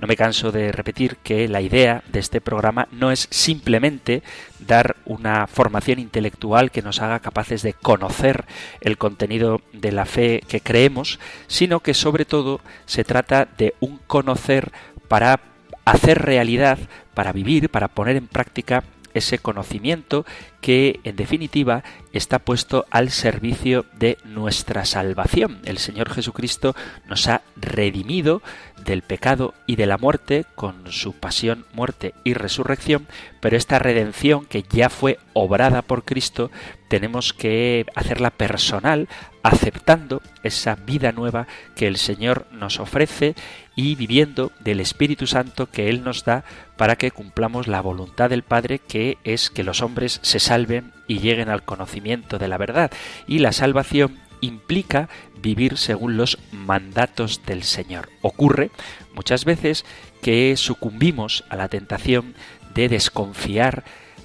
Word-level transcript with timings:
No 0.00 0.06
me 0.06 0.16
canso 0.16 0.52
de 0.52 0.72
repetir 0.72 1.16
que 1.16 1.48
la 1.48 1.60
idea 1.60 2.02
de 2.12 2.20
este 2.20 2.40
programa 2.40 2.88
no 2.90 3.10
es 3.10 3.28
simplemente 3.30 4.22
dar 4.58 4.96
una 5.04 5.46
formación 5.46 5.98
intelectual 5.98 6.70
que 6.70 6.82
nos 6.82 7.00
haga 7.00 7.20
capaces 7.20 7.62
de 7.62 7.72
conocer 7.72 8.44
el 8.80 8.98
contenido 8.98 9.60
de 9.72 9.92
la 9.92 10.04
fe 10.04 10.42
que 10.48 10.60
creemos, 10.60 11.18
sino 11.46 11.80
que 11.80 11.94
sobre 11.94 12.24
todo 12.24 12.60
se 12.86 13.04
trata 13.04 13.46
de 13.58 13.74
un 13.80 13.98
conocer 14.06 14.72
para 15.08 15.40
hacer 15.84 16.22
realidad, 16.22 16.78
para 17.14 17.32
vivir, 17.32 17.68
para 17.68 17.88
poner 17.88 18.16
en 18.16 18.26
práctica 18.26 18.84
ese 19.14 19.38
conocimiento 19.38 20.24
que 20.60 21.00
en 21.04 21.16
definitiva 21.16 21.82
está 22.12 22.38
puesto 22.38 22.86
al 22.90 23.10
servicio 23.10 23.84
de 23.94 24.18
nuestra 24.24 24.84
salvación. 24.84 25.60
El 25.64 25.78
Señor 25.78 26.10
Jesucristo 26.10 26.74
nos 27.06 27.28
ha 27.28 27.42
redimido 27.56 28.42
del 28.84 29.02
pecado 29.02 29.54
y 29.66 29.76
de 29.76 29.86
la 29.86 29.98
muerte 29.98 30.44
con 30.54 30.90
su 30.90 31.14
pasión, 31.14 31.66
muerte 31.72 32.14
y 32.24 32.34
resurrección, 32.34 33.06
pero 33.40 33.56
esta 33.56 33.78
redención 33.78 34.44
que 34.46 34.64
ya 34.70 34.88
fue 34.88 35.18
obrada 35.32 35.82
por 35.82 36.04
Cristo 36.04 36.50
tenemos 36.88 37.32
que 37.32 37.86
hacerla 37.94 38.30
personal 38.30 39.08
aceptando 39.42 40.22
esa 40.42 40.76
vida 40.76 41.12
nueva 41.12 41.46
que 41.74 41.86
el 41.86 41.96
Señor 41.96 42.46
nos 42.52 42.78
ofrece 42.78 43.34
y 43.74 43.94
viviendo 43.94 44.52
del 44.60 44.80
Espíritu 44.80 45.26
Santo 45.26 45.70
que 45.70 45.88
Él 45.88 46.04
nos 46.04 46.24
da 46.24 46.44
para 46.76 46.96
que 46.96 47.10
cumplamos 47.10 47.66
la 47.66 47.80
voluntad 47.80 48.30
del 48.30 48.42
Padre 48.42 48.78
que 48.78 49.18
es 49.24 49.50
que 49.50 49.64
los 49.64 49.82
hombres 49.82 50.20
se 50.22 50.38
salven 50.38 50.92
y 51.06 51.18
lleguen 51.18 51.48
al 51.48 51.64
conocimiento 51.64 52.38
de 52.38 52.48
la 52.48 52.58
verdad. 52.58 52.90
Y 53.26 53.38
la 53.40 53.52
salvación 53.52 54.18
implica 54.40 55.08
vivir 55.40 55.78
según 55.78 56.16
los 56.16 56.38
mandatos 56.52 57.42
del 57.46 57.62
Señor. 57.62 58.08
Ocurre 58.20 58.70
muchas 59.14 59.44
veces 59.44 59.84
que 60.20 60.56
sucumbimos 60.56 61.44
a 61.48 61.56
la 61.56 61.68
tentación 61.68 62.34
de 62.74 62.88
desconfiar 62.88 63.84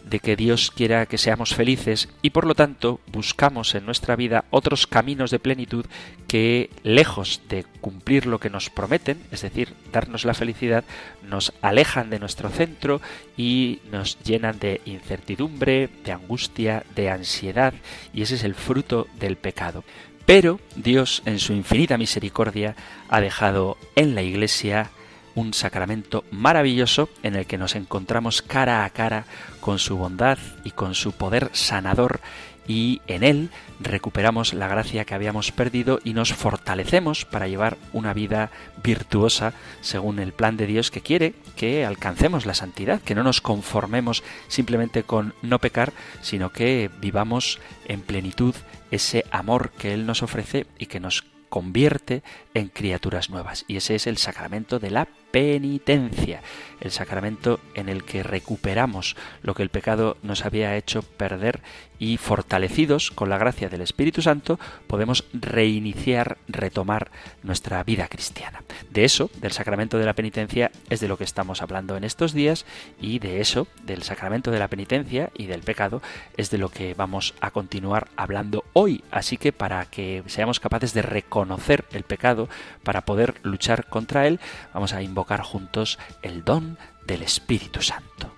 de 0.09 0.19
que 0.19 0.35
Dios 0.35 0.71
quiera 0.71 1.05
que 1.05 1.17
seamos 1.17 1.53
felices 1.53 2.09
y 2.21 2.31
por 2.31 2.45
lo 2.45 2.55
tanto 2.55 2.99
buscamos 3.07 3.75
en 3.75 3.85
nuestra 3.85 4.15
vida 4.15 4.45
otros 4.49 4.87
caminos 4.87 5.31
de 5.31 5.39
plenitud 5.39 5.85
que 6.27 6.69
lejos 6.83 7.41
de 7.49 7.63
cumplir 7.81 8.25
lo 8.25 8.39
que 8.39 8.49
nos 8.49 8.69
prometen, 8.69 9.21
es 9.31 9.41
decir, 9.41 9.73
darnos 9.91 10.25
la 10.25 10.33
felicidad, 10.33 10.83
nos 11.27 11.53
alejan 11.61 12.09
de 12.09 12.19
nuestro 12.19 12.49
centro 12.49 13.01
y 13.35 13.79
nos 13.91 14.19
llenan 14.23 14.59
de 14.59 14.81
incertidumbre, 14.85 15.89
de 16.03 16.11
angustia, 16.11 16.83
de 16.95 17.09
ansiedad 17.09 17.73
y 18.13 18.21
ese 18.21 18.35
es 18.35 18.43
el 18.43 18.55
fruto 18.55 19.07
del 19.19 19.35
pecado. 19.35 19.83
Pero 20.25 20.59
Dios, 20.75 21.21
en 21.25 21.39
su 21.39 21.53
infinita 21.53 21.97
misericordia, 21.97 22.75
ha 23.07 23.21
dejado 23.21 23.77
en 23.95 24.13
la 24.13 24.23
Iglesia 24.23 24.89
un 25.35 25.53
sacramento 25.53 26.25
maravilloso 26.31 27.09
en 27.23 27.35
el 27.35 27.45
que 27.45 27.59
nos 27.59 27.75
encontramos 27.75 28.41
cara 28.41 28.83
a 28.83 28.89
cara 28.89 29.25
con 29.67 29.79
su 29.79 29.97
bondad 29.97 30.37
y 30.63 30.71
con 30.71 30.95
su 30.95 31.11
poder 31.11 31.49
sanador 31.51 32.21
y 32.69 33.01
en 33.05 33.21
él 33.25 33.49
recuperamos 33.81 34.53
la 34.53 34.69
gracia 34.69 35.03
que 35.03 35.13
habíamos 35.13 35.51
perdido 35.51 35.99
y 36.05 36.13
nos 36.13 36.31
fortalecemos 36.31 37.25
para 37.25 37.49
llevar 37.49 37.75
una 37.91 38.13
vida 38.13 38.49
virtuosa 38.81 39.51
según 39.81 40.19
el 40.19 40.31
plan 40.31 40.55
de 40.55 40.67
Dios 40.67 40.89
que 40.89 41.01
quiere 41.01 41.33
que 41.57 41.85
alcancemos 41.85 42.45
la 42.45 42.53
santidad, 42.53 43.01
que 43.01 43.13
no 43.13 43.23
nos 43.23 43.41
conformemos 43.41 44.23
simplemente 44.47 45.03
con 45.03 45.33
no 45.41 45.59
pecar, 45.59 45.91
sino 46.21 46.53
que 46.53 46.89
vivamos 47.01 47.59
en 47.89 47.99
plenitud 47.99 48.55
ese 48.89 49.25
amor 49.31 49.71
que 49.71 49.93
Él 49.93 50.05
nos 50.05 50.23
ofrece 50.23 50.65
y 50.79 50.85
que 50.85 51.01
nos 51.01 51.25
convierte 51.49 52.23
en 52.53 52.69
criaturas 52.69 53.29
nuevas. 53.29 53.65
Y 53.67 53.75
ese 53.75 53.95
es 53.95 54.07
el 54.07 54.17
sacramento 54.17 54.79
de 54.79 54.91
la 54.91 55.09
penitencia, 55.31 56.41
el 56.79 56.91
sacramento 56.91 57.59
en 57.73 57.89
el 57.89 58.03
que 58.03 58.23
recuperamos 58.23 59.15
lo 59.41 59.55
que 59.55 59.63
el 59.63 59.69
pecado 59.69 60.17
nos 60.21 60.45
había 60.45 60.75
hecho 60.75 61.01
perder 61.01 61.61
y 61.99 62.17
fortalecidos 62.17 63.09
con 63.09 63.29
la 63.29 63.39
gracia 63.39 63.69
del 63.69 63.81
Espíritu 63.81 64.21
Santo 64.21 64.59
podemos 64.85 65.25
reiniciar, 65.33 66.37
retomar 66.47 67.09
nuestra 67.41 67.83
vida 67.83 68.07
cristiana. 68.07 68.63
De 68.91 69.03
eso, 69.03 69.31
del 69.41 69.51
sacramento 69.51 69.97
de 69.97 70.05
la 70.05 70.13
penitencia, 70.13 70.71
es 70.91 70.99
de 70.99 71.07
lo 71.07 71.17
que 71.17 71.23
estamos 71.23 71.63
hablando 71.63 71.97
en 71.97 72.03
estos 72.03 72.33
días 72.33 72.65
y 73.01 73.17
de 73.17 73.41
eso, 73.41 73.67
del 73.83 74.03
sacramento 74.03 74.51
de 74.51 74.59
la 74.59 74.67
penitencia 74.67 75.31
y 75.35 75.47
del 75.47 75.61
pecado, 75.61 76.03
es 76.37 76.51
de 76.51 76.59
lo 76.59 76.69
que 76.69 76.93
vamos 76.93 77.33
a 77.41 77.49
continuar 77.49 78.09
hablando 78.15 78.63
hoy. 78.73 79.03
Así 79.09 79.37
que 79.37 79.51
para 79.51 79.85
que 79.85 80.21
seamos 80.27 80.59
capaces 80.59 80.93
de 80.93 81.01
reconocer 81.01 81.85
el 81.91 82.03
pecado, 82.03 82.47
para 82.83 83.01
poder 83.01 83.35
luchar 83.41 83.87
contra 83.87 84.27
él, 84.27 84.39
vamos 84.71 84.93
a 84.93 85.01
invocar 85.01 85.16
juntos 85.43 85.97
el 86.21 86.43
don 86.43 86.77
del 87.05 87.23
Espíritu 87.23 87.81
Santo. 87.81 88.33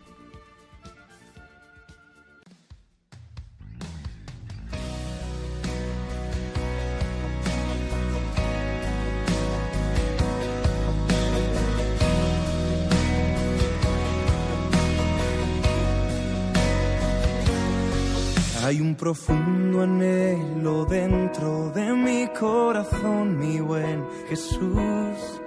Hay 18.64 18.82
un 18.82 18.96
profundo 18.96 19.82
anhelo 19.82 20.86
dentro 20.86 21.72
de 21.72 21.92
mi 21.92 22.28
corazón, 22.40 23.40
mi 23.40 23.60
buen 23.60 24.06
Jesús. 24.30 25.39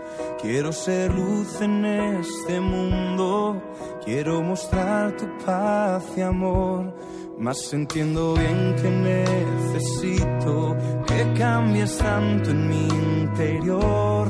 Quiero 0.43 0.73
ser 0.73 1.15
luz 1.15 1.61
en 1.61 1.85
este 1.85 2.59
mundo, 2.61 3.63
quiero 4.05 4.43
mostrar 4.43 5.17
tu 5.17 5.27
paz 5.47 6.03
y 6.17 6.21
amor. 6.21 6.93
Mas 7.39 7.73
entiendo 7.73 8.35
bien 8.35 8.75
que 8.75 8.91
necesito 8.91 10.77
que 11.07 11.33
cambies 11.39 11.97
tanto 11.97 12.51
en 12.51 12.69
mi 12.69 12.89
interior. 12.89 14.29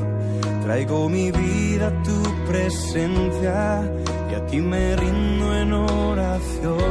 Traigo 0.61 1.09
mi 1.09 1.31
vida 1.31 1.87
a 1.87 2.03
tu 2.03 2.21
presencia 2.47 3.91
y 4.31 4.35
a 4.35 4.45
ti 4.45 4.61
me 4.61 4.95
rindo 4.95 5.55
en 5.55 5.73
oración. 5.73 6.83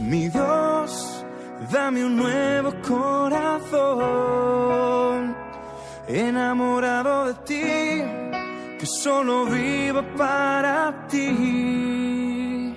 Mi 0.00 0.28
Dios, 0.28 1.24
dame 1.72 2.04
un 2.04 2.16
nuevo 2.16 2.72
corazón, 2.86 3.98
enamorado 6.08 7.26
de 7.26 7.34
ti, 7.44 7.62
que 8.78 8.86
solo 8.86 9.46
viva 9.46 10.02
para 10.16 11.06
ti. 11.08 12.74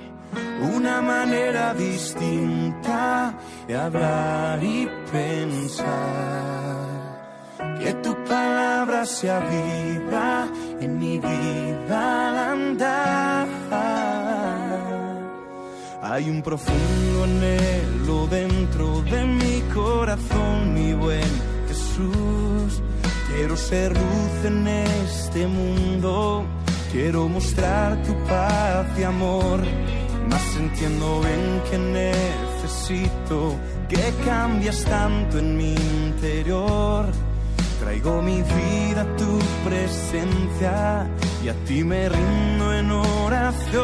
Una 0.75 1.01
manera 1.01 1.73
distinta 1.73 3.33
de 3.67 3.77
hablar 3.77 4.63
y 4.63 4.87
pensar. 5.11 5.87
Que 7.79 7.93
tu 7.95 8.13
palabra 8.25 9.05
sea 9.05 9.39
viva 9.39 10.47
en 10.81 10.99
mi 10.99 11.17
vida 11.19 12.29
al 12.29 12.37
andar. 12.37 13.47
Hay 16.01 16.29
un 16.29 16.41
profundo 16.41 17.23
anhelo 17.23 18.27
dentro 18.27 19.01
de 19.03 19.23
mi 19.25 19.61
corazón, 19.73 20.73
mi 20.73 20.93
buen 20.93 21.31
Jesús. 21.67 22.81
Quiero 23.29 23.55
ser 23.55 23.93
luz 23.93 24.45
en 24.45 24.67
este 24.67 25.47
mundo, 25.47 26.45
quiero 26.91 27.27
mostrar 27.27 28.01
tu 28.03 28.13
paz 28.25 28.87
y 28.97 29.03
amor. 29.03 29.59
Mas 30.29 30.55
entiendo 30.57 31.21
bien 31.21 31.61
que 31.69 31.77
necesito 31.77 33.55
que 33.87 34.13
cambies 34.25 34.83
tanto 34.85 35.39
en 35.39 35.57
mi 35.57 35.73
interior. 35.73 37.05
Traigo 37.79 38.21
mi 38.21 38.41
vida 38.41 39.01
a 39.01 39.15
tu 39.15 39.39
presencia 39.67 41.07
y 41.43 41.49
a 41.49 41.53
ti 41.65 41.83
me 41.83 42.09
rindo 42.09 42.73
en 42.73 42.91
oración. 42.91 43.83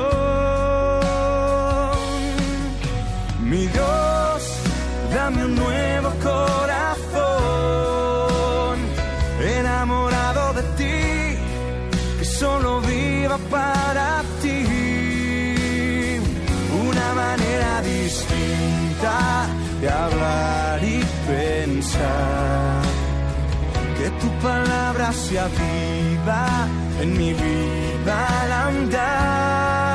Mi 3.42 3.68
Dios, 3.68 4.60
para 13.50 14.24
ti. 14.42 14.66
Una 16.88 17.14
manera 17.14 17.82
distinta 17.82 19.48
de 19.82 19.90
hablar 19.90 20.84
y 20.84 21.04
pensar. 21.28 22.82
Que 23.98 24.10
tu 24.22 24.30
palabra 24.40 25.12
sea 25.14 25.48
viva 25.48 26.68
en 27.02 27.18
mi 27.18 27.34
vida 27.34 28.16
al 28.42 28.52
andar. 28.70 29.86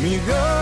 Mi 0.00 0.10
Dios. 0.10 0.61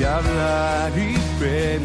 De 0.00 0.06
hablar 0.06 0.92
y 0.96 1.12
pensar. 1.38 1.80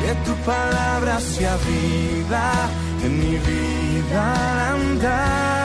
Que 0.00 0.14
tu 0.24 0.34
palabra 0.44 1.20
sea 1.20 1.56
viva 1.68 2.52
en 3.04 3.12
mi 3.20 3.36
vida 3.36 4.72
andar. 4.72 5.61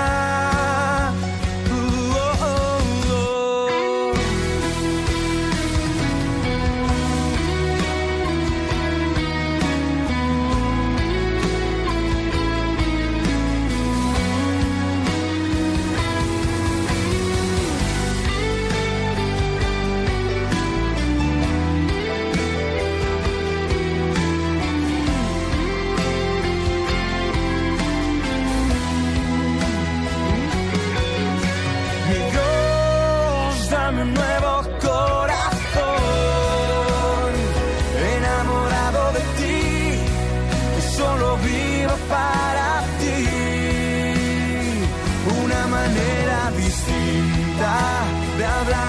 Hablar 48.57 48.86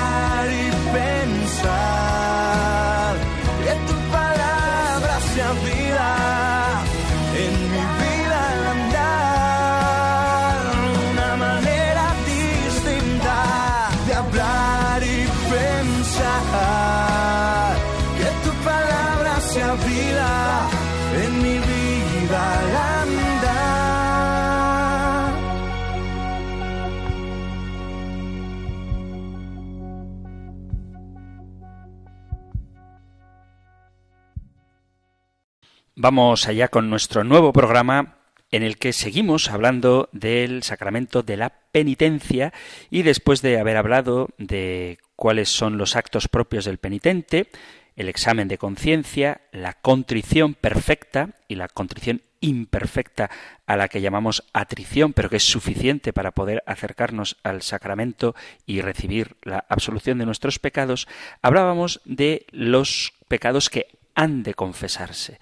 Vamos 36.00 36.46
allá 36.46 36.68
con 36.68 36.90
nuestro 36.90 37.24
nuevo 37.24 37.52
programa 37.52 38.18
en 38.52 38.62
el 38.62 38.78
que 38.78 38.92
seguimos 38.92 39.50
hablando 39.50 40.08
del 40.12 40.62
sacramento 40.62 41.24
de 41.24 41.36
la 41.36 41.50
penitencia 41.72 42.52
y 42.88 43.02
después 43.02 43.42
de 43.42 43.58
haber 43.58 43.76
hablado 43.76 44.28
de 44.38 44.98
cuáles 45.16 45.48
son 45.48 45.76
los 45.76 45.96
actos 45.96 46.28
propios 46.28 46.66
del 46.66 46.78
penitente, 46.78 47.48
el 47.96 48.08
examen 48.08 48.46
de 48.46 48.58
conciencia, 48.58 49.40
la 49.50 49.72
contrición 49.72 50.54
perfecta 50.54 51.30
y 51.48 51.56
la 51.56 51.66
contrición 51.66 52.22
imperfecta 52.38 53.28
a 53.66 53.76
la 53.76 53.88
que 53.88 54.00
llamamos 54.00 54.44
atrición, 54.52 55.12
pero 55.12 55.28
que 55.28 55.38
es 55.38 55.50
suficiente 55.50 56.12
para 56.12 56.30
poder 56.30 56.62
acercarnos 56.64 57.38
al 57.42 57.62
sacramento 57.62 58.36
y 58.66 58.82
recibir 58.82 59.34
la 59.42 59.64
absolución 59.68 60.18
de 60.18 60.26
nuestros 60.26 60.60
pecados, 60.60 61.08
hablábamos 61.42 62.00
de 62.04 62.46
los 62.52 63.14
pecados 63.26 63.68
que 63.68 63.88
han 64.14 64.44
de 64.44 64.54
confesarse 64.54 65.40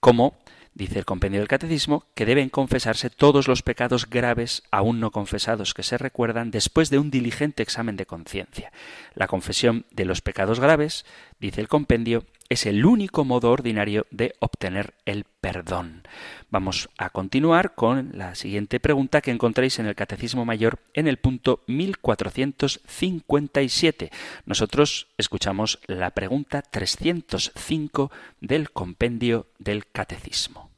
como 0.00 0.34
dice 0.74 0.98
el 0.98 1.04
compendio 1.04 1.40
del 1.40 1.48
catecismo, 1.48 2.06
que 2.14 2.24
deben 2.24 2.48
confesarse 2.48 3.10
todos 3.10 3.48
los 3.48 3.62
pecados 3.62 4.08
graves 4.08 4.62
aún 4.70 4.98
no 5.00 5.10
confesados 5.10 5.74
que 5.74 5.82
se 5.82 5.98
recuerdan 5.98 6.50
después 6.50 6.90
de 6.90 6.98
un 6.98 7.10
diligente 7.10 7.62
examen 7.62 7.96
de 7.96 8.06
conciencia. 8.06 8.72
La 9.14 9.26
confesión 9.26 9.84
de 9.90 10.06
los 10.06 10.22
pecados 10.22 10.58
graves, 10.60 11.04
dice 11.38 11.60
el 11.60 11.68
compendio, 11.68 12.24
es 12.50 12.66
el 12.66 12.84
único 12.84 13.24
modo 13.24 13.50
ordinario 13.52 14.06
de 14.10 14.34
obtener 14.40 14.92
el 15.06 15.24
perdón. 15.40 16.02
Vamos 16.50 16.90
a 16.98 17.10
continuar 17.10 17.76
con 17.76 18.10
la 18.12 18.34
siguiente 18.34 18.80
pregunta 18.80 19.20
que 19.20 19.30
encontréis 19.30 19.78
en 19.78 19.86
el 19.86 19.94
Catecismo 19.94 20.44
Mayor 20.44 20.80
en 20.92 21.06
el 21.06 21.18
punto 21.18 21.62
1457. 21.68 24.10
Nosotros 24.46 25.06
escuchamos 25.16 25.78
la 25.86 26.10
pregunta 26.10 26.62
305 26.62 28.10
del 28.40 28.72
compendio 28.72 29.46
del 29.60 29.86
Catecismo. 29.86 30.70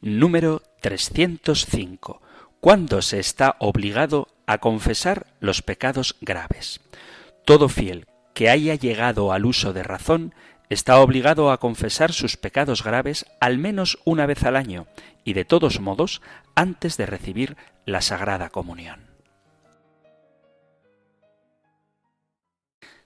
Número 0.00 0.62
305. 0.80 2.22
¿Cuándo 2.60 3.02
se 3.02 3.18
está 3.18 3.56
obligado 3.58 4.28
a 4.46 4.58
confesar 4.58 5.26
los 5.40 5.60
pecados 5.60 6.14
graves? 6.20 6.80
Todo 7.44 7.68
fiel 7.68 8.06
que 8.32 8.48
haya 8.48 8.76
llegado 8.76 9.32
al 9.32 9.44
uso 9.44 9.72
de 9.72 9.82
razón 9.82 10.34
está 10.70 11.00
obligado 11.00 11.50
a 11.50 11.58
confesar 11.58 12.12
sus 12.12 12.36
pecados 12.36 12.82
graves 12.82 13.26
al 13.40 13.58
menos 13.58 13.98
una 14.04 14.26
vez 14.26 14.44
al 14.44 14.56
año 14.56 14.86
y 15.24 15.32
de 15.32 15.44
todos 15.44 15.80
modos 15.80 16.22
antes 16.54 16.96
de 16.96 17.06
recibir 17.06 17.56
la 17.84 18.00
Sagrada 18.00 18.50
Comunión. 18.50 19.08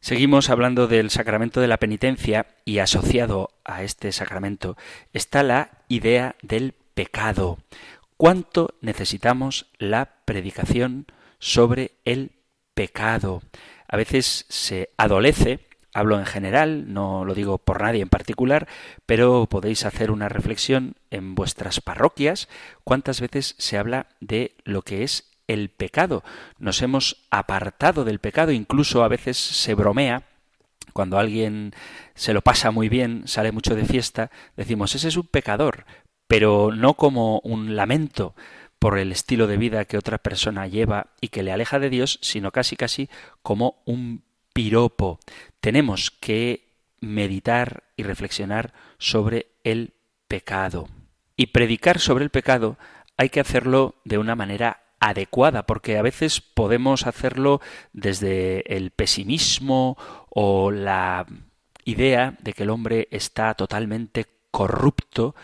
Seguimos 0.00 0.50
hablando 0.50 0.88
del 0.88 1.10
sacramento 1.10 1.60
de 1.60 1.68
la 1.68 1.76
penitencia 1.76 2.46
y 2.64 2.78
asociado 2.78 3.50
a 3.64 3.84
este 3.84 4.10
sacramento 4.10 4.76
está 5.12 5.44
la 5.44 5.70
idea 5.86 6.34
del 6.42 6.74
pecado. 6.94 7.58
¿Cuánto 8.16 8.74
necesitamos 8.80 9.70
la 9.78 10.16
predicación 10.24 11.06
sobre 11.38 11.92
el 12.04 12.32
pecado? 12.74 13.42
A 13.86 13.96
veces 13.96 14.44
se 14.48 14.90
adolece 14.96 15.60
Hablo 15.94 16.18
en 16.18 16.24
general, 16.24 16.92
no 16.92 17.24
lo 17.24 17.34
digo 17.34 17.58
por 17.58 17.82
nadie 17.82 18.00
en 18.00 18.08
particular, 18.08 18.66
pero 19.04 19.46
podéis 19.46 19.84
hacer 19.84 20.10
una 20.10 20.30
reflexión 20.30 20.94
en 21.10 21.34
vuestras 21.34 21.80
parroquias. 21.80 22.48
¿Cuántas 22.82 23.20
veces 23.20 23.54
se 23.58 23.76
habla 23.76 24.06
de 24.20 24.56
lo 24.64 24.82
que 24.82 25.02
es 25.02 25.30
el 25.48 25.68
pecado? 25.68 26.24
Nos 26.58 26.80
hemos 26.80 27.26
apartado 27.30 28.04
del 28.04 28.20
pecado, 28.20 28.52
incluso 28.52 29.04
a 29.04 29.08
veces 29.08 29.36
se 29.36 29.74
bromea. 29.74 30.22
Cuando 30.94 31.18
alguien 31.18 31.74
se 32.14 32.32
lo 32.32 32.40
pasa 32.40 32.70
muy 32.70 32.88
bien, 32.88 33.24
sale 33.26 33.52
mucho 33.52 33.74
de 33.74 33.84
fiesta, 33.84 34.30
decimos, 34.56 34.94
ese 34.94 35.08
es 35.08 35.16
un 35.16 35.26
pecador, 35.26 35.84
pero 36.26 36.70
no 36.74 36.94
como 36.94 37.40
un 37.40 37.76
lamento 37.76 38.34
por 38.78 38.98
el 38.98 39.12
estilo 39.12 39.46
de 39.46 39.58
vida 39.58 39.84
que 39.84 39.98
otra 39.98 40.18
persona 40.18 40.66
lleva 40.66 41.08
y 41.20 41.28
que 41.28 41.42
le 41.42 41.52
aleja 41.52 41.78
de 41.78 41.90
Dios, 41.90 42.18
sino 42.22 42.50
casi 42.50 42.76
casi 42.76 43.10
como 43.42 43.82
un 43.84 44.24
piropo. 44.52 45.18
Tenemos 45.60 46.10
que 46.10 46.68
meditar 47.00 47.84
y 47.96 48.02
reflexionar 48.02 48.72
sobre 48.98 49.48
el 49.64 49.92
pecado. 50.28 50.88
Y 51.36 51.46
predicar 51.46 51.98
sobre 51.98 52.24
el 52.24 52.30
pecado 52.30 52.76
hay 53.16 53.28
que 53.28 53.40
hacerlo 53.40 53.94
de 54.04 54.18
una 54.18 54.34
manera 54.34 54.82
adecuada, 55.00 55.66
porque 55.66 55.98
a 55.98 56.02
veces 56.02 56.40
podemos 56.40 57.06
hacerlo 57.06 57.60
desde 57.92 58.76
el 58.76 58.90
pesimismo 58.92 59.98
o 60.30 60.70
la 60.70 61.26
idea 61.84 62.36
de 62.40 62.52
que 62.52 62.62
el 62.62 62.70
hombre 62.70 63.08
está 63.10 63.54
totalmente 63.54 64.26
corrupto 64.52 65.34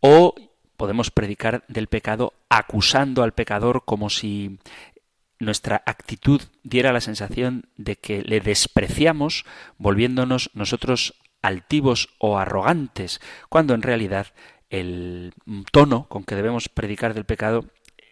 o 0.00 0.34
podemos 0.76 1.10
predicar 1.10 1.64
del 1.66 1.88
pecado 1.88 2.34
acusando 2.48 3.24
al 3.24 3.32
pecador 3.32 3.84
como 3.84 4.08
si 4.08 4.58
nuestra 5.38 5.82
actitud 5.86 6.42
diera 6.62 6.92
la 6.92 7.00
sensación 7.00 7.68
de 7.76 7.96
que 7.96 8.22
le 8.22 8.40
despreciamos, 8.40 9.44
volviéndonos 9.78 10.50
nosotros 10.54 11.14
altivos 11.42 12.10
o 12.18 12.38
arrogantes, 12.38 13.20
cuando 13.48 13.74
en 13.74 13.82
realidad 13.82 14.28
el 14.70 15.32
tono 15.72 16.08
con 16.08 16.24
que 16.24 16.34
debemos 16.34 16.68
predicar 16.68 17.14
del 17.14 17.24
pecado 17.24 17.64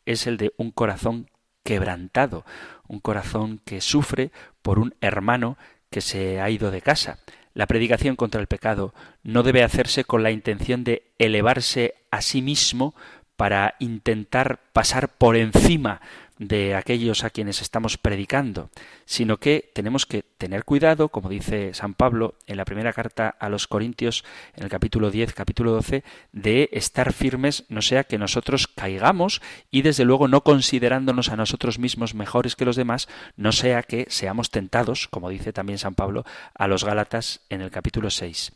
es 0.04 0.26
el 0.26 0.36
de 0.36 0.52
un 0.56 0.70
corazón 0.70 1.28
quebrantado, 1.64 2.44
un 2.86 3.00
corazón 3.00 3.60
que 3.64 3.80
sufre 3.80 4.30
por 4.62 4.78
un 4.78 4.94
hermano 5.00 5.58
que 5.90 6.00
se 6.00 6.40
ha 6.40 6.48
ido 6.48 6.70
de 6.70 6.80
casa. 6.80 7.18
La 7.52 7.66
predicación 7.66 8.16
contra 8.16 8.40
el 8.40 8.46
pecado 8.46 8.94
no 9.22 9.42
debe 9.42 9.64
hacerse 9.64 10.04
con 10.04 10.22
la 10.22 10.30
intención 10.30 10.84
de 10.84 11.10
elevarse 11.18 11.94
a 12.10 12.22
sí 12.22 12.42
mismo 12.42 12.94
para 13.36 13.74
intentar 13.80 14.60
pasar 14.72 15.08
por 15.08 15.36
encima 15.36 16.00
de 16.38 16.74
aquellos 16.74 17.24
a 17.24 17.30
quienes 17.30 17.62
estamos 17.62 17.96
predicando, 17.96 18.70
sino 19.04 19.38
que 19.38 19.70
tenemos 19.74 20.04
que 20.06 20.22
tener 20.22 20.64
cuidado, 20.64 21.08
como 21.08 21.28
dice 21.28 21.72
San 21.72 21.94
Pablo 21.94 22.34
en 22.46 22.58
la 22.58 22.64
primera 22.64 22.92
carta 22.92 23.28
a 23.28 23.48
los 23.48 23.66
Corintios, 23.66 24.24
en 24.54 24.64
el 24.64 24.68
capítulo 24.68 25.10
10, 25.10 25.32
capítulo 25.32 25.72
12, 25.72 26.04
de 26.32 26.68
estar 26.72 27.12
firmes, 27.12 27.64
no 27.68 27.80
sea 27.80 28.04
que 28.04 28.18
nosotros 28.18 28.66
caigamos 28.66 29.40
y 29.70 29.82
desde 29.82 30.04
luego 30.04 30.28
no 30.28 30.42
considerándonos 30.42 31.30
a 31.30 31.36
nosotros 31.36 31.78
mismos 31.78 32.14
mejores 32.14 32.56
que 32.56 32.66
los 32.66 32.76
demás, 32.76 33.08
no 33.36 33.52
sea 33.52 33.82
que 33.82 34.06
seamos 34.10 34.50
tentados, 34.50 35.08
como 35.08 35.30
dice 35.30 35.52
también 35.52 35.78
San 35.78 35.94
Pablo 35.94 36.24
a 36.54 36.68
los 36.68 36.84
Gálatas 36.84 37.40
en 37.48 37.62
el 37.62 37.70
capítulo 37.70 38.10
6. 38.10 38.52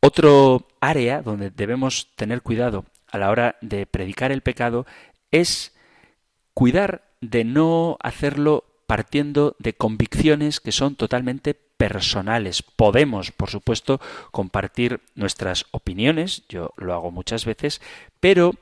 Otro 0.00 0.68
área 0.80 1.22
donde 1.22 1.50
debemos 1.50 2.14
tener 2.16 2.40
cuidado 2.40 2.86
a 3.10 3.18
la 3.18 3.30
hora 3.30 3.56
de 3.60 3.86
predicar 3.86 4.32
el 4.32 4.40
pecado 4.40 4.86
es 5.30 5.72
cuidar 6.54 7.02
de 7.20 7.44
no 7.44 7.96
hacerlo 8.00 8.64
partiendo 8.86 9.54
de 9.58 9.74
convicciones 9.74 10.60
que 10.60 10.72
son 10.72 10.96
totalmente 10.96 11.54
personales. 11.54 12.62
Podemos, 12.62 13.30
por 13.30 13.48
supuesto, 13.48 14.00
compartir 14.32 15.00
nuestras 15.14 15.66
opiniones, 15.70 16.42
yo 16.48 16.72
lo 16.76 16.92
hago 16.92 17.10
muchas 17.10 17.44
veces, 17.44 17.80
pero 18.20 18.54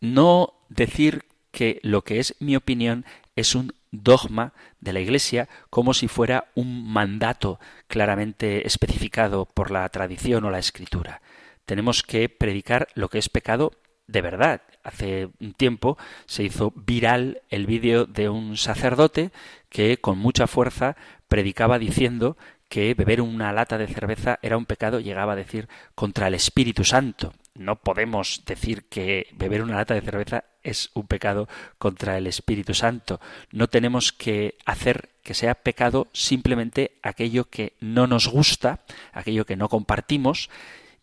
no 0.00 0.54
decir 0.68 1.24
que 1.50 1.80
lo 1.82 2.02
que 2.02 2.18
es 2.18 2.36
mi 2.40 2.56
opinión 2.56 3.06
es 3.36 3.54
un 3.54 3.74
dogma 3.90 4.52
de 4.80 4.92
la 4.92 5.00
Iglesia 5.00 5.48
como 5.70 5.94
si 5.94 6.08
fuera 6.08 6.48
un 6.54 6.92
mandato 6.92 7.58
claramente 7.86 8.66
especificado 8.66 9.46
por 9.46 9.70
la 9.70 9.88
tradición 9.88 10.44
o 10.44 10.50
la 10.50 10.58
escritura. 10.58 11.22
Tenemos 11.64 12.02
que 12.02 12.28
predicar 12.28 12.88
lo 12.94 13.08
que 13.08 13.18
es 13.18 13.28
pecado 13.28 13.72
de 14.06 14.20
verdad. 14.20 14.62
Hace 14.84 15.30
un 15.40 15.54
tiempo 15.54 15.98
se 16.26 16.44
hizo 16.44 16.72
viral 16.76 17.40
el 17.48 17.66
vídeo 17.66 18.04
de 18.04 18.28
un 18.28 18.56
sacerdote 18.56 19.30
que 19.70 19.96
con 19.96 20.18
mucha 20.18 20.46
fuerza 20.46 20.96
predicaba 21.26 21.78
diciendo 21.78 22.36
que 22.68 22.94
beber 22.94 23.20
una 23.20 23.52
lata 23.52 23.78
de 23.78 23.86
cerveza 23.86 24.38
era 24.42 24.56
un 24.56 24.66
pecado, 24.66 25.00
llegaba 25.00 25.32
a 25.32 25.36
decir 25.36 25.68
contra 25.94 26.28
el 26.28 26.34
Espíritu 26.34 26.84
Santo. 26.84 27.32
No 27.54 27.76
podemos 27.76 28.42
decir 28.46 28.84
que 28.88 29.28
beber 29.32 29.62
una 29.62 29.76
lata 29.76 29.94
de 29.94 30.00
cerveza 30.00 30.44
es 30.62 30.90
un 30.94 31.06
pecado 31.06 31.48
contra 31.78 32.18
el 32.18 32.26
Espíritu 32.26 32.74
Santo. 32.74 33.20
No 33.52 33.68
tenemos 33.68 34.12
que 34.12 34.56
hacer 34.66 35.10
que 35.22 35.34
sea 35.34 35.54
pecado 35.54 36.08
simplemente 36.12 36.98
aquello 37.02 37.44
que 37.44 37.74
no 37.80 38.06
nos 38.06 38.28
gusta, 38.28 38.80
aquello 39.12 39.46
que 39.46 39.56
no 39.56 39.68
compartimos, 39.68 40.50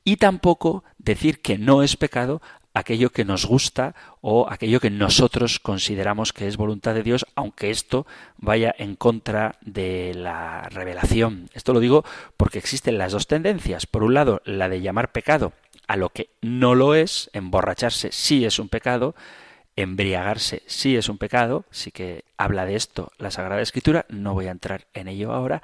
y 0.04 0.18
tampoco 0.18 0.84
decir 0.98 1.42
que 1.42 1.58
no 1.58 1.84
es 1.84 1.96
pecado 1.96 2.42
aquello 2.74 3.10
que 3.10 3.26
nos 3.26 3.46
gusta 3.46 3.96
o 4.22 4.48
aquello 4.50 4.80
que 4.80 4.90
nosotros 4.90 5.60
consideramos 5.60 6.34
que 6.34 6.48
es 6.48 6.58
voluntad 6.58 6.94
de 6.94 7.04
Dios, 7.04 7.26
aunque 7.36 7.70
esto 7.70 8.06
vaya 8.38 8.74
en 8.78 8.96
contra 8.96 9.56
de 9.62 10.14
la 10.16 10.64
revelación. 10.70 11.50
Esto 11.54 11.74
lo 11.74 11.80
digo 11.80 12.06
porque 12.38 12.60
existen 12.60 12.98
las 12.98 13.12
dos 13.12 13.28
tendencias. 13.28 13.86
Por 13.86 14.04
un 14.04 14.14
lado, 14.14 14.42
la 14.46 14.70
de 14.70 14.82
llamar 14.82 15.12
pecado 15.12 15.54
a 15.88 15.98
lo 15.98 16.10
que 16.10 16.30
no 16.42 16.76
lo 16.76 16.96
es, 16.96 17.30
emborracharse 17.34 18.12
sí 18.12 18.46
es 18.46 18.60
un 18.60 18.70
pecado, 18.70 19.14
embriagarse 19.76 20.64
sí 20.66 20.96
es 20.96 21.10
un 21.10 21.18
pecado, 21.18 21.66
sí 21.72 21.92
que 21.92 22.26
habla 22.38 22.66
de 22.66 22.76
esto 22.76 23.12
la 23.18 23.32
Sagrada 23.32 23.62
Escritura, 23.62 24.06
no 24.10 24.34
voy 24.34 24.48
a 24.48 24.52
entrar 24.52 24.88
en 24.94 25.08
ello 25.08 25.34
ahora, 25.34 25.62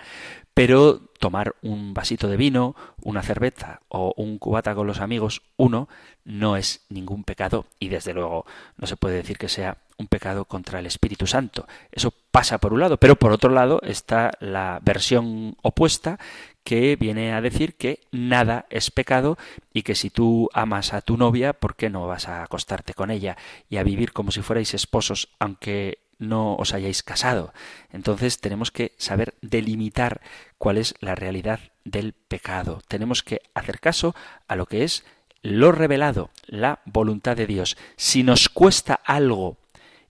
pero 0.54 1.00
tomar 1.20 1.56
un 1.62 1.94
vasito 1.94 2.28
de 2.28 2.38
vino, 2.38 2.76
una 3.02 3.22
cerveza 3.22 3.82
o 3.90 4.14
un 4.18 4.38
cubata 4.38 4.76
con 4.76 4.88
los 4.88 5.00
amigos, 5.00 5.42
uno, 5.56 5.90
no 6.24 6.58
es 6.58 6.86
ningún 6.90 7.24
pecado 7.24 7.66
y 7.80 7.90
desde 7.90 8.14
luego 8.14 8.46
no 8.78 8.88
se 8.88 8.98
puede 8.98 9.16
decir 9.16 9.38
que 9.38 9.50
sea 9.50 9.78
un 9.98 10.08
pecado 10.08 10.46
contra 10.46 10.80
el 10.80 10.86
Espíritu 10.86 11.26
Santo. 11.26 11.68
Eso 11.92 12.14
pasa 12.32 12.60
por 12.60 12.74
un 12.74 12.80
lado, 12.80 12.98
pero 12.98 13.16
por 13.16 13.32
otro 13.32 13.50
lado 13.50 13.82
está 13.84 14.32
la 14.40 14.80
versión 14.84 15.56
opuesta 15.62 16.20
que 16.68 16.98
viene 16.98 17.32
a 17.32 17.40
decir 17.40 17.76
que 17.76 18.02
nada 18.12 18.66
es 18.70 18.92
pecado 18.92 19.38
y 19.72 19.84
que 19.84 19.96
si 19.96 20.10
tú 20.10 20.50
amas 20.52 20.94
a 20.94 21.00
tu 21.00 21.16
novia, 21.16 21.54
¿por 21.54 21.78
qué 21.78 21.90
no 21.90 22.06
vas 22.08 22.28
a 22.28 22.44
acostarte 22.44 22.94
con 22.94 23.10
ella 23.10 23.38
y 23.70 23.78
a 23.78 23.84
vivir 23.84 24.12
como 24.12 24.34
si 24.34 24.42
fuerais 24.42 24.74
esposos, 24.74 25.30
aunque 25.40 26.00
no 26.20 26.56
os 26.56 26.74
hayáis 26.74 27.04
casado. 27.04 27.54
Entonces 27.94 28.42
tenemos 28.42 28.72
que 28.72 28.92
saber 28.98 29.36
delimitar 29.42 30.20
cuál 30.58 30.78
es 30.78 30.94
la 31.00 31.16
realidad 31.16 31.62
del 31.86 32.12
pecado. 32.12 32.82
Tenemos 32.90 33.24
que 33.24 33.40
hacer 33.54 33.80
caso 33.80 34.14
a 34.50 34.58
lo 34.58 34.66
que 34.66 34.84
es 34.84 35.06
lo 35.42 35.72
revelado, 35.72 36.32
la 36.48 36.82
voluntad 36.84 37.38
de 37.38 37.48
Dios. 37.48 37.78
Si 37.96 38.24
nos 38.24 38.50
cuesta 38.50 39.00
algo 39.06 39.56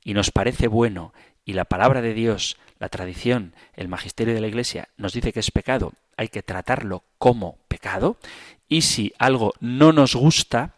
y 0.03 0.15
nos 0.15 0.31
parece 0.31 0.67
bueno 0.67 1.13
y 1.45 1.53
la 1.53 1.65
palabra 1.65 2.01
de 2.01 2.15
Dios, 2.15 2.57
la 2.79 2.89
tradición, 2.89 3.53
el 3.73 3.87
magisterio 3.87 4.33
de 4.33 4.41
la 4.41 4.47
Iglesia 4.47 4.89
nos 4.97 5.13
dice 5.13 5.33
que 5.33 5.39
es 5.39 5.51
pecado, 5.51 5.93
hay 6.15 6.27
que 6.29 6.43
tratarlo 6.43 7.03
como 7.17 7.57
pecado. 7.67 8.17
Y 8.67 8.81
si 8.81 9.13
algo 9.17 9.53
no 9.59 9.93
nos 9.93 10.15
gusta, 10.15 10.75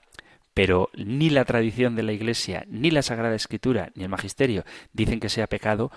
pero 0.53 0.89
ni 0.93 1.29
la 1.29 1.45
tradición 1.45 1.95
de 1.95 2.03
la 2.03 2.11
Iglesia, 2.11 2.65
ni 2.67 2.91
la 2.91 3.01
Sagrada 3.01 3.35
Escritura, 3.35 3.91
ni 3.95 4.03
el 4.03 4.09
Magisterio 4.09 4.65
dicen 4.93 5.19
que 5.19 5.29
sea 5.29 5.47
pecado, 5.47 5.91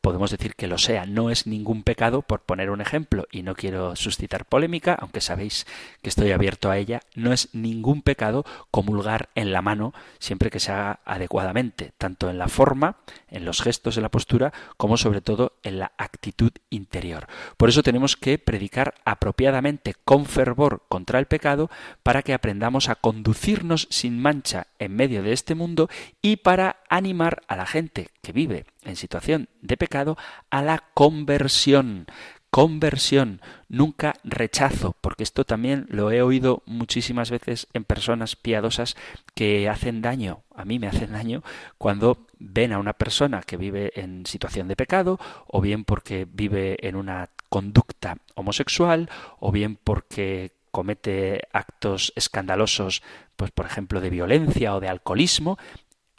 podemos 0.00 0.30
decir 0.30 0.54
que 0.54 0.66
lo 0.66 0.78
sea. 0.78 1.06
No 1.06 1.30
es 1.30 1.46
ningún 1.46 1.82
pecado, 1.82 2.22
por 2.22 2.40
poner 2.40 2.70
un 2.70 2.80
ejemplo, 2.80 3.26
y 3.30 3.42
no 3.42 3.54
quiero 3.54 3.96
suscitar 3.96 4.44
polémica, 4.44 4.96
aunque 4.98 5.20
sabéis 5.20 5.66
que 6.02 6.08
estoy 6.08 6.32
abierto 6.32 6.70
a 6.70 6.78
ella, 6.78 7.00
no 7.14 7.32
es 7.32 7.48
ningún 7.52 8.02
pecado 8.02 8.44
comulgar 8.70 9.28
en 9.34 9.52
la 9.52 9.62
mano 9.62 9.92
siempre 10.18 10.50
que 10.50 10.60
se 10.60 10.72
haga 10.72 11.00
adecuadamente, 11.04 11.92
tanto 11.98 12.30
en 12.30 12.38
la 12.38 12.48
forma, 12.48 12.96
en 13.28 13.44
los 13.44 13.62
gestos 13.62 13.94
de 13.94 14.02
la 14.02 14.10
postura, 14.10 14.52
como 14.76 14.96
sobre 14.96 15.20
todo 15.20 15.52
en 15.62 15.78
la 15.78 15.92
actitud 15.98 16.52
interior. 16.70 17.26
Por 17.56 17.68
eso 17.68 17.82
tenemos 17.82 18.16
que 18.16 18.38
predicar 18.38 18.94
apropiadamente 19.04 19.94
con 20.04 20.26
fervor 20.26 20.82
contra 20.88 21.18
el 21.18 21.26
pecado 21.26 21.70
para 22.02 22.22
que 22.22 22.34
aprendamos 22.34 22.88
a 22.88 22.94
conducirnos 22.94 23.86
sin 23.90 24.20
mancha 24.20 24.66
en 24.78 24.94
medio 24.94 25.22
de 25.22 25.32
este 25.32 25.54
mundo 25.54 25.88
y 26.22 26.36
para 26.36 26.76
animar 26.88 27.42
a 27.48 27.56
la 27.56 27.66
gente 27.66 28.08
que 28.22 28.32
vive 28.32 28.66
en 28.82 28.96
situación 28.96 29.48
de 29.62 29.76
pecado 29.76 30.16
a 30.50 30.62
la 30.62 30.84
conversión. 30.94 32.06
Conversión, 32.50 33.40
nunca 33.68 34.14
rechazo, 34.24 34.96
porque 35.00 35.22
esto 35.22 35.44
también 35.44 35.86
lo 35.88 36.10
he 36.10 36.20
oído 36.20 36.64
muchísimas 36.66 37.30
veces 37.30 37.68
en 37.74 37.84
personas 37.84 38.34
piadosas 38.34 38.96
que 39.36 39.68
hacen 39.68 40.02
daño, 40.02 40.42
a 40.56 40.64
mí 40.64 40.80
me 40.80 40.88
hacen 40.88 41.12
daño 41.12 41.44
cuando 41.78 42.26
ven 42.40 42.72
a 42.72 42.80
una 42.80 42.94
persona 42.94 43.42
que 43.42 43.56
vive 43.56 43.92
en 43.94 44.26
situación 44.26 44.66
de 44.66 44.74
pecado, 44.74 45.20
o 45.46 45.60
bien 45.60 45.84
porque 45.84 46.26
vive 46.28 46.76
en 46.86 46.96
una 46.96 47.30
conducta 47.48 48.16
homosexual, 48.34 49.08
o 49.38 49.52
bien 49.52 49.76
porque 49.76 50.50
comete 50.72 51.42
actos 51.52 52.12
escandalosos, 52.16 53.02
pues 53.36 53.52
por 53.52 53.66
ejemplo 53.66 54.00
de 54.00 54.10
violencia 54.10 54.74
o 54.74 54.80
de 54.80 54.88
alcoholismo, 54.88 55.56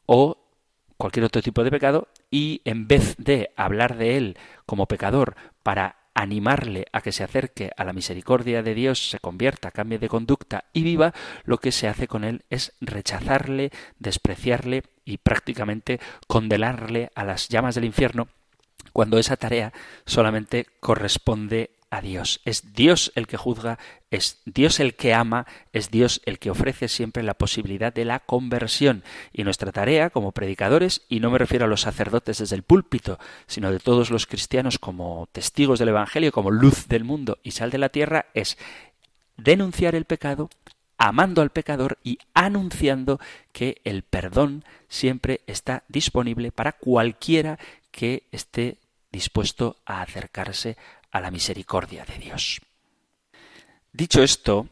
o 0.06 0.41
cualquier 1.02 1.26
otro 1.26 1.42
tipo 1.42 1.64
de 1.64 1.72
pecado 1.72 2.10
y 2.30 2.62
en 2.64 2.88
vez 2.88 3.16
de 3.18 3.50
hablar 3.56 3.98
de 3.98 4.18
él 4.18 4.38
como 4.68 4.86
pecador 4.86 5.36
para 5.64 5.96
animarle 6.14 6.86
a 6.92 7.02
que 7.02 7.12
se 7.12 7.24
acerque 7.24 7.72
a 7.76 7.86
la 7.86 7.94
misericordia 7.94 8.62
de 8.62 8.76
Dios, 8.76 9.10
se 9.10 9.18
convierta, 9.18 9.72
cambie 9.72 9.98
de 9.98 10.08
conducta 10.08 10.66
y 10.74 10.84
viva, 10.84 11.12
lo 11.44 11.58
que 11.58 11.72
se 11.72 11.88
hace 11.88 12.08
con 12.08 12.24
él 12.24 12.44
es 12.52 12.74
rechazarle, 12.82 13.72
despreciarle 13.98 14.84
y 15.04 15.18
prácticamente 15.18 16.00
condenarle 16.28 17.10
a 17.16 17.24
las 17.24 17.50
llamas 17.50 17.74
del 17.74 17.86
infierno, 17.86 18.28
cuando 18.94 19.18
esa 19.18 19.38
tarea 19.38 19.74
solamente 20.06 20.68
corresponde 20.82 21.72
a 21.92 22.02
Dios. 22.02 22.42
Es 22.46 22.74
Dios 22.74 23.12
el 23.16 23.28
que 23.28 23.38
juzga, 23.38 23.78
es 24.10 24.42
Dios 24.46 24.80
el 24.80 24.96
que 24.96 25.14
ama, 25.14 25.46
es 25.74 25.92
Dios 25.92 26.22
el 26.26 26.40
que 26.40 26.50
ofrece 26.50 26.88
siempre 26.88 27.22
la 27.22 27.36
posibilidad 27.36 27.94
de 27.94 28.06
la 28.06 28.20
conversión. 28.20 29.04
Y 29.32 29.44
nuestra 29.44 29.72
tarea 29.72 30.10
como 30.10 30.32
predicadores, 30.32 31.04
y 31.10 31.20
no 31.20 31.30
me 31.30 31.38
refiero 31.38 31.66
a 31.66 31.68
los 31.68 31.82
sacerdotes 31.82 32.40
desde 32.40 32.56
el 32.56 32.64
púlpito, 32.64 33.20
sino 33.46 33.72
de 33.72 33.80
todos 33.80 34.10
los 34.10 34.26
cristianos 34.26 34.80
como 34.80 35.28
testigos 35.32 35.78
del 35.78 35.90
Evangelio, 35.90 36.32
como 36.32 36.50
luz 36.50 36.88
del 36.88 37.04
mundo 37.04 37.38
y 37.44 37.52
sal 37.52 37.70
de 37.70 37.78
la 37.78 37.90
tierra, 37.90 38.28
es 38.34 38.58
denunciar 39.36 39.94
el 39.94 40.06
pecado, 40.06 40.50
amando 40.98 41.42
al 41.42 41.50
pecador 41.50 41.98
y 42.04 42.20
anunciando 42.34 43.20
que 43.52 43.82
el 43.84 44.04
perdón 44.04 44.64
siempre 44.88 45.42
está 45.46 45.84
disponible 45.90 46.52
para 46.54 46.72
cualquiera 46.72 47.60
que 47.92 48.24
esté 48.32 48.78
dispuesto 49.12 49.76
a 49.86 50.02
acercarse 50.02 50.78
a 51.12 51.20
la 51.22 51.32
misericordia 51.32 52.06
de 52.06 52.18
Dios. 52.18 52.62
Dicho 53.94 54.24
esto, 54.24 54.70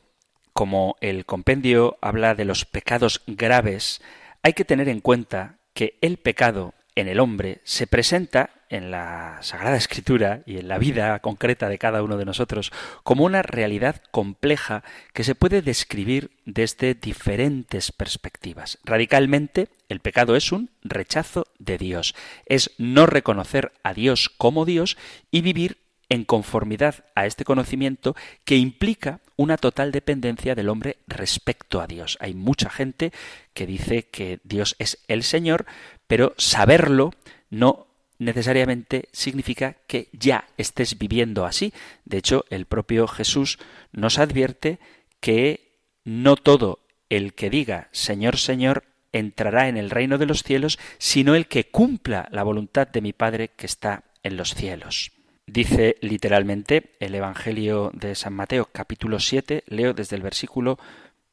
como 0.54 0.96
el 1.02 1.26
compendio 1.26 1.98
habla 2.02 2.36
de 2.36 2.46
los 2.46 2.66
pecados 2.66 3.22
graves, 3.28 4.02
hay 4.44 4.54
que 4.54 4.66
tener 4.66 4.90
en 4.90 5.02
cuenta 5.02 5.58
que 5.74 5.98
el 6.02 6.18
pecado 6.18 6.74
en 6.96 7.08
el 7.08 7.20
hombre 7.20 7.62
se 7.64 7.88
presenta 7.88 8.50
en 8.70 8.92
la 8.92 9.40
Sagrada 9.42 9.78
Escritura 9.78 10.42
y 10.46 10.58
en 10.58 10.68
la 10.68 10.78
vida 10.78 11.18
concreta 11.20 11.70
de 11.70 11.78
cada 11.78 12.04
uno 12.04 12.18
de 12.18 12.26
nosotros 12.26 12.72
como 13.04 13.26
una 13.26 13.42
realidad 13.42 14.02
compleja 14.12 14.84
que 15.14 15.24
se 15.24 15.36
puede 15.36 15.62
describir 15.62 16.32
desde 16.46 16.94
diferentes 16.94 17.92
perspectivas. 17.92 18.78
Radicalmente, 18.84 19.70
el 19.90 20.02
pecado 20.02 20.36
es 20.36 20.52
un 20.52 20.70
rechazo 20.84 21.46
de 21.58 21.78
Dios, 21.78 22.16
es 22.46 22.72
no 22.78 23.06
reconocer 23.06 23.72
a 23.84 23.94
Dios 23.94 24.30
como 24.30 24.66
Dios 24.66 24.98
y 25.32 25.42
vivir 25.42 25.78
en 26.10 26.26
conformidad 26.26 27.06
a 27.16 27.26
este 27.26 27.46
conocimiento 27.46 28.16
que 28.44 28.58
implica 28.58 29.22
una 29.36 29.58
total 29.58 29.92
dependencia 29.92 30.56
del 30.56 30.70
hombre 30.70 30.98
respecto 31.08 31.80
a 31.80 31.88
Dios. 31.88 32.18
Hay 32.20 32.34
mucha 32.34 32.70
gente 32.70 33.14
que 33.54 33.66
dice 33.66 34.10
que 34.10 34.40
Dios 34.44 34.76
es 34.80 35.00
el 35.08 35.24
Señor, 35.24 35.66
pero 36.08 36.34
saberlo 36.38 37.14
no 37.50 37.88
necesariamente 38.18 39.08
significa 39.14 39.78
que 39.88 40.10
ya 40.12 40.48
estés 40.58 40.98
viviendo 40.98 41.46
así. 41.46 41.74
De 42.06 42.18
hecho, 42.18 42.44
el 42.50 42.66
propio 42.66 43.08
Jesús 43.08 43.60
nos 43.92 44.20
advierte 44.20 44.80
que 45.22 45.78
no 46.04 46.36
todo 46.36 46.80
el 47.10 47.34
que 47.34 47.50
diga 47.50 47.88
Señor, 47.92 48.38
Señor 48.38 48.84
entrará 49.12 49.70
en 49.70 49.78
el 49.78 49.90
reino 49.90 50.18
de 50.18 50.26
los 50.26 50.44
cielos, 50.44 50.78
sino 50.98 51.36
el 51.36 51.48
que 51.48 51.70
cumpla 51.70 52.28
la 52.32 52.44
voluntad 52.44 52.88
de 52.88 53.02
mi 53.02 53.14
Padre 53.14 53.50
que 53.50 53.66
está 53.66 54.04
en 54.22 54.38
los 54.38 54.54
cielos. 54.54 55.12
Dice 55.52 55.96
literalmente 56.02 56.92
el 57.00 57.16
Evangelio 57.16 57.90
de 57.96 58.14
San 58.14 58.34
Mateo 58.34 58.70
capítulo 58.72 59.20
7, 59.20 59.64
leo 59.66 59.96
desde 59.96 60.16
el 60.16 60.22
versículo 60.22 60.78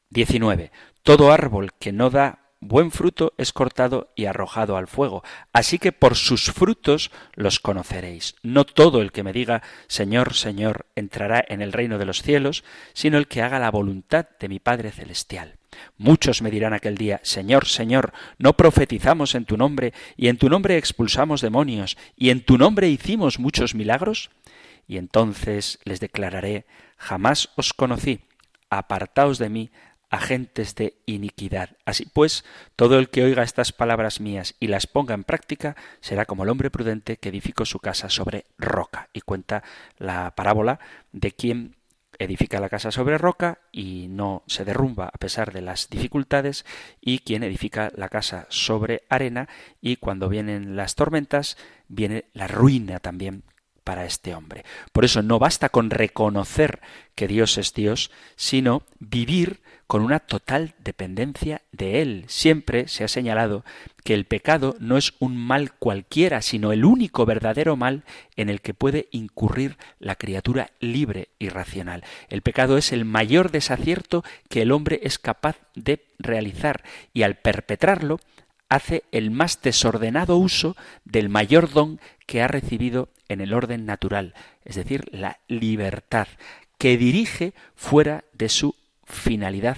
19. 0.09 0.71
Todo 1.03 1.31
árbol 1.31 1.73
que 1.77 1.91
no 1.91 2.09
da 2.09 2.39
buen 2.59 2.89
fruto 2.89 3.33
es 3.37 3.53
cortado 3.53 4.11
y 4.15 4.25
arrojado 4.25 4.75
al 4.75 4.87
fuego. 4.87 5.23
Así 5.53 5.77
que 5.77 5.91
por 5.91 6.15
sus 6.15 6.51
frutos 6.51 7.11
los 7.35 7.59
conoceréis. 7.59 8.33
No 8.41 8.65
todo 8.65 9.03
el 9.03 9.11
que 9.11 9.21
me 9.21 9.33
diga 9.33 9.61
Señor, 9.87 10.33
Señor 10.33 10.87
entrará 10.95 11.45
en 11.47 11.61
el 11.61 11.71
reino 11.71 11.99
de 11.99 12.05
los 12.05 12.23
cielos, 12.23 12.63
sino 12.93 13.19
el 13.19 13.27
que 13.27 13.43
haga 13.43 13.59
la 13.59 13.69
voluntad 13.69 14.25
de 14.39 14.49
mi 14.49 14.57
Padre 14.57 14.89
Celestial. 14.89 15.56
Muchos 15.97 16.41
me 16.41 16.51
dirán 16.51 16.73
aquel 16.73 16.97
día, 16.97 17.19
Señor, 17.23 17.65
Señor, 17.65 18.13
¿no 18.37 18.53
profetizamos 18.53 19.35
en 19.35 19.45
tu 19.45 19.57
nombre, 19.57 19.93
y 20.15 20.27
en 20.27 20.37
tu 20.37 20.49
nombre 20.49 20.77
expulsamos 20.77 21.41
demonios, 21.41 21.97
y 22.15 22.29
en 22.29 22.43
tu 22.43 22.57
nombre 22.57 22.89
hicimos 22.89 23.39
muchos 23.39 23.75
milagros? 23.75 24.29
Y 24.87 24.97
entonces 24.97 25.79
les 25.83 25.99
declararé, 25.99 26.65
jamás 26.97 27.49
os 27.55 27.73
conocí, 27.73 28.21
apartaos 28.69 29.37
de 29.37 29.49
mí, 29.49 29.71
agentes 30.09 30.75
de 30.75 30.95
iniquidad. 31.05 31.71
Así 31.85 32.05
pues, 32.05 32.45
todo 32.75 32.99
el 32.99 33.09
que 33.09 33.23
oiga 33.23 33.43
estas 33.43 33.71
palabras 33.71 34.21
mías 34.21 34.55
y 34.59 34.67
las 34.67 34.87
ponga 34.87 35.13
en 35.13 35.23
práctica 35.23 35.75
será 35.99 36.25
como 36.25 36.43
el 36.43 36.49
hombre 36.49 36.69
prudente 36.69 37.17
que 37.17 37.29
edificó 37.29 37.65
su 37.65 37.79
casa 37.79 38.09
sobre 38.09 38.45
roca. 38.57 39.09
Y 39.13 39.21
cuenta 39.21 39.63
la 39.97 40.33
parábola 40.35 40.79
de 41.11 41.31
quien 41.31 41.75
edifica 42.19 42.59
la 42.59 42.69
casa 42.69 42.91
sobre 42.91 43.17
roca 43.17 43.59
y 43.71 44.07
no 44.09 44.43
se 44.47 44.65
derrumba 44.65 45.05
a 45.13 45.17
pesar 45.17 45.53
de 45.53 45.61
las 45.61 45.89
dificultades 45.89 46.65
y 47.01 47.19
quien 47.19 47.43
edifica 47.43 47.91
la 47.95 48.09
casa 48.09 48.45
sobre 48.49 49.03
arena 49.09 49.47
y 49.81 49.97
cuando 49.97 50.29
vienen 50.29 50.75
las 50.75 50.95
tormentas 50.95 51.57
viene 51.87 52.25
la 52.33 52.47
ruina 52.47 52.99
también 52.99 53.43
para 53.87 54.03
este 54.03 54.35
hombre. 54.35 54.65
Por 54.91 55.05
eso 55.05 55.21
no 55.21 55.39
basta 55.39 55.69
con 55.69 55.91
reconocer 55.91 56.81
que 57.15 57.25
Dios 57.25 57.57
es 57.57 57.73
Dios, 57.73 58.11
sino 58.35 58.83
vivir 58.99 59.61
con 59.87 60.01
una 60.01 60.19
total 60.19 60.75
dependencia 60.79 61.61
de 61.71 62.01
Él. 62.01 62.25
Siempre 62.27 62.89
se 62.89 63.05
ha 63.05 63.07
señalado 63.07 63.63
que 64.03 64.13
el 64.13 64.25
pecado 64.25 64.75
no 64.81 64.97
es 64.97 65.13
un 65.19 65.37
mal 65.37 65.71
cualquiera, 65.71 66.41
sino 66.41 66.73
el 66.73 66.83
único 66.83 67.25
verdadero 67.25 67.77
mal 67.77 68.03
en 68.35 68.49
el 68.49 68.59
que 68.59 68.73
puede 68.73 69.07
incurrir 69.11 69.77
la 69.99 70.17
criatura 70.17 70.71
libre 70.81 71.29
y 71.39 71.47
racional. 71.47 72.03
El 72.27 72.41
pecado 72.41 72.77
es 72.77 72.91
el 72.91 73.05
mayor 73.05 73.51
desacierto 73.51 74.25
que 74.49 74.63
el 74.63 74.73
hombre 74.73 74.99
es 75.03 75.17
capaz 75.17 75.55
de 75.75 76.03
realizar 76.19 76.83
y 77.13 77.23
al 77.23 77.35
perpetrarlo 77.35 78.19
hace 78.69 79.03
el 79.11 79.31
más 79.31 79.61
desordenado 79.61 80.37
uso 80.37 80.75
del 81.05 81.29
mayor 81.29 81.71
don 81.71 81.99
que 82.25 82.41
ha 82.41 82.47
recibido 82.47 83.09
en 83.29 83.41
el 83.41 83.53
orden 83.53 83.85
natural, 83.85 84.33
es 84.63 84.75
decir, 84.75 85.05
la 85.11 85.39
libertad, 85.47 86.27
que 86.77 86.97
dirige 86.97 87.53
fuera 87.75 88.23
de 88.33 88.49
su 88.49 88.75
finalidad 89.05 89.77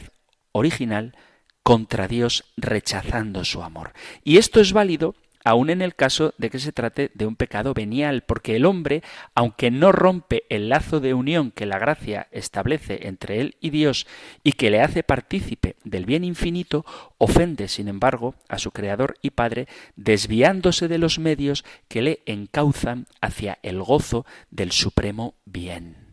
original 0.51 1.15
contra 1.63 2.07
Dios 2.07 2.45
rechazando 2.57 3.45
su 3.45 3.61
amor. 3.61 3.93
Y 4.23 4.37
esto 4.37 4.59
es 4.59 4.73
válido 4.73 5.15
aun 5.49 5.71
en 5.71 5.81
el 5.81 5.95
caso 5.95 6.35
de 6.37 6.51
que 6.51 6.59
se 6.59 6.71
trate 6.71 7.09
de 7.15 7.25
un 7.25 7.35
pecado 7.35 7.73
venial, 7.73 8.23
porque 8.23 8.55
el 8.55 8.65
hombre, 8.65 9.01
aunque 9.33 9.71
no 9.71 9.91
rompe 9.91 10.43
el 10.49 10.69
lazo 10.69 10.99
de 10.99 11.15
unión 11.15 11.49
que 11.49 11.65
la 11.65 11.79
gracia 11.79 12.27
establece 12.31 13.07
entre 13.07 13.41
él 13.41 13.55
y 13.59 13.71
Dios 13.71 14.05
y 14.43 14.51
que 14.51 14.69
le 14.69 14.81
hace 14.81 15.01
partícipe 15.01 15.75
del 15.83 16.05
bien 16.05 16.23
infinito, 16.23 16.85
ofende, 17.17 17.67
sin 17.67 17.87
embargo, 17.87 18.35
a 18.47 18.59
su 18.59 18.69
Creador 18.69 19.15
y 19.23 19.31
Padre, 19.31 19.67
desviándose 19.95 20.87
de 20.87 20.99
los 20.99 21.17
medios 21.17 21.65
que 21.87 22.03
le 22.03 22.19
encauzan 22.27 23.07
hacia 23.19 23.57
el 23.63 23.81
gozo 23.81 24.27
del 24.51 24.71
supremo 24.71 25.33
bien 25.45 26.08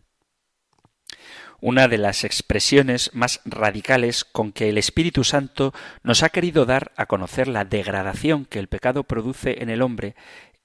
una 1.60 1.88
de 1.88 1.98
las 1.98 2.24
expresiones 2.24 3.10
más 3.14 3.40
radicales 3.44 4.24
con 4.24 4.52
que 4.52 4.68
el 4.68 4.78
Espíritu 4.78 5.24
Santo 5.24 5.72
nos 6.02 6.22
ha 6.22 6.28
querido 6.28 6.66
dar 6.66 6.92
a 6.96 7.06
conocer 7.06 7.48
la 7.48 7.64
degradación 7.64 8.44
que 8.44 8.58
el 8.58 8.68
pecado 8.68 9.04
produce 9.04 9.62
en 9.62 9.70
el 9.70 9.82
hombre 9.82 10.14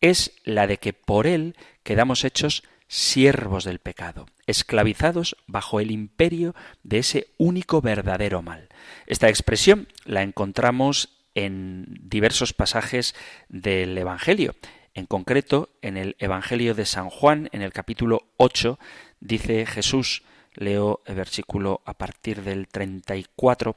es 0.01 0.33
la 0.43 0.67
de 0.67 0.77
que 0.77 0.93
por 0.93 1.27
él 1.27 1.55
quedamos 1.83 2.23
hechos 2.23 2.63
siervos 2.87 3.63
del 3.63 3.79
pecado, 3.79 4.25
esclavizados 4.47 5.37
bajo 5.47 5.79
el 5.79 5.91
imperio 5.91 6.53
de 6.83 6.97
ese 6.97 7.27
único 7.37 7.81
verdadero 7.81 8.41
mal. 8.41 8.67
Esta 9.07 9.29
expresión 9.29 9.87
la 10.03 10.23
encontramos 10.23 11.09
en 11.33 11.85
diversos 12.01 12.51
pasajes 12.51 13.15
del 13.47 13.97
Evangelio. 13.97 14.55
En 14.93 15.05
concreto, 15.05 15.69
en 15.81 15.95
el 15.95 16.17
Evangelio 16.19 16.75
de 16.75 16.85
San 16.85 17.09
Juan, 17.09 17.47
en 17.53 17.61
el 17.61 17.71
capítulo 17.71 18.27
8, 18.35 18.77
dice 19.21 19.65
Jesús, 19.65 20.23
Leo 20.53 21.01
el 21.05 21.15
versículo 21.15 21.81
a 21.85 21.93
partir 21.93 22.43
del 22.43 22.67
34. 22.67 23.75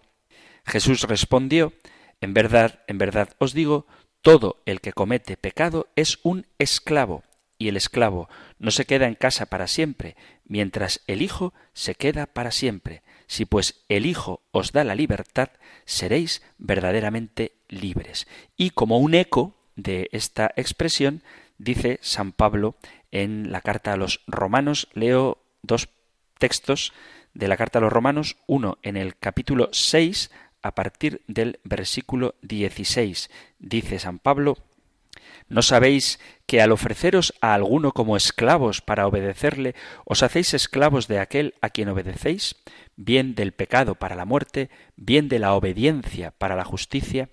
Jesús 0.67 1.03
respondió, 1.03 1.73
En 2.21 2.35
verdad, 2.35 2.81
en 2.87 2.99
verdad 2.99 3.31
os 3.39 3.53
digo, 3.53 3.87
todo 4.23 4.63
el 4.65 4.81
que 4.81 4.93
comete 4.93 5.37
pecado 5.37 5.89
es 5.97 6.19
un 6.23 6.47
esclavo, 6.59 7.23
y 7.59 7.69
el 7.69 7.77
esclavo 7.77 8.29
no 8.59 8.71
se 8.71 8.87
queda 8.87 9.07
en 9.07 9.15
casa 9.15 9.47
para 9.47 9.69
siempre, 9.69 10.17
mientras 10.45 11.03
el 11.07 11.23
Hijo 11.23 11.55
se 11.73 11.95
queda 11.95 12.27
para 12.27 12.51
siempre. 12.51 13.03
Si 13.27 13.45
pues 13.45 13.85
el 13.89 14.07
Hijo 14.07 14.43
os 14.51 14.73
da 14.73 14.85
la 14.85 14.95
libertad, 14.95 15.51
seréis 15.85 16.43
verdaderamente 16.59 17.53
libres. 17.69 18.27
Y 18.57 18.71
como 18.71 18.99
un 18.99 19.15
eco 19.15 19.57
de 19.77 20.09
esta 20.13 20.53
expresión, 20.57 21.23
dice 21.59 21.99
San 22.03 22.33
Pablo 22.33 22.77
en 23.11 23.53
la 23.53 23.61
carta 23.61 23.93
a 23.93 23.97
los 23.97 24.23
romanos, 24.27 24.89
leo 24.93 25.39
dos 25.63 25.87
textos 26.39 26.93
de 27.35 27.49
la 27.49 27.57
carta 27.57 27.79
a 27.79 27.83
los 27.83 27.93
romanos, 27.93 28.37
uno 28.47 28.79
en 28.83 28.97
el 28.97 29.17
capítulo 29.17 29.69
6 29.73 30.31
a 30.63 30.75
partir 30.75 31.23
del 31.27 31.61
versículo 31.65 32.37
16. 32.43 33.31
Dice 33.59 33.99
San 33.99 34.19
Pablo, 34.19 34.57
¿No 35.49 35.63
sabéis 35.63 36.19
que 36.47 36.63
al 36.63 36.73
ofreceros 36.73 37.35
a 37.41 37.55
alguno 37.55 37.93
como 37.93 38.17
esclavos 38.17 38.81
para 38.81 39.07
obedecerle, 39.07 39.75
os 40.05 40.23
hacéis 40.23 40.55
esclavos 40.55 41.07
de 41.07 41.19
aquel 41.19 41.55
a 41.61 41.71
quien 41.71 41.89
obedecéis? 41.89 42.57
Bien 42.97 43.35
del 43.35 43.53
pecado 43.53 43.95
para 43.95 44.17
la 44.17 44.25
muerte, 44.25 44.71
bien 44.97 45.29
de 45.29 45.39
la 45.39 45.55
obediencia 45.55 46.31
para 46.31 46.57
la 46.57 46.65
justicia. 46.65 47.29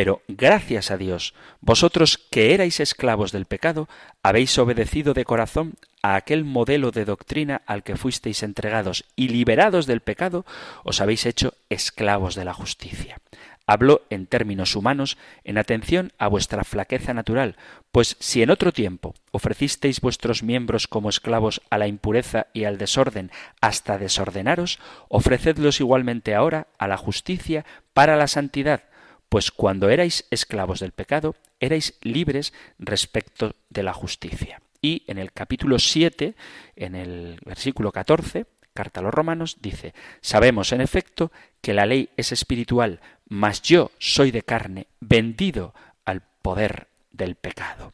Pero 0.00 0.22
gracias 0.28 0.90
a 0.90 0.96
Dios, 0.96 1.34
vosotros 1.60 2.16
que 2.16 2.54
erais 2.54 2.80
esclavos 2.80 3.32
del 3.32 3.44
pecado, 3.44 3.86
habéis 4.22 4.56
obedecido 4.56 5.12
de 5.12 5.26
corazón 5.26 5.74
a 6.02 6.14
aquel 6.14 6.42
modelo 6.42 6.90
de 6.90 7.04
doctrina 7.04 7.60
al 7.66 7.82
que 7.82 7.96
fuisteis 7.96 8.42
entregados 8.42 9.04
y 9.14 9.28
liberados 9.28 9.84
del 9.84 10.00
pecado, 10.00 10.46
os 10.84 11.02
habéis 11.02 11.26
hecho 11.26 11.52
esclavos 11.68 12.34
de 12.34 12.46
la 12.46 12.54
justicia. 12.54 13.18
Hablo 13.66 14.00
en 14.08 14.26
términos 14.26 14.74
humanos 14.74 15.18
en 15.44 15.58
atención 15.58 16.14
a 16.16 16.28
vuestra 16.28 16.64
flaqueza 16.64 17.12
natural, 17.12 17.56
pues 17.92 18.16
si 18.20 18.40
en 18.40 18.48
otro 18.48 18.72
tiempo 18.72 19.14
ofrecisteis 19.32 20.00
vuestros 20.00 20.42
miembros 20.42 20.88
como 20.88 21.10
esclavos 21.10 21.60
a 21.68 21.76
la 21.76 21.88
impureza 21.88 22.46
y 22.54 22.64
al 22.64 22.78
desorden 22.78 23.30
hasta 23.60 23.98
desordenaros, 23.98 24.78
ofrecedlos 25.10 25.78
igualmente 25.78 26.34
ahora 26.34 26.68
a 26.78 26.88
la 26.88 26.96
justicia 26.96 27.66
para 27.92 28.16
la 28.16 28.28
santidad, 28.28 28.84
pues 29.30 29.52
cuando 29.52 29.88
erais 29.88 30.26
esclavos 30.30 30.80
del 30.80 30.90
pecado, 30.90 31.36
erais 31.60 31.94
libres 32.02 32.52
respecto 32.80 33.54
de 33.70 33.84
la 33.84 33.94
justicia. 33.94 34.60
Y 34.82 35.04
en 35.06 35.18
el 35.18 35.32
capítulo 35.32 35.78
7, 35.78 36.34
en 36.74 36.94
el 36.96 37.38
versículo 37.46 37.92
14, 37.92 38.46
carta 38.74 38.98
a 38.98 39.02
los 39.04 39.14
romanos, 39.14 39.58
dice, 39.60 39.94
Sabemos 40.20 40.72
en 40.72 40.80
efecto 40.80 41.30
que 41.60 41.74
la 41.74 41.86
ley 41.86 42.10
es 42.16 42.32
espiritual, 42.32 43.00
mas 43.28 43.62
yo 43.62 43.92
soy 43.98 44.32
de 44.32 44.42
carne, 44.42 44.88
vendido 44.98 45.74
al 46.04 46.22
poder 46.42 46.88
del 47.12 47.36
pecado. 47.36 47.92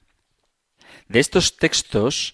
De 1.07 1.21
estos 1.21 1.59
textos, 1.59 2.33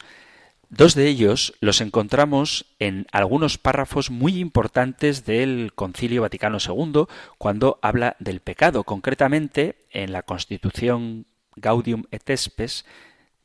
dos 0.73 0.95
de 0.95 1.07
ellos 1.07 1.55
los 1.61 1.83
encontramos 1.83 2.65
en 2.79 3.07
algunos 3.13 3.59
párrafos 3.59 4.11
muy 4.11 4.39
importantes 4.39 5.27
del 5.27 5.73
Concilio 5.75 6.23
Vaticano 6.23 6.59
II 6.59 7.05
cuando 7.37 7.79
habla 7.83 8.17
del 8.19 8.41
pecado, 8.41 8.83
concretamente 8.83 9.77
en 9.91 10.13
la 10.13 10.23
Constitución 10.23 11.27
Gaudium 11.57 12.05
et 12.11 12.37
Spes, 12.37 12.87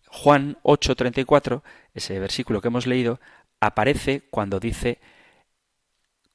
Juan 0.08 0.58
8:34, 0.64 1.64
ese 1.94 2.18
versículo 2.18 2.62
que 2.62 2.70
hemos 2.70 2.88
leído, 2.88 3.20
aparece 3.60 4.24
cuando 4.32 4.60
dice 4.60 5.00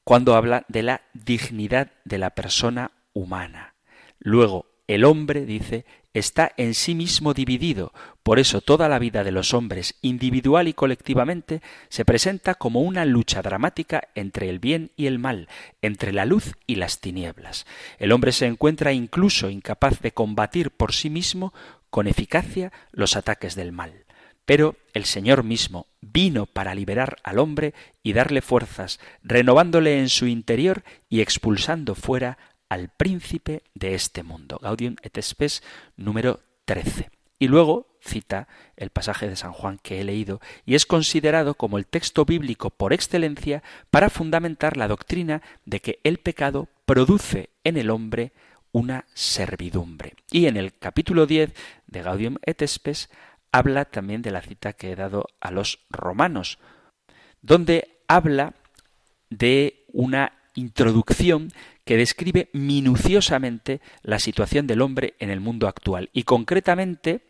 cuando 0.05 0.35
habla 0.35 0.67
de 0.69 0.83
la 0.83 1.03
dignidad 1.15 1.93
de 2.05 2.19
la 2.19 2.31
persona 2.31 2.91
humana. 3.15 3.75
Luego, 4.19 4.67
el 4.89 5.05
hombre, 5.05 5.47
dice, 5.47 5.87
está 6.15 6.53
en 6.57 6.75
sí 6.75 6.95
mismo 6.95 7.35
dividido, 7.35 7.93
por 8.23 8.39
eso 8.39 8.61
toda 8.61 8.89
la 8.89 8.99
vida 8.99 9.25
de 9.25 9.33
los 9.33 9.55
hombres, 9.55 9.97
individual 10.03 10.69
y 10.69 10.75
colectivamente, 10.75 11.63
se 11.89 12.05
presenta 12.05 12.55
como 12.55 12.81
una 12.81 13.05
lucha 13.05 13.43
dramática 13.43 14.09
entre 14.15 14.49
el 14.49 14.59
bien 14.59 14.91
y 14.97 15.07
el 15.07 15.19
mal, 15.19 15.49
entre 15.81 16.13
la 16.13 16.25
luz 16.25 16.55
y 16.67 16.77
las 16.77 17.01
tinieblas. 17.01 17.67
El 17.99 18.13
hombre 18.13 18.33
se 18.33 18.47
encuentra 18.47 18.93
incluso 18.93 19.51
incapaz 19.51 20.01
de 20.01 20.13
combatir 20.13 20.71
por 20.71 20.93
sí 20.93 21.11
mismo 21.11 21.53
con 21.91 22.07
eficacia 22.07 22.73
los 22.93 23.17
ataques 23.17 23.55
del 23.55 23.73
mal. 23.73 24.05
Pero 24.45 24.77
el 24.93 25.05
Señor 25.05 25.45
mismo 25.45 25.87
vino 26.01 26.47
para 26.47 26.75
liberar 26.75 27.19
al 27.23 27.39
hombre 27.39 27.75
y 28.03 28.13
darle 28.13 28.43
fuerzas, 28.43 28.99
renovándole 29.23 30.01
en 30.01 30.09
su 30.09 30.27
interior 30.27 30.83
y 31.09 31.21
expulsando 31.21 31.95
fuera 31.95 32.39
al 32.73 32.89
príncipe 32.89 33.65
de 33.75 33.95
este 33.95 34.23
mundo. 34.23 34.59
Gaudium 34.63 34.97
et 35.03 35.21
Spes 35.21 35.63
número 35.99 36.41
13. 36.65 37.11
Y 37.39 37.49
luego 37.49 37.99
cita 38.01 38.49
el 38.77 38.89
pasaje 38.89 39.29
de 39.29 39.37
San 39.37 39.53
Juan 39.53 39.79
que 39.83 40.01
he 40.01 40.05
leído 40.05 40.41
y 40.65 40.75
es 40.75 40.87
considerado 40.87 41.55
como 41.55 41.77
el 41.77 41.87
texto 41.87 42.25
bíblico 42.25 42.71
por 42.71 42.95
excelencia 42.95 43.63
para 43.91 44.09
fundamentar 44.09 44.79
la 44.79 44.89
doctrina 44.89 45.43
de 45.67 45.81
que 45.81 46.01
el 46.03 46.17
pecado 46.17 46.69
produce 46.87 47.51
en 47.63 47.77
el 47.77 47.91
hombre 47.91 48.33
una 48.73 49.05
servidumbre. 49.13 50.15
Y 50.31 50.47
en 50.47 50.57
el 50.57 50.73
capítulo 50.73 51.27
10 51.27 51.53
de 51.89 52.03
Gaudium 52.03 52.37
et 52.41 52.67
Spes 52.67 53.11
habla 53.53 53.85
también 53.85 54.23
de 54.23 54.31
la 54.31 54.41
cita 54.41 54.73
que 54.73 54.93
he 54.93 54.97
dado 54.97 55.27
a 55.41 55.51
los 55.51 55.81
romanos, 55.91 56.59
donde 57.43 58.03
habla 58.09 58.55
de 59.29 59.85
una 59.93 60.42
introducción 60.55 61.53
que 61.85 61.97
describe 61.97 62.49
minuciosamente 62.53 63.81
la 64.03 64.19
situación 64.19 64.67
del 64.67 64.83
hombre 64.83 65.15
en 65.19 65.31
el 65.31 65.41
mundo 65.41 65.69
actual 65.69 66.11
y 66.13 66.23
concretamente 66.23 67.23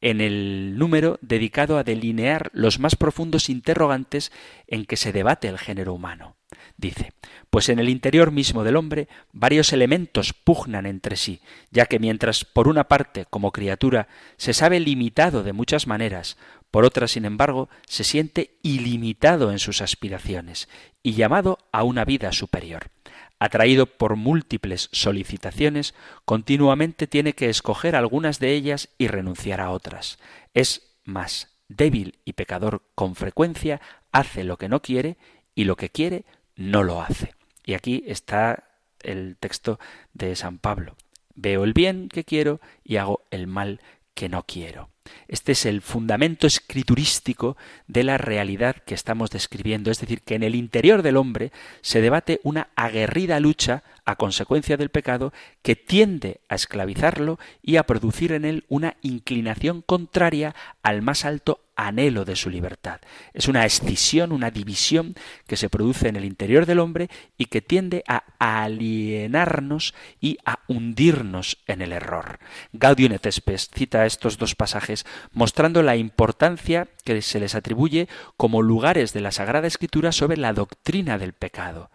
en 0.00 0.20
el 0.20 0.76
número 0.78 1.18
dedicado 1.22 1.78
a 1.78 1.84
delinear 1.84 2.50
los 2.52 2.78
más 2.78 2.94
profundos 2.94 3.48
interrogantes 3.48 4.32
en 4.66 4.84
que 4.84 4.96
se 4.96 5.12
debate 5.12 5.48
el 5.48 5.58
género 5.58 5.94
humano. 5.94 6.36
Dice, 6.76 7.12
pues 7.50 7.68
en 7.68 7.78
el 7.78 7.88
interior 7.88 8.30
mismo 8.30 8.64
del 8.64 8.76
hombre 8.76 9.08
varios 9.32 9.72
elementos 9.72 10.32
pugnan 10.32 10.86
entre 10.86 11.16
sí, 11.16 11.40
ya 11.70 11.86
que 11.86 11.98
mientras 11.98 12.44
por 12.44 12.68
una 12.68 12.84
parte, 12.84 13.26
como 13.30 13.52
criatura, 13.52 14.08
se 14.36 14.52
sabe 14.52 14.78
limitado 14.80 15.42
de 15.42 15.52
muchas 15.52 15.86
maneras, 15.86 16.36
por 16.74 16.84
otra, 16.84 17.06
sin 17.06 17.24
embargo, 17.24 17.68
se 17.86 18.02
siente 18.02 18.56
ilimitado 18.62 19.52
en 19.52 19.60
sus 19.60 19.80
aspiraciones 19.80 20.68
y 21.04 21.12
llamado 21.12 21.60
a 21.70 21.84
una 21.84 22.04
vida 22.04 22.32
superior. 22.32 22.90
Atraído 23.38 23.86
por 23.86 24.16
múltiples 24.16 24.88
solicitaciones, 24.90 25.94
continuamente 26.24 27.06
tiene 27.06 27.34
que 27.34 27.48
escoger 27.48 27.94
algunas 27.94 28.40
de 28.40 28.54
ellas 28.54 28.88
y 28.98 29.06
renunciar 29.06 29.60
a 29.60 29.70
otras. 29.70 30.18
Es 30.52 30.96
más 31.04 31.46
débil 31.68 32.18
y 32.24 32.32
pecador 32.32 32.82
con 32.96 33.14
frecuencia, 33.14 33.80
hace 34.10 34.42
lo 34.42 34.56
que 34.56 34.68
no 34.68 34.82
quiere 34.82 35.16
y 35.54 35.66
lo 35.66 35.76
que 35.76 35.90
quiere 35.90 36.24
no 36.56 36.82
lo 36.82 37.00
hace. 37.00 37.36
Y 37.64 37.74
aquí 37.74 38.02
está 38.08 38.64
el 38.98 39.36
texto 39.38 39.78
de 40.12 40.34
San 40.34 40.58
Pablo. 40.58 40.96
Veo 41.36 41.62
el 41.62 41.72
bien 41.72 42.08
que 42.08 42.24
quiero 42.24 42.60
y 42.82 42.96
hago 42.96 43.22
el 43.30 43.46
mal 43.46 43.78
que 44.14 44.28
no 44.28 44.44
quiero. 44.46 44.90
Este 45.28 45.52
es 45.52 45.66
el 45.66 45.82
fundamento 45.82 46.46
escriturístico 46.46 47.56
de 47.86 48.04
la 48.04 48.16
realidad 48.16 48.76
que 48.76 48.94
estamos 48.94 49.30
describiendo, 49.30 49.90
es 49.90 50.00
decir, 50.00 50.22
que 50.22 50.34
en 50.34 50.42
el 50.42 50.54
interior 50.54 51.02
del 51.02 51.16
hombre 51.16 51.52
se 51.82 52.00
debate 52.00 52.40
una 52.42 52.68
aguerrida 52.74 53.40
lucha 53.40 53.82
a 54.04 54.16
consecuencia 54.16 54.76
del 54.76 54.90
pecado 54.90 55.32
que 55.62 55.76
tiende 55.76 56.40
a 56.48 56.54
esclavizarlo 56.54 57.38
y 57.62 57.76
a 57.76 57.84
producir 57.84 58.32
en 58.32 58.44
él 58.44 58.64
una 58.68 58.96
inclinación 59.02 59.82
contraria 59.82 60.54
al 60.82 61.02
más 61.02 61.24
alto 61.24 61.63
anhelo 61.76 62.24
de 62.24 62.36
su 62.36 62.50
libertad. 62.50 63.00
Es 63.32 63.48
una 63.48 63.64
escisión, 63.64 64.32
una 64.32 64.50
división 64.50 65.14
que 65.46 65.56
se 65.56 65.70
produce 65.70 66.08
en 66.08 66.16
el 66.16 66.24
interior 66.24 66.66
del 66.66 66.78
hombre 66.80 67.08
y 67.36 67.46
que 67.46 67.62
tiende 67.62 68.04
a 68.06 68.24
alienarnos 68.38 69.94
y 70.20 70.38
a 70.44 70.60
hundirnos 70.68 71.58
en 71.66 71.82
el 71.82 71.92
error. 71.92 72.38
Gaudium 72.72 73.12
et 73.12 73.26
cita 73.74 74.06
estos 74.06 74.38
dos 74.38 74.54
pasajes 74.54 75.06
mostrando 75.32 75.82
la 75.82 75.96
importancia 75.96 76.88
que 77.04 77.20
se 77.22 77.40
les 77.40 77.54
atribuye 77.54 78.08
como 78.36 78.62
lugares 78.62 79.12
de 79.12 79.20
la 79.20 79.32
Sagrada 79.32 79.66
Escritura 79.66 80.12
sobre 80.12 80.36
la 80.36 80.52
doctrina 80.52 81.18
del 81.18 81.32
pecado. 81.32 81.90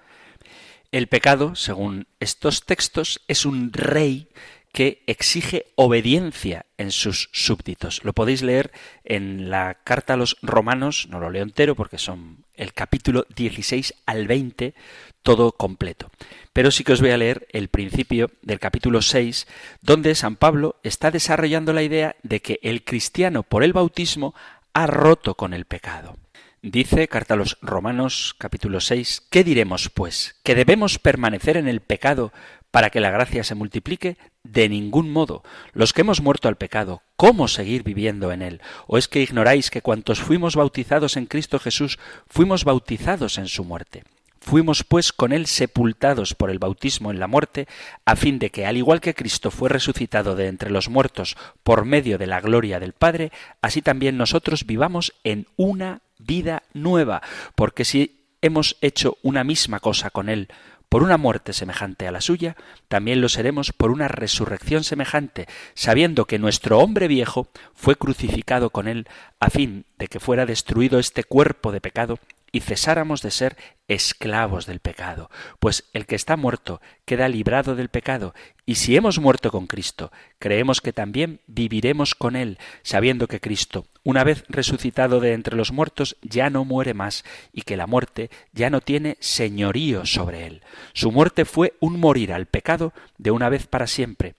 El 0.91 1.07
pecado, 1.07 1.55
según 1.55 2.07
estos 2.19 2.65
textos, 2.65 3.21
es 3.27 3.45
un 3.45 3.71
rey 3.71 4.29
que 4.71 5.03
exige 5.07 5.65
obediencia 5.75 6.65
en 6.77 6.91
sus 6.91 7.29
súbditos. 7.33 8.03
Lo 8.03 8.13
podéis 8.13 8.41
leer 8.41 8.71
en 9.03 9.49
la 9.49 9.75
carta 9.83 10.13
a 10.13 10.17
los 10.17 10.37
romanos, 10.41 11.07
no 11.09 11.19
lo 11.19 11.29
leo 11.29 11.43
entero 11.43 11.75
porque 11.75 11.97
son 11.97 12.45
el 12.53 12.73
capítulo 12.73 13.25
16 13.35 13.93
al 14.05 14.27
20, 14.27 14.75
todo 15.23 15.53
completo. 15.53 16.11
Pero 16.53 16.71
sí 16.71 16.83
que 16.83 16.93
os 16.93 17.01
voy 17.01 17.11
a 17.11 17.17
leer 17.17 17.47
el 17.51 17.69
principio 17.69 18.31
del 18.41 18.59
capítulo 18.59 19.01
6, 19.01 19.47
donde 19.81 20.15
San 20.15 20.35
Pablo 20.35 20.75
está 20.83 21.11
desarrollando 21.11 21.73
la 21.73 21.83
idea 21.83 22.15
de 22.23 22.41
que 22.41 22.59
el 22.61 22.83
cristiano 22.83 23.43
por 23.43 23.63
el 23.63 23.73
bautismo 23.73 24.35
ha 24.73 24.87
roto 24.87 25.35
con 25.35 25.53
el 25.53 25.65
pecado. 25.65 26.17
Dice 26.61 27.07
Carta 27.07 27.35
a 27.35 27.37
los 27.37 27.57
Romanos 27.61 28.35
capítulo 28.37 28.81
6, 28.81 29.27
¿qué 29.29 29.45
diremos 29.45 29.89
pues? 29.89 30.35
¿Que 30.43 30.55
debemos 30.55 30.99
permanecer 30.99 31.55
en 31.55 31.69
el 31.69 31.79
pecado 31.79 32.33
para 32.71 32.89
que 32.89 32.99
la 32.99 33.11
gracia 33.11 33.43
se 33.43 33.55
multiplique? 33.55 34.17
De 34.43 34.69
ningún 34.69 35.11
modo. 35.11 35.43
Los 35.73 35.93
que 35.93 36.01
hemos 36.01 36.21
muerto 36.21 36.47
al 36.47 36.57
pecado, 36.57 37.01
¿cómo 37.15 37.47
seguir 37.47 37.83
viviendo 37.83 38.31
en 38.31 38.41
él? 38.41 38.61
¿O 38.87 38.97
es 38.97 39.07
que 39.07 39.21
ignoráis 39.21 39.69
que 39.69 39.81
cuantos 39.81 40.19
fuimos 40.19 40.55
bautizados 40.55 41.17
en 41.17 41.25
Cristo 41.25 41.59
Jesús, 41.59 41.99
fuimos 42.27 42.63
bautizados 42.63 43.37
en 43.37 43.47
su 43.47 43.63
muerte? 43.63 44.03
Fuimos 44.41 44.83
pues 44.83 45.11
con 45.11 45.33
él 45.33 45.47
sepultados 45.47 46.33
por 46.33 46.49
el 46.49 46.59
bautismo 46.59 47.11
en 47.11 47.19
la 47.19 47.27
muerte, 47.27 47.67
a 48.05 48.15
fin 48.15 48.39
de 48.39 48.49
que, 48.51 48.65
al 48.65 48.77
igual 48.77 49.01
que 49.01 49.13
Cristo 49.13 49.51
fue 49.51 49.69
resucitado 49.69 50.35
de 50.35 50.47
entre 50.47 50.69
los 50.69 50.89
muertos 50.89 51.35
por 51.63 51.85
medio 51.85 52.17
de 52.17 52.27
la 52.27 52.39
gloria 52.39 52.79
del 52.79 52.93
Padre, 52.93 53.31
así 53.61 53.81
también 53.81 54.17
nosotros 54.17 54.65
vivamos 54.65 55.13
en 55.23 55.47
una 55.57 56.01
vida 56.17 56.63
nueva, 56.73 57.21
porque 57.55 57.83
si 57.83 58.27
hemos 58.41 58.77
hecho 58.81 59.17
una 59.23 59.43
misma 59.43 59.79
cosa 59.79 60.09
con 60.09 60.29
Él 60.29 60.47
por 60.89 61.03
una 61.03 61.17
muerte 61.17 61.53
semejante 61.53 62.07
a 62.07 62.11
la 62.11 62.19
suya, 62.19 62.55
también 62.87 63.21
lo 63.21 63.29
seremos 63.29 63.71
por 63.71 63.91
una 63.91 64.07
resurrección 64.07 64.83
semejante, 64.83 65.47
sabiendo 65.75 66.25
que 66.25 66.39
nuestro 66.39 66.79
hombre 66.79 67.07
viejo 67.07 67.47
fue 67.75 67.95
crucificado 67.95 68.71
con 68.71 68.87
Él 68.87 69.07
a 69.39 69.49
fin 69.51 69.85
de 69.99 70.07
que 70.07 70.19
fuera 70.19 70.47
destruido 70.47 70.99
este 70.99 71.23
cuerpo 71.23 71.71
de 71.71 71.79
pecado 71.79 72.19
y 72.51 72.61
cesáramos 72.61 73.21
de 73.21 73.31
ser 73.31 73.57
esclavos 73.87 74.65
del 74.65 74.79
pecado, 74.79 75.29
pues 75.59 75.89
el 75.93 76.05
que 76.05 76.15
está 76.15 76.37
muerto 76.37 76.81
queda 77.05 77.27
librado 77.27 77.75
del 77.75 77.89
pecado, 77.89 78.33
y 78.65 78.75
si 78.75 78.95
hemos 78.95 79.19
muerto 79.19 79.51
con 79.51 79.67
Cristo, 79.67 80.11
creemos 80.37 80.79
que 80.79 80.93
también 80.93 81.41
viviremos 81.47 82.13
con 82.13 82.35
Él, 82.35 82.59
sabiendo 82.83 83.27
que 83.27 83.39
Cristo, 83.39 83.87
una 84.03 84.23
vez 84.23 84.43
resucitado 84.47 85.19
de 85.19 85.33
entre 85.33 85.55
los 85.55 85.71
muertos, 85.71 86.17
ya 86.21 86.49
no 86.49 86.65
muere 86.65 86.93
más, 86.93 87.23
y 87.51 87.63
que 87.63 87.77
la 87.77 87.87
muerte 87.87 88.29
ya 88.53 88.69
no 88.69 88.81
tiene 88.81 89.17
señorío 89.19 90.05
sobre 90.05 90.45
Él. 90.45 90.61
Su 90.93 91.11
muerte 91.11 91.45
fue 91.45 91.73
un 91.79 91.99
morir 91.99 92.31
al 92.31 92.45
pecado 92.45 92.93
de 93.17 93.31
una 93.31 93.49
vez 93.49 93.65
para 93.65 93.87
siempre, 93.87 94.35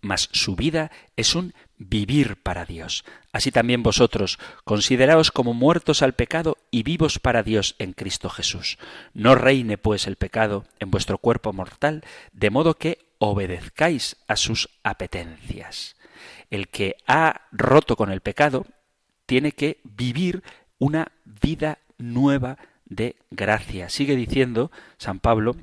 mas 0.00 0.28
su 0.32 0.56
vida 0.56 0.90
es 1.16 1.34
un 1.34 1.52
vivir 1.78 2.36
para 2.42 2.64
Dios. 2.64 3.04
Así 3.32 3.52
también 3.52 3.82
vosotros, 3.82 4.38
consideraos 4.64 5.30
como 5.30 5.54
muertos 5.54 6.02
al 6.02 6.12
pecado 6.12 6.58
y 6.70 6.82
vivos 6.82 7.18
para 7.18 7.42
Dios 7.42 7.76
en 7.78 7.92
Cristo 7.92 8.28
Jesús. 8.28 8.78
No 9.14 9.34
reine 9.34 9.78
pues 9.78 10.06
el 10.06 10.16
pecado 10.16 10.64
en 10.80 10.90
vuestro 10.90 11.18
cuerpo 11.18 11.52
mortal, 11.52 12.04
de 12.32 12.50
modo 12.50 12.74
que 12.74 13.06
obedezcáis 13.18 14.16
a 14.26 14.36
sus 14.36 14.68
apetencias. 14.82 15.96
El 16.50 16.68
que 16.68 16.96
ha 17.06 17.42
roto 17.52 17.96
con 17.96 18.10
el 18.10 18.20
pecado 18.20 18.66
tiene 19.26 19.52
que 19.52 19.80
vivir 19.84 20.42
una 20.78 21.12
vida 21.24 21.78
nueva 21.98 22.58
de 22.86 23.16
gracia. 23.30 23.88
Sigue 23.90 24.16
diciendo 24.16 24.70
San 24.96 25.20
Pablo, 25.20 25.56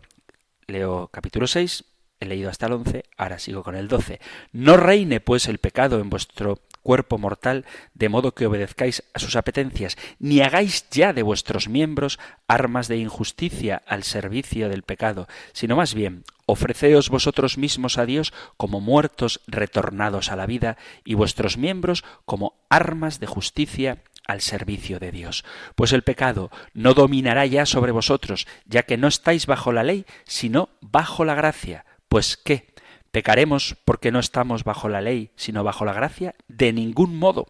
leo 0.67 1.09
capítulo 1.11 1.47
6, 1.47 1.83
He 2.19 2.25
leído 2.25 2.49
hasta 2.49 2.67
el 2.67 2.73
11, 2.73 3.03
ahora 3.17 3.39
sigo 3.39 3.63
con 3.63 3.75
el 3.75 3.87
12. 3.87 4.19
No 4.53 4.77
reine 4.77 5.19
pues 5.19 5.47
el 5.47 5.57
pecado 5.57 5.99
en 5.99 6.09
vuestro 6.09 6.61
cuerpo 6.81 7.17
mortal, 7.17 7.65
de 7.93 8.09
modo 8.09 8.33
que 8.33 8.45
obedezcáis 8.45 9.03
a 9.13 9.19
sus 9.19 9.35
apetencias, 9.35 9.97
ni 10.19 10.41
hagáis 10.41 10.87
ya 10.91 11.13
de 11.13 11.23
vuestros 11.23 11.67
miembros 11.67 12.19
armas 12.47 12.87
de 12.87 12.97
injusticia 12.97 13.81
al 13.87 14.03
servicio 14.03 14.69
del 14.69 14.83
pecado, 14.83 15.27
sino 15.51 15.75
más 15.75 15.93
bien 15.95 16.23
ofreceos 16.45 17.09
vosotros 17.09 17.57
mismos 17.57 17.97
a 17.97 18.05
Dios 18.05 18.33
como 18.55 18.81
muertos 18.81 19.41
retornados 19.47 20.31
a 20.31 20.35
la 20.35 20.45
vida, 20.45 20.77
y 21.03 21.15
vuestros 21.15 21.57
miembros 21.57 22.03
como 22.25 22.53
armas 22.69 23.19
de 23.19 23.27
justicia 23.27 24.03
al 24.27 24.41
servicio 24.41 24.99
de 24.99 25.11
Dios. 25.11 25.43
Pues 25.75 25.91
el 25.91 26.03
pecado 26.03 26.51
no 26.73 26.93
dominará 26.93 27.45
ya 27.45 27.65
sobre 27.65 27.91
vosotros, 27.91 28.47
ya 28.65 28.83
que 28.83 28.97
no 28.97 29.07
estáis 29.07 29.47
bajo 29.47 29.71
la 29.71 29.83
ley, 29.83 30.05
sino 30.25 30.69
bajo 30.81 31.25
la 31.25 31.35
gracia. 31.35 31.85
Pues 32.15 32.37
qué, 32.37 32.65
¿Pecaremos 33.11 33.75
porque 33.83 34.09
no 34.09 34.19
estamos 34.19 34.63
bajo 34.63 34.87
la 34.87 35.01
ley, 35.01 35.31
sino 35.35 35.65
bajo 35.65 35.83
la 35.83 35.91
gracia? 35.91 36.33
De 36.47 36.71
ningún 36.71 37.19
modo. 37.19 37.45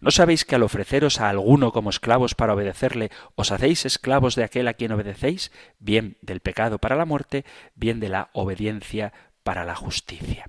¿No 0.00 0.10
sabéis 0.10 0.46
que 0.46 0.54
al 0.54 0.62
ofreceros 0.62 1.20
a 1.20 1.28
alguno 1.28 1.70
como 1.70 1.90
esclavos 1.90 2.34
para 2.34 2.54
obedecerle, 2.54 3.10
os 3.34 3.52
hacéis 3.52 3.84
esclavos 3.84 4.34
de 4.34 4.44
aquel 4.44 4.68
a 4.68 4.72
quien 4.72 4.92
obedecéis? 4.92 5.52
Bien 5.80 6.16
del 6.22 6.40
pecado 6.40 6.78
para 6.78 6.96
la 6.96 7.04
muerte, 7.04 7.44
bien 7.74 8.00
de 8.00 8.08
la 8.08 8.30
obediencia 8.32 9.12
para 9.42 9.66
la 9.66 9.74
justicia. 9.74 10.46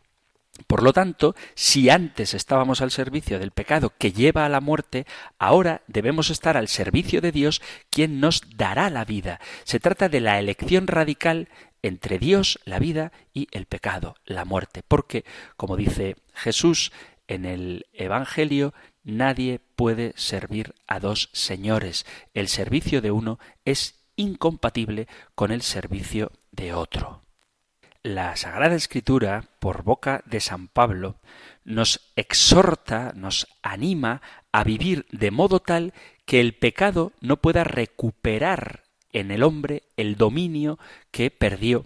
Por 0.66 0.84
lo 0.84 0.94
tanto, 0.94 1.36
si 1.56 1.90
antes 1.90 2.34
estábamos 2.34 2.82
al 2.82 2.92
servicio 2.92 3.40
del 3.40 3.52
pecado 3.52 3.94
que 3.98 4.12
lleva 4.12 4.46
a 4.46 4.50
la 4.50 4.62
muerte, 4.62 5.06
ahora 5.38 5.82
debemos 5.88 6.30
estar 6.30 6.58
al 6.58 6.68
servicio 6.68 7.22
de 7.22 7.32
Dios, 7.32 7.62
quien 7.90 8.20
nos 8.20 8.42
dará 8.56 8.90
la 8.90 9.06
vida. 9.06 9.40
Se 9.64 9.80
trata 9.80 10.10
de 10.10 10.22
la 10.22 10.40
elección 10.40 10.88
radical 10.88 11.50
entre 11.84 12.20
Dios, 12.20 12.60
la 12.66 12.80
vida, 12.80 13.12
y 13.34 13.48
el 13.52 13.66
pecado, 13.66 14.16
la 14.26 14.46
muerte. 14.46 14.84
Porque, 14.88 15.26
como 15.56 15.78
dice 15.78 16.16
Jesús 16.34 16.92
en 17.28 17.46
el 17.46 17.86
Evangelio, 17.94 18.74
nadie 19.04 19.60
puede 19.76 20.14
servir 20.16 20.74
a 20.88 21.00
dos 21.00 21.30
señores. 21.34 22.06
El 22.34 22.48
servicio 22.48 23.02
de 23.02 23.12
uno 23.12 23.40
es 23.64 23.96
incompatible 24.16 25.08
con 25.36 25.52
el 25.52 25.62
servicio 25.62 26.32
de 26.52 26.74
otro. 26.74 27.27
La 28.04 28.36
Sagrada 28.36 28.76
Escritura, 28.76 29.46
por 29.60 29.84
boca 29.84 30.24
de 30.26 30.40
San 30.40 30.68
Pablo, 30.68 31.18
nos 31.66 32.12
exhorta, 32.16 33.12
nos 33.16 33.48
anima 33.62 34.22
a 34.52 34.64
vivir 34.64 35.06
de 35.12 35.32
modo 35.32 35.60
tal 35.60 35.94
que 36.26 36.40
el 36.40 36.54
pecado 36.54 37.12
no 37.22 37.38
pueda 37.38 37.64
recuperar 37.64 38.84
en 39.12 39.32
el 39.32 39.44
hombre 39.44 39.84
el 39.98 40.16
dominio 40.16 40.80
que 41.12 41.32
perdió 41.32 41.86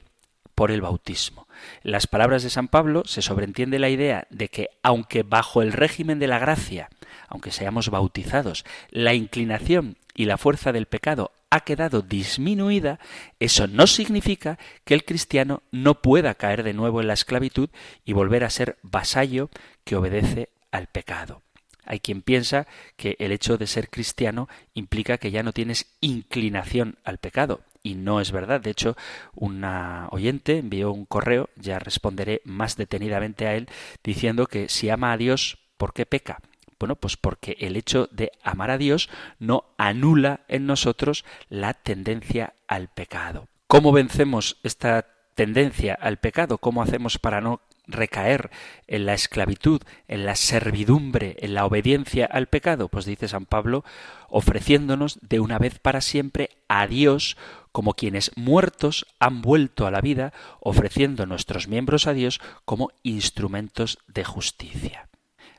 por 0.54 0.72
el 0.72 0.82
bautismo. 0.82 1.48
En 1.84 1.92
las 1.92 2.08
palabras 2.08 2.44
de 2.44 2.50
San 2.50 2.68
Pablo 2.68 3.04
se 3.06 3.22
sobreentiende 3.22 3.80
la 3.80 3.90
idea 3.90 4.28
de 4.30 4.50
que 4.50 4.70
aunque 4.84 5.24
bajo 5.24 5.62
el 5.62 5.72
régimen 5.72 6.20
de 6.20 6.28
la 6.28 6.40
gracia, 6.40 6.90
aunque 7.28 7.52
seamos 7.52 7.90
bautizados, 7.90 8.66
la 8.90 9.14
inclinación 9.14 9.98
y 10.14 10.26
la 10.26 10.38
fuerza 10.38 10.72
del 10.72 10.86
pecado 10.86 11.32
ha 11.52 11.60
quedado 11.60 12.02
disminuida, 12.02 13.00
eso 13.40 13.68
no 13.68 13.86
significa 13.86 14.58
que 14.86 14.94
el 14.94 15.04
cristiano 15.04 15.62
no 15.72 16.02
pueda 16.02 16.34
caer 16.34 16.64
de 16.64 16.74
nuevo 16.74 17.02
en 17.02 17.08
la 17.08 17.14
esclavitud 17.14 17.70
y 18.06 18.14
volver 18.14 18.44
a 18.44 18.50
ser 18.50 18.80
vasallo 18.82 19.50
que 19.84 19.98
obedece 19.98 20.50
al 20.72 20.88
pecado. 20.88 21.44
Hay 21.86 22.00
quien 22.00 22.22
piensa 22.22 22.68
que 22.96 23.18
el 23.20 23.34
hecho 23.34 23.58
de 23.58 23.68
ser 23.68 23.90
cristiano 23.90 24.48
implica 24.74 25.18
que 25.18 25.30
ya 25.32 25.44
no 25.44 25.52
tienes 25.52 25.98
inclinación 26.00 26.98
al 27.04 27.18
pecado. 27.18 27.62
Y 27.84 27.96
no 27.96 28.22
es 28.22 28.32
verdad. 28.32 28.62
De 28.62 28.70
hecho, 28.70 28.96
una 29.34 30.08
oyente 30.12 30.60
envió 30.60 30.92
un 30.92 31.06
correo, 31.06 31.50
ya 31.56 31.80
responderé 31.80 32.42
más 32.46 32.78
detenidamente 32.78 33.48
a 33.48 33.56
él, 33.56 33.68
diciendo 34.04 34.46
que 34.46 34.70
si 34.70 34.90
ama 34.90 35.12
a 35.12 35.18
Dios, 35.18 35.58
¿por 35.78 35.94
qué 35.94 36.06
peca? 36.06 36.40
Bueno, 36.82 36.96
pues 36.96 37.16
porque 37.16 37.58
el 37.60 37.76
hecho 37.76 38.10
de 38.12 38.32
amar 38.42 38.72
a 38.72 38.80
Dios 38.80 39.08
no 39.38 39.66
anula 39.78 40.40
en 40.48 40.66
nosotros 40.66 41.26
la 41.48 41.76
tendencia 41.76 42.56
al 42.68 42.88
pecado. 42.88 43.48
¿Cómo 43.68 43.92
vencemos 43.92 44.58
esta 44.64 45.06
tendencia 45.36 45.94
al 45.94 46.18
pecado? 46.18 46.58
¿Cómo 46.58 46.82
hacemos 46.82 47.20
para 47.20 47.40
no 47.40 47.62
recaer 47.86 48.50
en 48.88 49.06
la 49.06 49.14
esclavitud, 49.14 49.84
en 50.08 50.26
la 50.26 50.36
servidumbre, 50.36 51.36
en 51.42 51.54
la 51.54 51.68
obediencia 51.68 52.26
al 52.26 52.48
pecado? 52.48 52.88
Pues 52.88 53.06
dice 53.06 53.28
San 53.28 53.46
Pablo, 53.46 53.86
ofreciéndonos 54.28 55.20
de 55.22 55.40
una 55.40 55.60
vez 55.60 55.78
para 55.78 56.02
siempre 56.02 56.50
a 56.68 56.88
Dios 56.88 57.38
como 57.72 57.94
quienes 57.94 58.32
muertos 58.36 59.06
han 59.20 59.44
vuelto 59.44 59.86
a 59.86 59.92
la 59.92 60.02
vida, 60.02 60.34
ofreciendo 60.60 61.28
nuestros 61.28 61.68
miembros 61.68 62.08
a 62.08 62.14
Dios 62.14 62.42
como 62.66 62.90
instrumentos 63.04 64.00
de 64.08 64.24
justicia. 64.24 65.11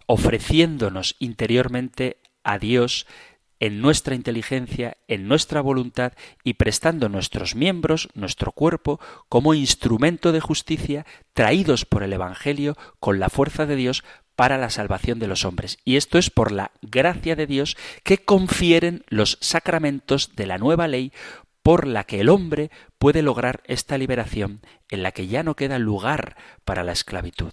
Ofreciéndonos 0.06 1.16
interiormente 1.18 2.18
a 2.44 2.58
Dios 2.58 3.06
en 3.62 3.80
nuestra 3.80 4.16
inteligencia, 4.16 4.96
en 5.06 5.28
nuestra 5.28 5.60
voluntad 5.60 6.14
y 6.42 6.54
prestando 6.54 7.08
nuestros 7.08 7.54
miembros, 7.54 8.08
nuestro 8.14 8.50
cuerpo, 8.50 8.98
como 9.28 9.54
instrumento 9.54 10.32
de 10.32 10.40
justicia 10.40 11.06
traídos 11.32 11.84
por 11.84 12.02
el 12.02 12.12
Evangelio 12.12 12.76
con 12.98 13.20
la 13.20 13.28
fuerza 13.28 13.64
de 13.64 13.76
Dios 13.76 14.02
para 14.34 14.58
la 14.58 14.68
salvación 14.68 15.20
de 15.20 15.28
los 15.28 15.44
hombres. 15.44 15.78
Y 15.84 15.94
esto 15.94 16.18
es 16.18 16.28
por 16.28 16.50
la 16.50 16.72
gracia 16.82 17.36
de 17.36 17.46
Dios 17.46 17.76
que 18.02 18.18
confieren 18.18 19.04
los 19.08 19.38
sacramentos 19.40 20.34
de 20.34 20.46
la 20.46 20.58
nueva 20.58 20.88
ley 20.88 21.12
por 21.62 21.86
la 21.86 22.02
que 22.02 22.20
el 22.20 22.30
hombre 22.30 22.72
puede 22.98 23.22
lograr 23.22 23.62
esta 23.66 23.96
liberación 23.96 24.60
en 24.90 25.04
la 25.04 25.12
que 25.12 25.28
ya 25.28 25.44
no 25.44 25.54
queda 25.54 25.78
lugar 25.78 26.36
para 26.64 26.82
la 26.82 26.90
esclavitud. 26.90 27.52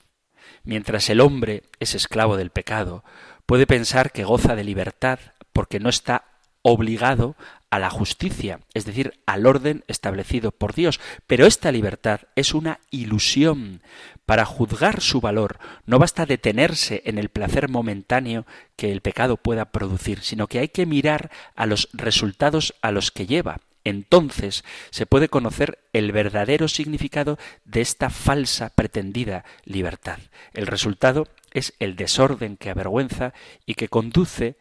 Mientras 0.70 1.10
el 1.10 1.20
hombre 1.20 1.64
es 1.80 1.96
esclavo 1.96 2.38
del 2.38 2.52
pecado, 2.52 3.04
puede 3.48 3.66
pensar 3.66 4.12
que 4.12 4.24
goza 4.24 4.56
de 4.56 4.64
libertad 4.64 5.18
porque 5.52 5.80
no 5.80 5.90
está 5.90 6.26
obligado 6.62 7.36
a 7.72 7.80
la 7.80 7.90
justicia, 7.90 8.60
es 8.76 8.86
decir, 8.86 9.20
al 9.26 9.48
orden 9.48 9.84
establecido 9.88 10.52
por 10.52 10.76
Dios. 10.76 11.00
Pero 11.26 11.48
esta 11.48 11.72
libertad 11.72 12.20
es 12.36 12.54
una 12.54 12.82
ilusión. 12.92 13.82
Para 14.28 14.46
juzgar 14.46 15.02
su 15.02 15.22
valor 15.22 15.58
no 15.88 15.98
basta 15.98 16.28
detenerse 16.28 17.02
en 17.06 17.18
el 17.18 17.30
placer 17.30 17.68
momentáneo 17.68 18.46
que 18.76 18.92
el 18.92 19.02
pecado 19.02 19.38
pueda 19.38 19.72
producir, 19.72 20.22
sino 20.22 20.46
que 20.46 20.60
hay 20.60 20.68
que 20.68 20.86
mirar 20.86 21.32
a 21.56 21.66
los 21.66 21.90
resultados 21.94 22.76
a 22.84 22.92
los 22.92 23.10
que 23.10 23.26
lleva. 23.26 23.60
Entonces 23.90 24.64
se 24.92 25.06
puede 25.06 25.30
conocer 25.30 25.80
el 25.94 26.12
verdadero 26.12 26.68
significado 26.68 27.38
de 27.66 27.82
esta 27.82 28.10
falsa 28.10 28.70
pretendida 28.70 29.46
libertad. 29.66 30.20
El 30.54 30.68
resultado 30.68 31.28
es 31.54 31.74
el 31.80 31.96
desorden 31.96 32.56
que 32.56 32.70
avergüenza 32.70 33.34
y 33.66 33.74
que 33.74 33.88
conduce 33.88 34.58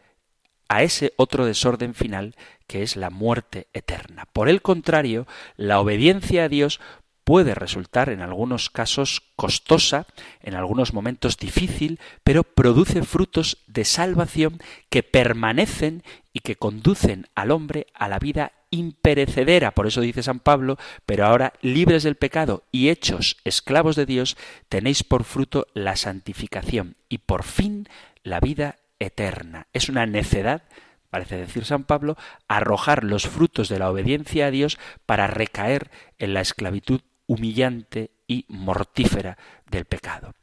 a 0.69 0.83
ese 0.83 1.13
otro 1.17 1.47
desorden 1.47 1.95
final 1.95 2.37
que 2.67 2.83
es 2.83 2.97
la 2.97 3.11
muerte 3.11 3.69
eterna. 3.73 4.27
Por 4.33 4.49
el 4.49 4.63
contrario, 4.63 5.27
la 5.57 5.81
obediencia 5.81 6.45
a 6.45 6.49
Dios 6.49 6.81
puede 7.25 7.55
resultar 7.55 8.09
en 8.09 8.23
algunos 8.23 8.71
casos 8.71 9.23
costosa, 9.37 10.07
en 10.41 10.55
algunos 10.55 10.95
momentos 10.95 11.37
difícil, 11.37 12.01
pero 12.25 12.43
produce 12.43 13.03
frutos 13.03 13.59
de 13.67 13.85
salvación 13.85 14.59
que 14.89 15.03
permanecen 15.03 16.03
y 16.33 16.41
que 16.41 16.57
conducen 16.57 17.27
al 17.35 17.51
hombre 17.51 17.87
a 17.93 18.09
la 18.09 18.19
vida 18.19 18.53
imperecedera. 18.71 19.73
Por 19.73 19.87
eso 19.87 20.01
dice 20.01 20.23
San 20.23 20.41
Pablo, 20.41 20.79
pero 21.07 21.27
ahora 21.27 21.53
libres 21.61 22.03
del 22.03 22.17
pecado 22.17 22.65
y 22.71 22.89
hechos 22.89 23.37
esclavos 23.45 23.97
de 23.97 24.07
Dios, 24.07 24.37
tenéis 24.69 25.03
por 25.05 25.25
fruto 25.25 25.67
la 25.75 25.97
santificación 25.97 26.97
y 27.09 27.19
por 27.19 27.43
fin 27.43 27.89
la 28.23 28.41
vida 28.41 28.77
eterna. 28.99 29.67
Es 29.73 29.89
una 29.89 30.07
necedad, 30.07 30.63
parece 31.11 31.37
decir 31.37 31.65
San 31.65 31.85
Pablo, 31.85 32.17
arrojar 32.49 33.05
los 33.05 33.27
frutos 33.27 33.69
de 33.69 33.79
la 33.79 33.91
obediencia 33.91 34.47
a 34.47 34.51
Dios 34.51 34.79
para 35.07 35.27
recaer 35.27 35.91
en 36.19 36.35
la 36.35 36.41
esclavitud 36.41 37.01
humillante 37.27 38.11
y 38.27 38.45
mortífera 38.49 39.39
del 39.71 39.85
pecado. 39.85 40.35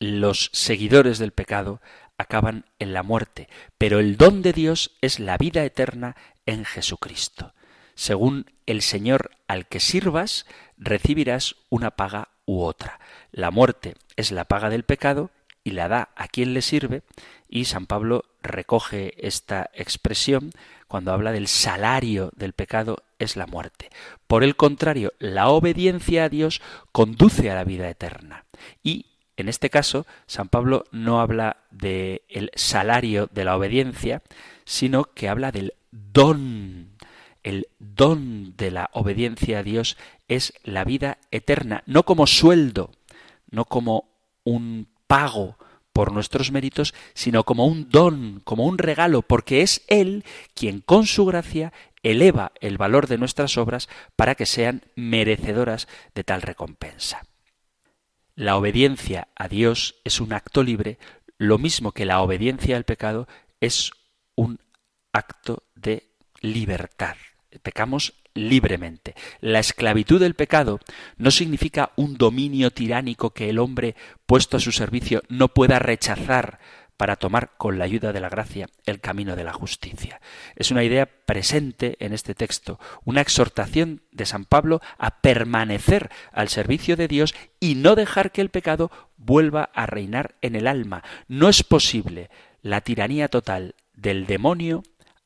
Los 0.00 0.50
seguidores 0.52 1.18
del 1.18 1.32
pecado 1.32 1.80
acaban 2.18 2.64
en 2.78 2.92
la 2.92 3.02
muerte, 3.02 3.48
pero 3.78 3.98
el 3.98 4.16
don 4.16 4.42
de 4.42 4.52
Dios 4.52 4.96
es 5.00 5.18
la 5.18 5.36
vida 5.36 5.64
eterna 5.64 6.16
en 6.46 6.64
Jesucristo. 6.64 7.54
Según 7.94 8.50
el 8.66 8.82
Señor 8.82 9.30
al 9.46 9.66
que 9.66 9.80
sirvas, 9.80 10.46
recibirás 10.76 11.56
una 11.70 11.92
paga 11.92 12.28
u 12.44 12.62
otra. 12.62 12.98
La 13.30 13.50
muerte 13.50 13.94
es 14.16 14.32
la 14.32 14.44
paga 14.44 14.70
del 14.70 14.84
pecado 14.84 15.30
y 15.62 15.70
la 15.70 15.88
da 15.88 16.10
a 16.16 16.28
quien 16.28 16.54
le 16.54 16.60
sirve, 16.60 17.02
y 17.48 17.64
San 17.64 17.86
Pablo 17.86 18.24
recoge 18.42 19.14
esta 19.26 19.70
expresión 19.72 20.50
cuando 20.88 21.12
habla 21.12 21.32
del 21.32 21.48
salario 21.48 22.30
del 22.36 22.52
pecado 22.52 23.02
es 23.18 23.36
la 23.36 23.46
muerte. 23.46 23.90
Por 24.26 24.44
el 24.44 24.56
contrario, 24.56 25.12
la 25.18 25.48
obediencia 25.48 26.24
a 26.24 26.28
Dios 26.28 26.60
conduce 26.92 27.50
a 27.50 27.54
la 27.54 27.64
vida 27.64 27.88
eterna. 27.88 28.44
Y 28.82 29.06
en 29.36 29.48
este 29.48 29.70
caso, 29.70 30.06
San 30.26 30.48
Pablo 30.48 30.84
no 30.92 31.20
habla 31.20 31.56
del 31.70 32.22
el 32.28 32.50
salario 32.54 33.28
de 33.32 33.44
la 33.44 33.56
obediencia, 33.56 34.22
sino 34.64 35.04
que 35.04 35.28
habla 35.28 35.52
del 35.52 35.74
don. 35.90 36.90
el 37.42 37.68
don 37.78 38.56
de 38.56 38.70
la 38.70 38.90
obediencia 38.92 39.58
a 39.58 39.62
Dios 39.62 39.96
es 40.28 40.54
la 40.62 40.84
vida 40.84 41.18
eterna, 41.30 41.82
no 41.86 42.04
como 42.04 42.26
sueldo, 42.26 42.90
no 43.50 43.66
como 43.66 44.08
un 44.44 44.88
pago 45.06 45.58
por 45.92 46.12
nuestros 46.12 46.50
méritos, 46.50 46.92
sino 47.14 47.44
como 47.44 47.66
un 47.66 47.88
don, 47.88 48.40
como 48.44 48.66
un 48.66 48.78
regalo, 48.78 49.22
porque 49.22 49.62
es 49.62 49.82
Él 49.86 50.24
quien 50.54 50.80
con 50.80 51.06
su 51.06 51.24
gracia 51.24 51.72
eleva 52.02 52.52
el 52.60 52.78
valor 52.78 53.06
de 53.06 53.16
nuestras 53.16 53.56
obras 53.56 53.88
para 54.16 54.34
que 54.34 54.44
sean 54.44 54.82
merecedoras 54.96 55.86
de 56.14 56.24
tal 56.24 56.42
recompensa. 56.42 57.22
La 58.34 58.56
obediencia 58.56 59.28
a 59.36 59.46
Dios 59.46 59.96
es 60.02 60.20
un 60.20 60.32
acto 60.32 60.64
libre, 60.64 60.98
lo 61.38 61.58
mismo 61.58 61.92
que 61.92 62.04
la 62.04 62.20
obediencia 62.20 62.76
al 62.76 62.84
pecado 62.84 63.28
es 63.60 63.92
un 64.34 64.60
acto 65.12 65.64
de 65.74 66.10
libertad. 66.40 67.16
Pecamos 67.62 68.14
libremente. 68.34 69.14
La 69.40 69.60
esclavitud 69.60 70.20
del 70.20 70.34
pecado 70.34 70.80
no 71.16 71.30
significa 71.30 71.92
un 71.96 72.18
dominio 72.18 72.72
tiránico 72.72 73.30
que 73.30 73.48
el 73.48 73.58
hombre 73.58 73.94
puesto 74.26 74.56
a 74.56 74.60
su 74.60 74.72
servicio 74.72 75.22
no 75.28 75.48
pueda 75.48 75.78
rechazar 75.78 76.58
para 76.96 77.16
tomar 77.16 77.56
con 77.56 77.78
la 77.78 77.84
ayuda 77.84 78.12
de 78.12 78.20
la 78.20 78.28
gracia 78.28 78.68
el 78.86 79.00
camino 79.00 79.36
de 79.36 79.44
la 79.44 79.52
justicia. 79.52 80.20
Es 80.54 80.70
una 80.70 80.84
idea 80.84 81.06
presente 81.06 81.96
en 81.98 82.12
este 82.12 82.34
texto, 82.34 82.78
una 83.04 83.20
exhortación 83.20 84.02
de 84.12 84.26
San 84.26 84.44
Pablo 84.44 84.80
a 84.98 85.20
permanecer 85.20 86.10
al 86.32 86.48
servicio 86.48 86.96
de 86.96 87.08
Dios 87.08 87.34
y 87.58 87.74
no 87.74 87.94
dejar 87.94 88.30
que 88.30 88.40
el 88.40 88.50
pecado 88.50 88.90
vuelva 89.16 89.70
a 89.74 89.86
reinar 89.86 90.36
en 90.40 90.54
el 90.54 90.66
alma. 90.66 91.02
No 91.26 91.48
es 91.48 91.62
posible 91.62 92.30
la 92.62 92.80
tiranía 92.80 93.28
total 93.28 93.74
del 93.94 94.26
demonio 94.26 94.82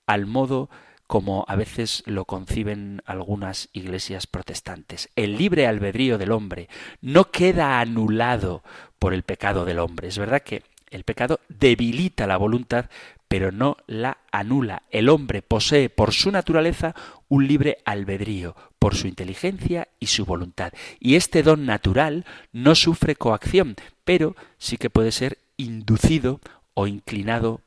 al 0.07 0.27
modo 0.27 0.71
como 1.09 1.47
a 1.49 1.57
veces 1.57 2.03
lo 2.07 2.27
conciben 2.27 3.03
algunas 3.07 3.71
iglesias 3.73 4.27
protestantes. 4.27 5.09
El 5.17 5.39
libre 5.39 5.67
albedrío 5.67 6.19
del 6.19 6.33
hombre 6.33 6.69
no 7.01 7.31
queda 7.31 7.81
anulado 7.81 8.63
por 8.99 9.15
el 9.15 9.23
pecado 9.23 9.65
del 9.65 9.79
hombre. 9.79 10.09
Es 10.09 10.19
verdad 10.19 10.43
que 10.43 10.63
el 10.91 11.05
pecado 11.05 11.41
debilita 11.49 12.27
la 12.27 12.37
voluntad, 12.37 12.91
pero 13.27 13.53
no 13.53 13.79
la 13.87 14.19
anula. 14.33 14.83
El 14.91 15.09
hombre 15.09 15.41
posee 15.41 15.89
por 15.89 16.13
su 16.13 16.31
naturaleza 16.31 16.95
un 17.29 17.47
libre 17.47 17.79
albedrío, 17.87 18.55
por 18.79 18.95
su 18.95 19.07
inteligencia 19.07 19.89
y 19.99 20.07
su 20.07 20.27
voluntad. 20.27 20.73
Y 21.01 21.15
este 21.15 21.43
don 21.43 21.65
natural 21.65 22.27
no 22.53 22.75
sufre 22.75 23.17
coacción, 23.17 23.77
pero 24.05 24.37
sí 24.59 24.77
que 24.77 24.91
puede 24.91 25.13
ser 25.13 25.39
inducido 25.57 26.41
o 26.75 26.87
inclinado 26.87 27.63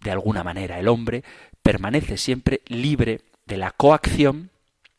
de 0.00 0.10
alguna 0.10 0.44
manera. 0.44 0.78
El 0.78 0.88
hombre 0.88 1.24
permanece 1.62 2.16
siempre 2.16 2.62
libre 2.66 3.20
de 3.46 3.56
la 3.56 3.70
coacción, 3.72 4.50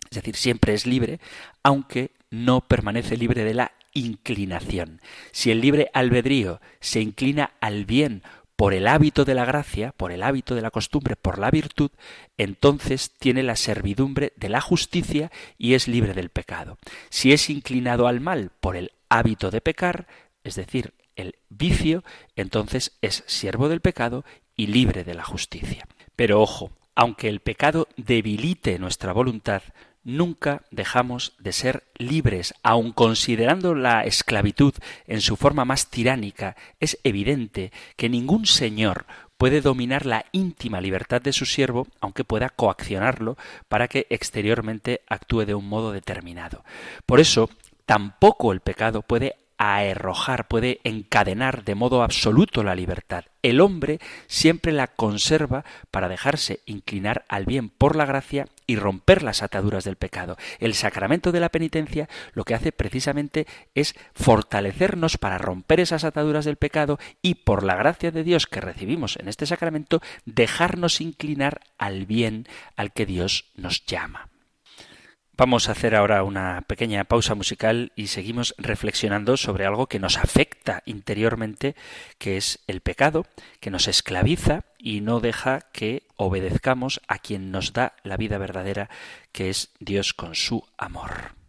es 0.10 0.16
decir, 0.16 0.36
siempre 0.36 0.74
es 0.74 0.86
libre, 0.86 1.20
aunque 1.64 2.12
no 2.30 2.62
permanece 2.62 3.18
libre 3.18 3.44
de 3.44 3.54
la 3.54 3.72
inclinación. 3.94 5.02
Si 5.32 5.52
el 5.52 5.62
libre 5.62 5.90
albedrío 5.94 6.62
se 6.80 7.02
inclina 7.02 7.52
al 7.60 7.86
bien 7.86 8.24
por 8.56 8.74
el 8.74 8.88
hábito 8.88 9.26
de 9.26 9.34
la 9.34 9.44
gracia, 9.44 9.92
por 9.92 10.12
el 10.12 10.22
hábito 10.22 10.54
de 10.54 10.62
la 10.62 10.70
costumbre, 10.70 11.16
por 11.16 11.40
la 11.40 11.50
virtud, 11.50 11.90
entonces 12.38 13.12
tiene 13.18 13.42
la 13.42 13.56
servidumbre 13.56 14.34
de 14.36 14.50
la 14.50 14.62
justicia 14.62 15.32
y 15.58 15.74
es 15.74 15.88
libre 15.88 16.14
del 16.14 16.30
pecado. 16.30 16.78
Si 17.10 17.34
es 17.34 17.50
inclinado 17.50 18.08
al 18.08 18.22
mal 18.22 18.52
por 18.60 18.76
el 18.76 18.92
hábito 19.10 19.50
de 19.50 19.62
pecar, 19.62 20.08
es 20.44 20.56
decir, 20.56 20.94
el 21.16 21.36
vicio, 21.50 22.04
entonces 22.36 22.98
es 23.02 23.24
siervo 23.26 23.68
del 23.68 23.82
pecado 23.82 24.24
y 24.56 24.68
libre 24.68 25.04
de 25.04 25.14
la 25.14 25.24
justicia. 25.24 25.88
Pero 26.16 26.42
ojo, 26.42 26.72
aunque 26.96 27.30
el 27.30 27.40
pecado 27.40 27.88
debilite 27.98 28.78
nuestra 28.80 29.14
voluntad, 29.14 29.64
nunca 30.04 30.64
dejamos 30.72 31.34
de 31.40 31.54
ser 31.54 31.84
libres, 31.98 32.54
aun 32.64 32.92
considerando 32.92 33.76
la 33.76 34.04
esclavitud 34.04 34.74
en 35.08 35.22
su 35.22 35.36
forma 35.36 35.66
más 35.66 35.90
tiránica, 35.90 36.56
es 36.80 37.00
evidente 37.04 37.72
que 37.96 38.10
ningún 38.10 38.46
señor 38.46 39.06
puede 39.38 39.62
dominar 39.62 40.06
la 40.06 40.26
íntima 40.32 40.82
libertad 40.82 41.22
de 41.22 41.34
su 41.34 41.46
siervo, 41.46 41.88
aunque 42.00 42.24
pueda 42.24 42.50
coaccionarlo 42.50 43.38
para 43.68 43.88
que 43.88 44.06
exteriormente 44.10 45.02
actúe 45.08 45.46
de 45.46 45.56
un 45.56 45.68
modo 45.68 45.92
determinado. 45.92 46.64
Por 47.06 47.20
eso, 47.20 47.50
tampoco 47.88 48.52
el 48.52 48.60
pecado 48.60 49.02
puede 49.02 49.38
arrojar, 49.62 50.47
puede 50.47 50.80
encadenar 50.84 51.63
de 51.63 51.76
modo 51.76 52.02
absoluto 52.02 52.63
la 52.63 52.74
libertad. 52.74 53.26
El 53.43 53.62
hombre 53.62 54.00
siempre 54.26 54.71
la 54.71 54.88
conserva 54.88 55.65
para 55.91 56.10
dejarse 56.10 56.62
inclinar 56.65 57.26
al 57.30 57.45
bien 57.45 57.69
por 57.69 57.95
la 57.95 58.06
gracia 58.06 58.47
y 58.65 58.76
romper 58.76 59.21
las 59.21 59.43
ataduras 59.43 59.84
del 59.84 59.97
pecado. 59.97 60.36
El 60.58 60.74
sacramento 60.74 61.32
de 61.32 61.41
la 61.41 61.50
penitencia 61.50 62.10
lo 62.34 62.43
que 62.43 62.56
hace 62.56 62.71
precisamente 62.71 63.45
es 63.76 63.93
fortalecernos 64.15 65.19
para 65.19 65.38
romper 65.38 65.80
esas 65.80 66.06
ataduras 66.06 66.45
del 66.45 66.56
pecado 66.56 66.97
y 67.21 67.36
por 67.36 67.63
la 67.63 67.76
gracia 67.76 68.10
de 68.10 68.24
Dios 68.24 68.47
que 68.47 68.62
recibimos 68.62 69.15
en 69.17 69.28
este 69.28 69.45
sacramento 69.45 70.02
dejarnos 70.26 71.02
inclinar 71.02 71.62
al 71.78 72.08
bien 72.08 72.47
al 72.76 72.93
que 72.93 73.06
Dios 73.06 73.52
nos 73.56 73.86
llama. 73.86 74.31
Vamos 75.42 75.70
a 75.70 75.72
hacer 75.72 75.96
ahora 75.96 76.22
una 76.22 76.62
pequeña 76.68 77.04
pausa 77.06 77.34
musical 77.34 77.94
y 77.96 78.08
seguimos 78.08 78.54
reflexionando 78.60 79.38
sobre 79.38 79.66
algo 79.66 79.88
que 79.88 79.98
nos 79.98 80.20
afecta 80.20 80.84
interiormente, 80.86 81.76
que 82.20 82.38
es 82.38 82.60
el 82.68 82.82
pecado, 82.82 83.26
que 83.60 83.72
nos 83.72 83.88
esclaviza 83.88 84.66
y 84.78 85.02
no 85.02 85.20
deja 85.20 85.62
que 85.74 86.04
obedezcamos 86.16 87.02
a 87.08 87.18
quien 87.18 87.50
nos 87.50 87.74
da 87.74 87.96
la 88.04 88.18
vida 88.18 88.38
verdadera, 88.38 88.92
que 89.32 89.50
es 89.50 89.72
Dios 89.80 90.14
con 90.14 90.36
su 90.36 90.64
amor. 90.78 91.41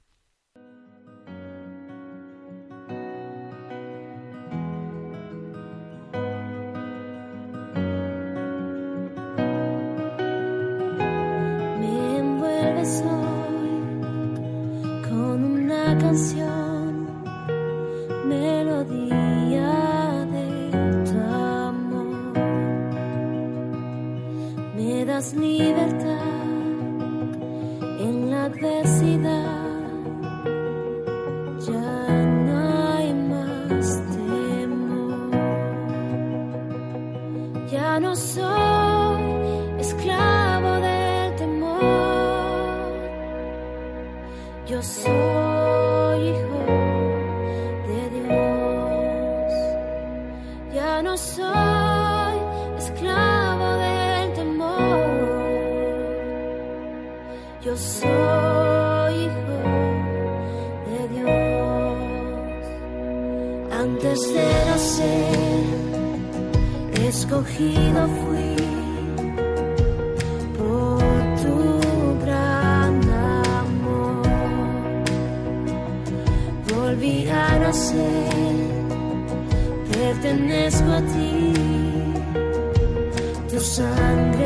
Me 25.22 25.30
das 25.30 25.34
libertad 25.34 26.21
Antes 63.92 64.20
de 64.32 64.48
nacer, 64.70 65.64
escogido 67.08 68.08
fui 68.20 68.56
por 70.56 71.02
tu 71.42 71.56
gran 72.24 72.94
amor. 73.60 74.22
Volví 76.74 77.28
a 77.28 77.58
nacer, 77.58 78.56
pertenezco 79.92 80.90
a 80.90 81.02
ti, 81.12 81.52
tu 83.50 83.60
sangre. 83.60 84.41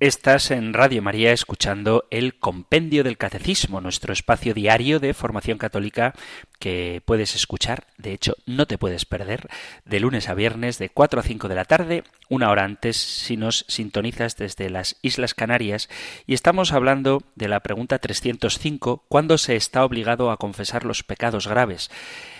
Estás 0.00 0.52
en 0.52 0.74
Radio 0.74 1.02
María 1.02 1.32
escuchando 1.32 2.06
el 2.12 2.38
Compendio 2.38 3.02
del 3.02 3.18
Catecismo, 3.18 3.80
nuestro 3.80 4.12
espacio 4.12 4.54
diario 4.54 5.00
de 5.00 5.12
formación 5.12 5.58
católica 5.58 6.14
que 6.60 7.02
puedes 7.04 7.34
escuchar, 7.34 7.88
de 7.96 8.12
hecho 8.12 8.36
no 8.46 8.66
te 8.66 8.78
puedes 8.78 9.04
perder, 9.06 9.48
de 9.84 9.98
lunes 9.98 10.28
a 10.28 10.34
viernes 10.34 10.78
de 10.78 10.88
4 10.88 11.18
a 11.18 11.24
5 11.24 11.48
de 11.48 11.54
la 11.56 11.64
tarde, 11.64 12.04
una 12.28 12.50
hora 12.50 12.62
antes 12.62 12.96
si 12.96 13.36
nos 13.36 13.64
sintonizas 13.66 14.36
desde 14.36 14.70
las 14.70 14.94
Islas 15.02 15.34
Canarias 15.34 15.88
y 16.28 16.34
estamos 16.34 16.72
hablando 16.72 17.24
de 17.34 17.48
la 17.48 17.58
pregunta 17.58 17.98
305, 17.98 19.02
¿cuándo 19.08 19.36
se 19.36 19.56
está 19.56 19.84
obligado 19.84 20.30
a 20.30 20.36
confesar 20.36 20.84
los 20.84 21.02
pecados 21.02 21.48
graves? 21.48 21.90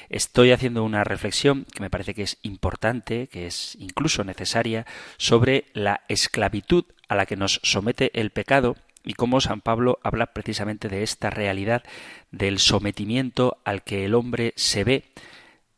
Estoy 0.09 0.53
haciendo 0.53 0.85
una 0.85 1.05
reflexión 1.05 1.67
que 1.73 1.81
me 1.81 1.91
parece 1.91 2.15
que 2.15 2.23
es 2.23 2.39
importante, 2.43 3.29
que 3.29 3.47
es 3.47 3.77
incluso 3.79 4.25
necesaria, 4.25 4.87
sobre 5.17 5.67
la 5.73 6.03
esclavitud 6.09 6.85
a 7.09 7.15
la 7.15 7.27
que 7.27 7.37
nos 7.37 7.61
somete 7.63 8.11
el 8.19 8.31
pecado 8.31 8.77
y 9.05 9.15
cómo 9.15 9.41
San 9.41 9.61
Pablo 9.61 9.99
habla 10.03 10.27
precisamente 10.27 10.89
de 10.89 11.03
esta 11.03 11.31
realidad 11.31 11.83
del 12.31 12.59
sometimiento 12.59 13.59
al 13.65 13.83
que 13.83 14.05
el 14.05 14.15
hombre 14.15 14.53
se 14.57 14.85
ve 14.85 15.05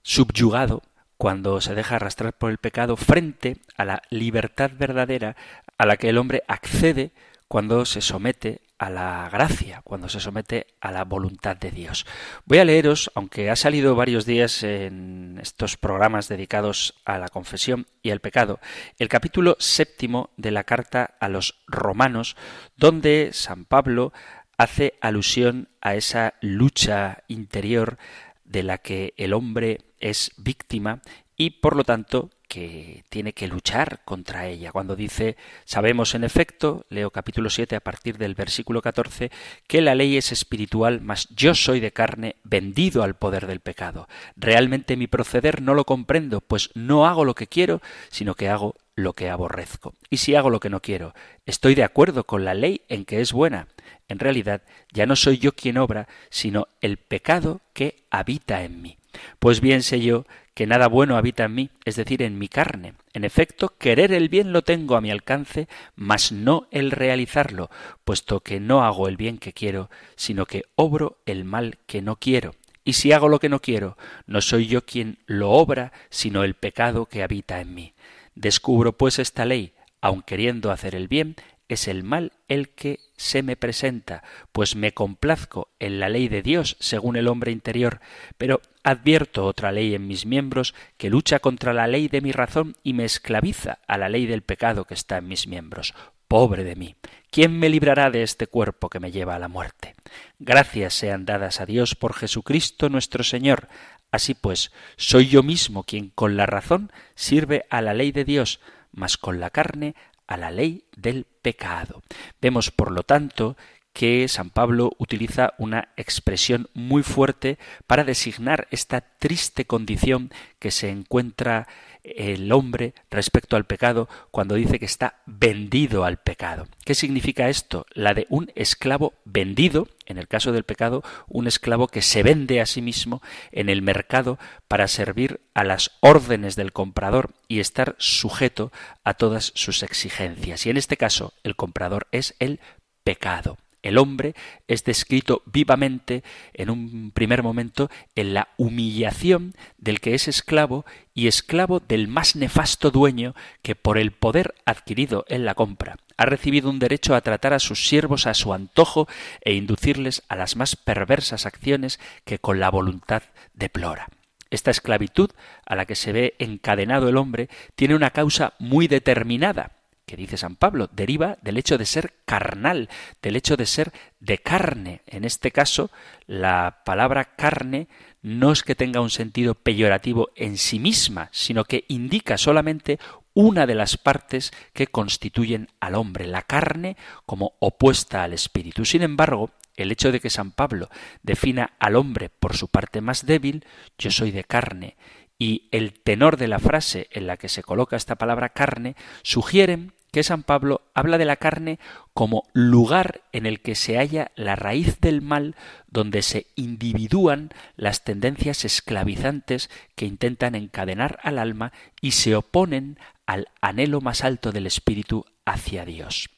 subyugado 0.02 0.82
cuando 1.16 1.60
se 1.60 1.74
deja 1.74 1.96
arrastrar 1.96 2.32
por 2.32 2.50
el 2.50 2.58
pecado 2.58 2.96
frente 2.96 3.58
a 3.76 3.84
la 3.84 4.02
libertad 4.10 4.70
verdadera 4.74 5.36
a 5.76 5.86
la 5.86 5.96
que 5.96 6.08
el 6.08 6.18
hombre 6.18 6.42
accede 6.48 7.10
cuando 7.46 7.84
se 7.84 8.00
somete 8.00 8.62
a 8.80 8.88
la 8.88 9.28
gracia, 9.30 9.82
cuando 9.84 10.08
se 10.08 10.20
somete 10.20 10.66
a 10.80 10.90
la 10.90 11.04
voluntad 11.04 11.54
de 11.54 11.70
Dios. 11.70 12.06
Voy 12.46 12.58
a 12.58 12.64
leeros, 12.64 13.10
aunque 13.14 13.50
ha 13.50 13.56
salido 13.56 13.94
varios 13.94 14.24
días 14.24 14.62
en 14.62 15.38
estos 15.38 15.76
programas 15.76 16.28
dedicados 16.28 16.94
a 17.04 17.18
la 17.18 17.28
confesión 17.28 17.86
y 18.02 18.08
al 18.08 18.20
pecado, 18.20 18.58
el 18.98 19.10
capítulo 19.10 19.54
séptimo 19.58 20.30
de 20.38 20.50
la 20.50 20.64
carta 20.64 21.14
a 21.20 21.28
los 21.28 21.60
romanos, 21.66 22.36
donde 22.78 23.32
San 23.34 23.66
Pablo 23.66 24.14
hace 24.56 24.94
alusión 25.02 25.68
a 25.82 25.94
esa 25.94 26.32
lucha 26.40 27.24
interior 27.28 27.98
de 28.44 28.62
la 28.62 28.78
que 28.78 29.12
el 29.18 29.34
hombre 29.34 29.82
es 29.98 30.32
víctima 30.38 31.02
y 31.36 31.50
por 31.50 31.76
lo 31.76 31.84
tanto 31.84 32.30
que 32.50 33.04
tiene 33.10 33.32
que 33.32 33.46
luchar 33.46 34.00
contra 34.04 34.48
ella. 34.48 34.72
Cuando 34.72 34.96
dice, 34.96 35.36
sabemos 35.64 36.16
en 36.16 36.24
efecto, 36.24 36.84
leo 36.88 37.12
capítulo 37.12 37.48
7 37.48 37.76
a 37.76 37.80
partir 37.80 38.18
del 38.18 38.34
versículo 38.34 38.82
14, 38.82 39.30
que 39.68 39.80
la 39.80 39.94
ley 39.94 40.16
es 40.16 40.32
espiritual, 40.32 41.00
mas 41.00 41.28
yo 41.28 41.54
soy 41.54 41.78
de 41.78 41.92
carne, 41.92 42.34
vendido 42.42 43.04
al 43.04 43.14
poder 43.14 43.46
del 43.46 43.60
pecado. 43.60 44.08
Realmente 44.34 44.96
mi 44.96 45.06
proceder 45.06 45.62
no 45.62 45.74
lo 45.74 45.84
comprendo, 45.84 46.40
pues 46.40 46.70
no 46.74 47.06
hago 47.06 47.24
lo 47.24 47.36
que 47.36 47.46
quiero, 47.46 47.80
sino 48.08 48.34
que 48.34 48.48
hago 48.48 48.74
lo 48.96 49.12
que 49.12 49.30
aborrezco. 49.30 49.94
Y 50.10 50.16
si 50.16 50.34
hago 50.34 50.50
lo 50.50 50.58
que 50.58 50.70
no 50.70 50.80
quiero, 50.80 51.14
estoy 51.46 51.76
de 51.76 51.84
acuerdo 51.84 52.24
con 52.24 52.44
la 52.44 52.54
ley 52.54 52.80
en 52.88 53.04
que 53.04 53.20
es 53.20 53.32
buena. 53.32 53.68
En 54.08 54.18
realidad, 54.18 54.62
ya 54.92 55.06
no 55.06 55.14
soy 55.14 55.38
yo 55.38 55.52
quien 55.52 55.78
obra, 55.78 56.08
sino 56.30 56.66
el 56.80 56.96
pecado 56.96 57.60
que 57.74 58.02
habita 58.10 58.64
en 58.64 58.82
mí. 58.82 58.99
Pues 59.38 59.60
bien 59.60 59.82
sé 59.82 60.00
yo 60.00 60.24
que 60.54 60.66
nada 60.66 60.88
bueno 60.88 61.16
habita 61.16 61.44
en 61.44 61.54
mí, 61.54 61.70
es 61.84 61.96
decir, 61.96 62.22
en 62.22 62.38
mi 62.38 62.48
carne. 62.48 62.94
En 63.12 63.24
efecto, 63.24 63.74
querer 63.78 64.12
el 64.12 64.28
bien 64.28 64.52
lo 64.52 64.62
tengo 64.62 64.96
a 64.96 65.00
mi 65.00 65.10
alcance, 65.10 65.68
mas 65.94 66.32
no 66.32 66.68
el 66.70 66.90
realizarlo, 66.90 67.70
puesto 68.04 68.40
que 68.40 68.60
no 68.60 68.84
hago 68.84 69.08
el 69.08 69.16
bien 69.16 69.38
que 69.38 69.52
quiero, 69.52 69.90
sino 70.16 70.46
que 70.46 70.64
obro 70.74 71.18
el 71.26 71.44
mal 71.44 71.78
que 71.86 72.02
no 72.02 72.16
quiero. 72.16 72.54
Y 72.84 72.94
si 72.94 73.12
hago 73.12 73.28
lo 73.28 73.38
que 73.38 73.48
no 73.48 73.60
quiero, 73.60 73.96
no 74.26 74.40
soy 74.40 74.66
yo 74.66 74.84
quien 74.84 75.18
lo 75.26 75.50
obra, 75.50 75.92
sino 76.08 76.44
el 76.44 76.54
pecado 76.54 77.06
que 77.06 77.22
habita 77.22 77.60
en 77.60 77.74
mí. 77.74 77.94
Descubro 78.34 78.96
pues 78.96 79.18
esta 79.18 79.44
ley, 79.44 79.74
aun 80.00 80.22
queriendo 80.22 80.70
hacer 80.70 80.94
el 80.94 81.08
bien, 81.08 81.36
es 81.74 81.88
el 81.88 82.02
mal 82.04 82.32
el 82.48 82.70
que 82.70 83.00
se 83.16 83.42
me 83.42 83.56
presenta, 83.56 84.22
pues 84.52 84.76
me 84.76 84.92
complazco 84.92 85.68
en 85.78 86.00
la 86.00 86.08
ley 86.08 86.28
de 86.28 86.42
Dios 86.42 86.76
según 86.80 87.16
el 87.16 87.28
hombre 87.28 87.52
interior, 87.52 88.00
pero 88.38 88.60
advierto 88.82 89.46
otra 89.46 89.72
ley 89.72 89.94
en 89.94 90.06
mis 90.06 90.26
miembros 90.26 90.74
que 90.96 91.10
lucha 91.10 91.38
contra 91.38 91.72
la 91.72 91.86
ley 91.86 92.08
de 92.08 92.20
mi 92.20 92.32
razón 92.32 92.76
y 92.82 92.94
me 92.94 93.04
esclaviza 93.04 93.78
a 93.86 93.98
la 93.98 94.08
ley 94.08 94.26
del 94.26 94.42
pecado 94.42 94.84
que 94.84 94.94
está 94.94 95.18
en 95.18 95.28
mis 95.28 95.46
miembros. 95.46 95.94
Pobre 96.28 96.64
de 96.64 96.76
mí. 96.76 96.94
¿Quién 97.30 97.58
me 97.58 97.68
librará 97.68 98.10
de 98.10 98.22
este 98.22 98.46
cuerpo 98.46 98.88
que 98.88 99.00
me 99.00 99.10
lleva 99.10 99.34
a 99.34 99.38
la 99.38 99.48
muerte? 99.48 99.94
Gracias 100.38 100.94
sean 100.94 101.26
dadas 101.26 101.60
a 101.60 101.66
Dios 101.66 101.94
por 101.94 102.14
Jesucristo 102.14 102.88
nuestro 102.88 103.24
Señor. 103.24 103.68
Así 104.10 104.34
pues, 104.34 104.72
soy 104.96 105.28
yo 105.28 105.42
mismo 105.42 105.84
quien 105.84 106.10
con 106.10 106.36
la 106.36 106.46
razón 106.46 106.90
sirve 107.14 107.66
a 107.70 107.82
la 107.82 107.94
ley 107.94 108.12
de 108.12 108.24
Dios, 108.24 108.60
mas 108.92 109.16
con 109.16 109.40
la 109.40 109.50
carne 109.50 109.94
a 110.30 110.36
la 110.36 110.50
ley 110.50 110.84
del 110.96 111.26
pecado. 111.42 112.02
Vemos, 112.40 112.70
por 112.70 112.92
lo 112.92 113.02
tanto, 113.02 113.56
que 113.92 114.28
San 114.28 114.50
Pablo 114.50 114.92
utiliza 114.98 115.54
una 115.58 115.88
expresión 115.96 116.68
muy 116.72 117.02
fuerte 117.02 117.58
para 117.86 118.04
designar 118.04 118.68
esta 118.70 119.00
triste 119.00 119.64
condición 119.64 120.30
que 120.60 120.70
se 120.70 120.88
encuentra 120.90 121.66
el 122.04 122.50
hombre 122.52 122.94
respecto 123.10 123.56
al 123.56 123.64
pecado 123.64 124.08
cuando 124.30 124.54
dice 124.54 124.78
que 124.78 124.84
está 124.84 125.20
vendido 125.26 126.04
al 126.04 126.18
pecado. 126.18 126.66
¿Qué 126.84 126.94
significa 126.94 127.48
esto? 127.48 127.86
La 127.92 128.14
de 128.14 128.26
un 128.28 128.50
esclavo 128.54 129.14
vendido, 129.24 129.88
en 130.06 130.18
el 130.18 130.28
caso 130.28 130.52
del 130.52 130.64
pecado, 130.64 131.02
un 131.28 131.46
esclavo 131.46 131.88
que 131.88 132.02
se 132.02 132.22
vende 132.22 132.60
a 132.60 132.66
sí 132.66 132.82
mismo 132.82 133.22
en 133.52 133.68
el 133.68 133.82
mercado 133.82 134.38
para 134.68 134.88
servir 134.88 135.40
a 135.54 135.64
las 135.64 135.92
órdenes 136.00 136.56
del 136.56 136.72
comprador 136.72 137.30
y 137.48 137.60
estar 137.60 137.96
sujeto 137.98 138.72
a 139.04 139.14
todas 139.14 139.52
sus 139.54 139.82
exigencias. 139.82 140.66
Y 140.66 140.70
en 140.70 140.76
este 140.76 140.96
caso, 140.96 141.32
el 141.44 141.56
comprador 141.56 142.06
es 142.12 142.34
el 142.38 142.60
pecado. 143.04 143.58
El 143.82 143.98
hombre 143.98 144.34
es 144.68 144.84
descrito 144.84 145.42
vivamente 145.46 146.22
en 146.52 146.70
un 146.70 147.10
primer 147.12 147.42
momento 147.42 147.90
en 148.14 148.34
la 148.34 148.48
humillación 148.56 149.54
del 149.78 150.00
que 150.00 150.14
es 150.14 150.28
esclavo 150.28 150.84
y 151.14 151.26
esclavo 151.28 151.80
del 151.80 152.08
más 152.08 152.36
nefasto 152.36 152.90
dueño 152.90 153.34
que 153.62 153.74
por 153.74 153.98
el 153.98 154.12
poder 154.12 154.54
adquirido 154.66 155.24
en 155.28 155.44
la 155.44 155.54
compra 155.54 155.96
ha 156.20 156.26
recibido 156.26 156.68
un 156.68 156.78
derecho 156.78 157.14
a 157.14 157.22
tratar 157.22 157.54
a 157.54 157.58
sus 157.58 157.88
siervos 157.88 158.26
a 158.26 158.34
su 158.34 158.52
antojo 158.52 159.08
e 159.40 159.54
inducirles 159.54 160.22
a 160.28 160.36
las 160.36 160.54
más 160.54 160.76
perversas 160.76 161.46
acciones 161.46 161.98
que 162.26 162.38
con 162.38 162.60
la 162.60 162.70
voluntad 162.70 163.22
deplora. 163.54 164.08
Esta 164.50 164.70
esclavitud 164.70 165.30
a 165.64 165.76
la 165.76 165.86
que 165.86 165.94
se 165.94 166.12
ve 166.12 166.34
encadenado 166.38 167.08
el 167.08 167.16
hombre 167.16 167.48
tiene 167.74 167.94
una 167.94 168.10
causa 168.10 168.52
muy 168.58 168.86
determinada, 168.86 169.72
que 170.10 170.16
dice 170.16 170.36
San 170.36 170.56
Pablo, 170.56 170.90
deriva 170.92 171.38
del 171.40 171.56
hecho 171.56 171.78
de 171.78 171.86
ser 171.86 172.14
carnal, 172.24 172.88
del 173.22 173.36
hecho 173.36 173.56
de 173.56 173.64
ser 173.64 173.92
de 174.18 174.38
carne. 174.38 175.02
En 175.06 175.24
este 175.24 175.52
caso, 175.52 175.92
la 176.26 176.82
palabra 176.84 177.36
carne 177.36 177.86
no 178.20 178.50
es 178.50 178.64
que 178.64 178.74
tenga 178.74 179.00
un 179.00 179.10
sentido 179.10 179.54
peyorativo 179.54 180.30
en 180.34 180.58
sí 180.58 180.80
misma, 180.80 181.28
sino 181.30 181.62
que 181.62 181.84
indica 181.86 182.38
solamente 182.38 182.98
una 183.34 183.68
de 183.68 183.76
las 183.76 183.96
partes 183.96 184.50
que 184.72 184.88
constituyen 184.88 185.68
al 185.78 185.94
hombre, 185.94 186.26
la 186.26 186.42
carne 186.42 186.96
como 187.24 187.52
opuesta 187.60 188.24
al 188.24 188.32
espíritu. 188.32 188.84
Sin 188.84 189.02
embargo, 189.02 189.52
el 189.76 189.92
hecho 189.92 190.10
de 190.10 190.18
que 190.18 190.28
San 190.28 190.50
Pablo 190.50 190.88
defina 191.22 191.74
al 191.78 191.94
hombre 191.94 192.30
por 192.30 192.56
su 192.56 192.66
parte 192.66 193.00
más 193.00 193.26
débil, 193.26 193.64
yo 193.96 194.10
soy 194.10 194.32
de 194.32 194.42
carne, 194.42 194.96
y 195.38 195.68
el 195.70 195.92
tenor 195.92 196.36
de 196.36 196.48
la 196.48 196.58
frase 196.58 197.06
en 197.12 197.28
la 197.28 197.36
que 197.36 197.48
se 197.48 197.62
coloca 197.62 197.94
esta 197.94 198.16
palabra 198.16 198.48
carne 198.48 198.96
sugieren 199.22 199.92
que 200.12 200.22
San 200.22 200.42
Pablo 200.42 200.82
habla 200.94 201.18
de 201.18 201.24
la 201.24 201.36
carne 201.36 201.78
como 202.14 202.44
lugar 202.52 203.22
en 203.32 203.46
el 203.46 203.60
que 203.60 203.74
se 203.74 203.96
halla 203.96 204.32
la 204.34 204.56
raíz 204.56 205.00
del 205.00 205.22
mal, 205.22 205.54
donde 205.86 206.22
se 206.22 206.46
individúan 206.56 207.50
las 207.76 208.04
tendencias 208.04 208.64
esclavizantes 208.64 209.70
que 209.94 210.06
intentan 210.06 210.54
encadenar 210.54 211.18
al 211.22 211.38
alma 211.38 211.72
y 212.00 212.12
se 212.12 212.34
oponen 212.34 212.98
al 213.26 213.48
anhelo 213.60 214.00
más 214.00 214.24
alto 214.24 214.52
del 214.52 214.66
espíritu 214.66 215.24
hacia 215.44 215.84
Dios. 215.84 216.30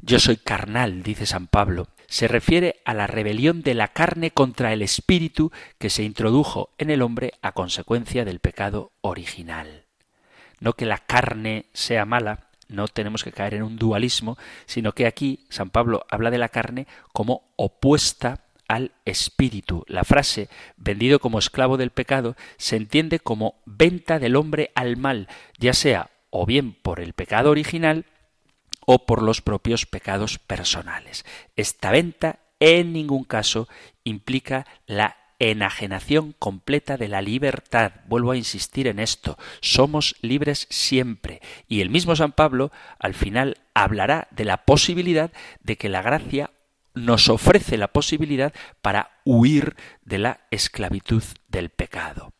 Yo 0.00 0.18
soy 0.18 0.36
carnal, 0.36 1.02
dice 1.02 1.26
San 1.26 1.46
Pablo, 1.46 1.88
se 2.08 2.28
refiere 2.28 2.82
a 2.84 2.92
la 2.92 3.06
rebelión 3.06 3.62
de 3.62 3.74
la 3.74 3.88
carne 3.88 4.32
contra 4.32 4.72
el 4.72 4.82
espíritu 4.82 5.52
que 5.78 5.90
se 5.90 6.02
introdujo 6.02 6.70
en 6.76 6.90
el 6.90 7.02
hombre 7.02 7.34
a 7.40 7.52
consecuencia 7.52 8.24
del 8.24 8.40
pecado 8.40 8.92
original 9.00 9.81
no 10.62 10.74
que 10.74 10.86
la 10.86 10.98
carne 10.98 11.66
sea 11.72 12.04
mala, 12.04 12.46
no 12.68 12.86
tenemos 12.86 13.24
que 13.24 13.32
caer 13.32 13.54
en 13.54 13.64
un 13.64 13.76
dualismo, 13.76 14.38
sino 14.64 14.92
que 14.92 15.06
aquí 15.06 15.44
San 15.50 15.70
Pablo 15.70 16.06
habla 16.08 16.30
de 16.30 16.38
la 16.38 16.50
carne 16.50 16.86
como 17.12 17.42
opuesta 17.56 18.38
al 18.68 18.92
espíritu. 19.04 19.84
La 19.88 20.04
frase 20.04 20.48
vendido 20.76 21.18
como 21.18 21.40
esclavo 21.40 21.76
del 21.78 21.90
pecado 21.90 22.36
se 22.58 22.76
entiende 22.76 23.18
como 23.18 23.56
venta 23.66 24.20
del 24.20 24.36
hombre 24.36 24.70
al 24.76 24.96
mal, 24.96 25.26
ya 25.58 25.74
sea 25.74 26.10
o 26.30 26.46
bien 26.46 26.74
por 26.74 27.00
el 27.00 27.12
pecado 27.12 27.50
original 27.50 28.06
o 28.86 29.04
por 29.04 29.20
los 29.20 29.42
propios 29.42 29.84
pecados 29.84 30.38
personales. 30.38 31.24
Esta 31.56 31.90
venta 31.90 32.38
en 32.60 32.92
ningún 32.92 33.24
caso 33.24 33.68
implica 34.04 34.64
la 34.86 35.16
enajenación 35.50 36.34
completa 36.38 36.96
de 36.96 37.08
la 37.08 37.22
libertad. 37.22 37.92
Vuelvo 38.06 38.30
a 38.30 38.36
insistir 38.36 38.86
en 38.86 38.98
esto. 38.98 39.38
Somos 39.60 40.16
libres 40.22 40.66
siempre. 40.70 41.40
Y 41.68 41.80
el 41.80 41.90
mismo 41.90 42.14
San 42.16 42.32
Pablo 42.32 42.70
al 42.98 43.14
final 43.14 43.58
hablará 43.74 44.28
de 44.30 44.44
la 44.44 44.64
posibilidad 44.64 45.32
de 45.62 45.76
que 45.76 45.88
la 45.88 46.02
gracia 46.02 46.50
nos 46.94 47.28
ofrece 47.28 47.76
la 47.76 47.88
posibilidad 47.88 48.52
para 48.82 49.10
huir 49.24 49.76
de 50.04 50.18
la 50.18 50.40
esclavitud 50.50 51.22
del 51.48 51.70
pecado. 51.70 52.32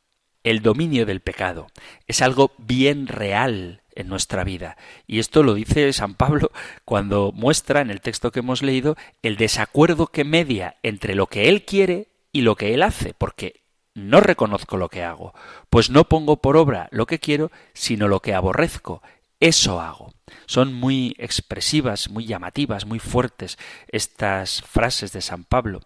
El 0.44 0.60
dominio 0.60 1.06
del 1.06 1.20
pecado 1.20 1.68
es 2.06 2.20
algo 2.20 2.52
bien 2.58 3.06
real 3.06 3.82
en 3.94 4.08
nuestra 4.08 4.44
vida. 4.44 4.76
Y 5.06 5.18
esto 5.18 5.42
lo 5.42 5.54
dice 5.54 5.92
San 5.92 6.14
Pablo 6.14 6.50
cuando 6.84 7.32
muestra 7.32 7.80
en 7.80 7.90
el 7.90 8.00
texto 8.00 8.32
que 8.32 8.40
hemos 8.40 8.62
leído 8.62 8.96
el 9.22 9.36
desacuerdo 9.36 10.08
que 10.08 10.24
media 10.24 10.76
entre 10.82 11.14
lo 11.14 11.26
que 11.26 11.48
él 11.48 11.64
quiere 11.64 12.11
y 12.32 12.40
lo 12.40 12.56
que 12.56 12.74
él 12.74 12.82
hace, 12.82 13.14
porque 13.14 13.62
no 13.94 14.20
reconozco 14.20 14.76
lo 14.76 14.88
que 14.88 15.02
hago, 15.02 15.34
pues 15.68 15.90
no 15.90 16.08
pongo 16.08 16.40
por 16.40 16.56
obra 16.56 16.88
lo 16.90 17.06
que 17.06 17.18
quiero, 17.18 17.50
sino 17.74 18.08
lo 18.08 18.20
que 18.20 18.34
aborrezco. 18.34 19.02
Eso 19.38 19.80
hago. 19.80 20.14
Son 20.46 20.72
muy 20.72 21.14
expresivas, 21.18 22.08
muy 22.08 22.26
llamativas, 22.26 22.86
muy 22.86 23.00
fuertes 23.00 23.58
estas 23.88 24.62
frases 24.62 25.12
de 25.12 25.20
San 25.20 25.44
Pablo, 25.44 25.80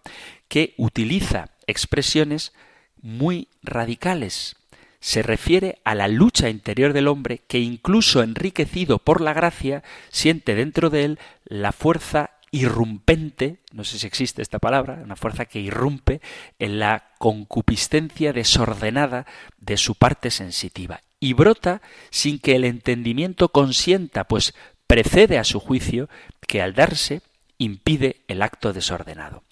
que 0.47 0.73
utiliza 0.77 1.49
expresiones 1.65 2.53
muy 3.01 3.49
radicales. 3.61 4.55
Se 4.99 5.21
refiere 5.21 5.81
a 5.83 5.95
la 5.95 6.07
lucha 6.07 6.49
interior 6.49 6.93
del 6.93 7.07
hombre 7.07 7.39
que 7.47 7.59
incluso 7.59 8.23
enriquecido 8.23 8.99
por 8.99 9.21
la 9.21 9.33
gracia 9.33 9.83
siente 10.09 10.55
dentro 10.55 10.89
de 10.89 11.05
él 11.05 11.19
la 11.45 11.71
fuerza 11.71 12.36
irrumpente, 12.51 13.59
no 13.71 13.83
sé 13.83 13.99
si 13.99 14.07
existe 14.07 14.41
esta 14.41 14.59
palabra, 14.59 15.01
una 15.03 15.15
fuerza 15.15 15.45
que 15.45 15.59
irrumpe 15.59 16.21
en 16.59 16.79
la 16.79 17.11
concupiscencia 17.17 18.33
desordenada 18.33 19.25
de 19.57 19.77
su 19.77 19.95
parte 19.95 20.31
sensitiva 20.31 21.01
y 21.19 21.33
brota 21.33 21.81
sin 22.09 22.39
que 22.39 22.55
el 22.55 22.63
entendimiento 22.63 23.49
consienta, 23.49 24.25
pues 24.25 24.53
precede 24.87 25.37
a 25.37 25.43
su 25.43 25.59
juicio 25.59 26.09
que 26.47 26.61
al 26.61 26.73
darse 26.73 27.21
impide 27.57 28.21
el 28.27 28.41
acto 28.41 28.71
desordenado. 28.73 29.43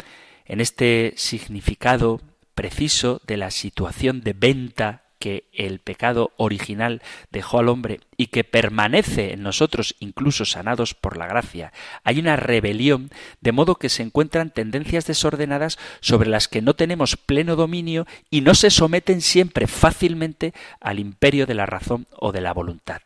En 0.46 0.62
este 0.62 1.14
significado 1.18 2.22
preciso 2.54 3.22
de 3.26 3.38
la 3.38 3.52
situación 3.52 4.22
de 4.22 4.34
venta 4.34 5.05
que 5.20 5.46
el 5.54 5.80
pecado 5.80 6.32
original 6.38 7.02
dejó 7.32 7.60
al 7.60 7.70
hombre 7.70 8.00
y 8.18 8.28
que 8.28 8.44
permanece 8.44 9.34
en 9.34 9.44
nosotros 9.44 9.96
incluso 10.00 10.46
sanados 10.46 10.94
por 10.94 11.18
la 11.18 11.28
gracia, 11.28 11.74
hay 12.04 12.20
una 12.20 12.36
rebelión 12.36 13.10
de 13.42 13.52
modo 13.52 13.76
que 13.76 13.90
se 13.90 14.04
encuentran 14.04 14.52
tendencias 14.52 15.06
desordenadas 15.06 15.78
sobre 16.00 16.30
las 16.30 16.48
que 16.48 16.62
no 16.62 16.74
tenemos 16.74 17.18
pleno 17.18 17.56
dominio 17.56 18.06
y 18.30 18.42
no 18.42 18.56
se 18.56 18.70
someten 18.70 19.22
siempre 19.22 19.68
fácilmente 19.68 20.54
al 20.80 21.00
imperio 21.00 21.46
de 21.46 21.56
la 21.56 21.66
razón 21.66 22.08
o 22.18 22.32
de 22.32 22.42
la 22.42 22.54
voluntad. 22.54 23.02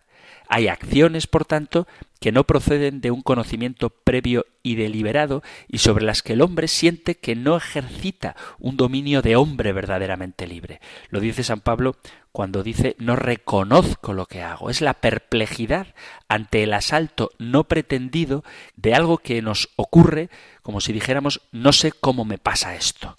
Hay 0.51 0.67
acciones, 0.67 1.27
por 1.27 1.45
tanto, 1.45 1.87
que 2.19 2.31
no 2.31 2.43
proceden 2.43 3.01
de 3.01 3.11
un 3.11 3.21
conocimiento 3.21 3.91
previo 3.91 4.47
y 4.63 4.75
deliberado 4.75 5.43
y 5.67 5.77
sobre 5.77 6.03
las 6.03 6.23
que 6.23 6.33
el 6.33 6.41
hombre 6.41 6.67
siente 6.67 7.15
que 7.15 7.35
no 7.35 7.55
ejercita 7.55 8.35
un 8.57 8.75
dominio 8.75 9.21
de 9.21 9.35
hombre 9.35 9.73
verdaderamente 9.73 10.47
libre. 10.47 10.81
Lo 11.09 11.19
dice 11.19 11.43
San 11.43 11.61
Pablo 11.61 11.97
cuando 12.31 12.63
dice 12.63 12.95
no 12.97 13.15
reconozco 13.15 14.13
lo 14.13 14.25
que 14.25 14.41
hago. 14.41 14.71
Es 14.71 14.81
la 14.81 14.95
perplejidad 14.95 15.93
ante 16.27 16.63
el 16.63 16.73
asalto 16.73 17.29
no 17.37 17.65
pretendido 17.65 18.43
de 18.75 18.95
algo 18.95 19.19
que 19.19 19.43
nos 19.43 19.69
ocurre 19.75 20.31
como 20.63 20.81
si 20.81 20.93
dijéramos 20.93 21.41
no 21.51 21.73
sé 21.73 21.91
cómo 21.91 22.25
me 22.25 22.39
pasa 22.39 22.75
esto. 22.75 23.15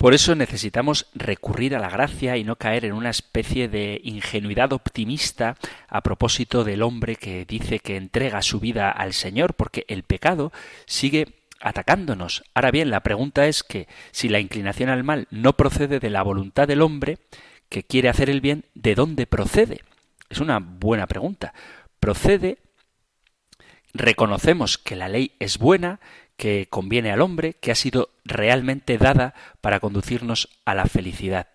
Por 0.00 0.14
eso 0.14 0.34
necesitamos 0.34 1.08
recurrir 1.12 1.76
a 1.76 1.78
la 1.78 1.90
gracia 1.90 2.38
y 2.38 2.42
no 2.42 2.56
caer 2.56 2.86
en 2.86 2.94
una 2.94 3.10
especie 3.10 3.68
de 3.68 4.00
ingenuidad 4.02 4.72
optimista 4.72 5.58
a 5.88 6.00
propósito 6.00 6.64
del 6.64 6.80
hombre 6.80 7.16
que 7.16 7.44
dice 7.44 7.80
que 7.80 7.98
entrega 7.98 8.40
su 8.40 8.60
vida 8.60 8.90
al 8.90 9.12
Señor, 9.12 9.52
porque 9.52 9.84
el 9.88 10.02
pecado 10.02 10.52
sigue 10.86 11.44
atacándonos. 11.60 12.44
Ahora 12.54 12.70
bien, 12.70 12.88
la 12.88 13.02
pregunta 13.02 13.46
es 13.46 13.62
que 13.62 13.88
si 14.10 14.30
la 14.30 14.40
inclinación 14.40 14.88
al 14.88 15.04
mal 15.04 15.28
no 15.30 15.52
procede 15.58 16.00
de 16.00 16.08
la 16.08 16.22
voluntad 16.22 16.66
del 16.66 16.80
hombre 16.80 17.18
que 17.68 17.82
quiere 17.82 18.08
hacer 18.08 18.30
el 18.30 18.40
bien, 18.40 18.64
¿de 18.72 18.94
dónde 18.94 19.26
procede? 19.26 19.82
Es 20.30 20.40
una 20.40 20.60
buena 20.60 21.06
pregunta. 21.08 21.52
Procede 22.00 22.56
reconocemos 23.92 24.78
que 24.78 24.96
la 24.96 25.08
ley 25.08 25.32
es 25.40 25.58
buena, 25.58 26.00
que 26.40 26.68
conviene 26.70 27.12
al 27.12 27.20
hombre, 27.20 27.52
que 27.60 27.70
ha 27.70 27.74
sido 27.74 28.08
realmente 28.24 28.96
dada 28.96 29.34
para 29.60 29.78
conducirnos 29.78 30.48
a 30.64 30.74
la 30.74 30.86
felicidad. 30.86 31.48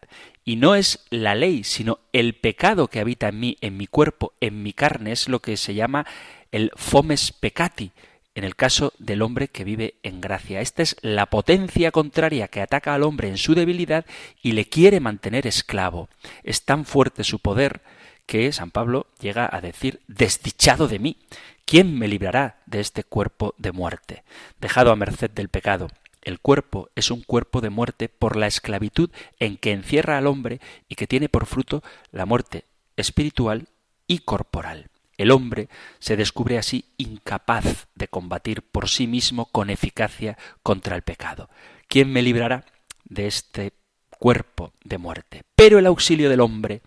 Y 0.43 0.57
no 0.57 0.75
es 0.75 1.03
la 1.09 1.33
ley, 1.33 1.63
sino 1.63 1.97
el 2.13 2.35
pecado 2.35 2.87
que 2.87 2.99
habita 2.99 3.29
en 3.29 3.39
mí, 3.39 3.57
en 3.61 3.77
mi 3.77 3.87
cuerpo, 3.87 4.33
en 4.41 4.61
mi 4.61 4.73
carne, 4.73 5.11
es 5.11 5.27
lo 5.27 5.39
que 5.39 5.57
se 5.57 5.73
llama 5.73 6.05
el 6.51 6.71
fomes 6.75 7.31
peccati, 7.31 7.93
en 8.35 8.43
el 8.43 8.55
caso 8.55 8.93
del 8.99 9.23
hombre 9.23 9.47
que 9.47 9.63
vive 9.63 9.95
en 10.03 10.21
gracia. 10.21 10.61
Esta 10.61 10.83
es 10.83 10.97
la 11.01 11.25
potencia 11.25 11.89
contraria 11.89 12.47
que 12.47 12.61
ataca 12.61 12.93
al 12.93 13.01
hombre 13.01 13.29
en 13.29 13.39
su 13.39 13.55
debilidad 13.55 14.05
y 14.43 14.51
le 14.51 14.69
quiere 14.69 14.99
mantener 14.99 15.47
esclavo. 15.47 16.09
Es 16.43 16.63
tan 16.63 16.85
fuerte 16.85 17.23
su 17.23 17.39
poder 17.39 17.81
que 18.27 18.51
San 18.51 18.69
Pablo 18.69 19.07
llega 19.19 19.49
a 19.51 19.61
decir 19.61 20.01
desdichado 20.07 20.87
de 20.87 20.99
mí. 20.99 21.17
¿Quién 21.65 21.97
me 21.97 22.07
librará 22.07 22.61
de 22.67 22.79
este 22.79 23.03
cuerpo 23.03 23.55
de 23.57 23.71
muerte? 23.71 24.23
Dejado 24.61 24.91
a 24.91 24.95
merced 24.95 25.31
del 25.31 25.49
pecado. 25.49 25.87
El 26.21 26.39
cuerpo 26.39 26.89
es 26.95 27.09
un 27.09 27.23
cuerpo 27.23 27.59
de 27.59 27.71
muerte 27.71 28.07
por 28.07 28.35
la 28.35 28.45
esclavitud 28.45 29.09
en 29.39 29.57
que 29.57 29.71
encierra 29.71 30.19
al 30.19 30.27
hombre 30.27 30.61
y 30.87 30.93
que 30.93 31.07
tiene 31.07 31.27
por 31.27 31.47
fruto 31.47 31.83
la 32.11 32.27
muerte 32.27 32.65
espiritual 32.97 33.67
y 34.05 34.19
corporal. 34.19 34.91
El 35.17 35.31
hombre 35.31 35.67
se 35.97 36.15
descubre 36.15 36.59
así 36.59 36.85
incapaz 36.97 37.87
de 37.95 38.09
combatir 38.09 38.61
por 38.61 38.87
sí 38.87 39.07
mismo 39.07 39.45
con 39.47 39.71
eficacia 39.71 40.37
contra 40.61 40.95
el 40.95 41.01
pecado. 41.01 41.49
¿Quién 41.87 42.11
me 42.11 42.21
librará 42.21 42.65
de 43.05 43.25
este 43.25 43.73
cuerpo 44.19 44.71
de 44.83 44.99
muerte? 44.99 45.43
Pero 45.55 45.79
el 45.79 45.87
auxilio 45.87 46.29
del 46.29 46.41
hombre, 46.41 46.83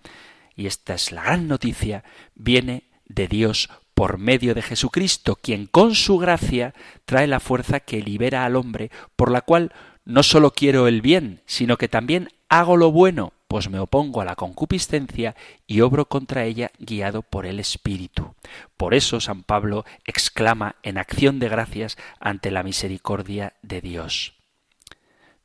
y 0.54 0.66
esta 0.66 0.94
es 0.94 1.10
la 1.10 1.24
gran 1.24 1.48
noticia, 1.48 2.04
viene 2.36 2.84
de 3.06 3.26
Dios 3.26 3.70
por 3.98 4.16
medio 4.16 4.54
de 4.54 4.62
Jesucristo, 4.62 5.34
quien 5.34 5.66
con 5.66 5.96
su 5.96 6.18
gracia 6.18 6.72
trae 7.04 7.26
la 7.26 7.40
fuerza 7.40 7.80
que 7.80 8.00
libera 8.00 8.44
al 8.44 8.54
hombre, 8.54 8.92
por 9.16 9.28
la 9.28 9.40
cual 9.40 9.72
no 10.04 10.22
sólo 10.22 10.52
quiero 10.52 10.86
el 10.86 11.02
bien, 11.02 11.42
sino 11.46 11.76
que 11.78 11.88
también 11.88 12.28
hago 12.48 12.76
lo 12.76 12.92
bueno, 12.92 13.32
pues 13.48 13.68
me 13.68 13.80
opongo 13.80 14.20
a 14.20 14.24
la 14.24 14.36
concupiscencia 14.36 15.34
y 15.66 15.80
obro 15.80 16.04
contra 16.04 16.44
ella 16.44 16.70
guiado 16.78 17.22
por 17.22 17.44
el 17.44 17.58
Espíritu. 17.58 18.36
Por 18.76 18.94
eso 18.94 19.18
San 19.18 19.42
Pablo 19.42 19.84
exclama 20.04 20.76
en 20.84 20.96
acción 20.96 21.40
de 21.40 21.48
gracias 21.48 21.98
ante 22.20 22.52
la 22.52 22.62
misericordia 22.62 23.54
de 23.62 23.80
Dios. 23.80 24.37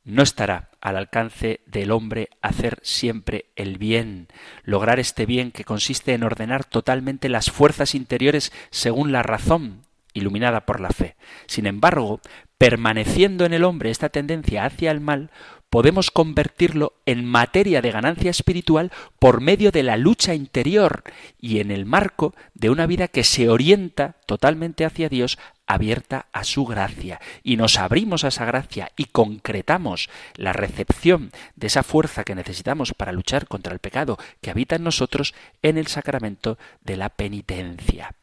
No 0.04 0.22
estará 0.22 0.70
al 0.82 0.98
alcance 0.98 1.60
del 1.64 1.90
hombre 1.90 2.28
hacer 2.42 2.78
siempre 2.82 3.46
el 3.56 3.78
bien, 3.78 4.28
lograr 4.62 5.00
este 5.00 5.24
bien 5.24 5.50
que 5.50 5.64
consiste 5.64 6.12
en 6.12 6.22
ordenar 6.24 6.66
totalmente 6.66 7.30
las 7.30 7.50
fuerzas 7.50 7.94
interiores 7.94 8.52
según 8.70 9.12
la 9.12 9.22
razón, 9.22 9.86
iluminada 10.12 10.66
por 10.66 10.80
la 10.80 10.90
fe. 10.90 11.16
Sin 11.46 11.66
embargo, 11.66 12.20
permaneciendo 12.58 13.46
en 13.46 13.54
el 13.54 13.64
hombre 13.64 13.90
esta 13.90 14.10
tendencia 14.10 14.66
hacia 14.66 14.90
el 14.90 15.00
mal, 15.00 15.30
podemos 15.70 16.10
convertirlo 16.10 16.92
en 17.04 17.24
materia 17.24 17.82
de 17.82 17.90
ganancia 17.90 18.30
espiritual 18.30 18.92
por 19.18 19.40
medio 19.40 19.72
de 19.72 19.82
la 19.82 19.96
lucha 19.96 20.34
interior 20.34 21.02
y 21.40 21.58
en 21.58 21.70
el 21.70 21.84
marco 21.84 22.34
de 22.54 22.70
una 22.70 22.86
vida 22.86 23.08
que 23.08 23.24
se 23.24 23.48
orienta 23.48 24.16
totalmente 24.26 24.84
hacia 24.84 25.08
Dios, 25.08 25.38
abierta 25.66 26.26
a 26.32 26.44
su 26.44 26.64
gracia. 26.64 27.20
Y 27.42 27.56
nos 27.56 27.78
abrimos 27.78 28.24
a 28.24 28.28
esa 28.28 28.44
gracia 28.44 28.92
y 28.96 29.06
concretamos 29.06 30.08
la 30.34 30.52
recepción 30.52 31.32
de 31.56 31.66
esa 31.66 31.82
fuerza 31.82 32.24
que 32.24 32.34
necesitamos 32.34 32.92
para 32.94 33.12
luchar 33.12 33.46
contra 33.46 33.72
el 33.72 33.78
pecado 33.78 34.18
que 34.40 34.50
habita 34.50 34.76
en 34.76 34.84
nosotros 34.84 35.34
en 35.62 35.78
el 35.78 35.86
sacramento 35.86 36.58
de 36.82 36.96
la 36.96 37.08
penitencia. 37.10 38.14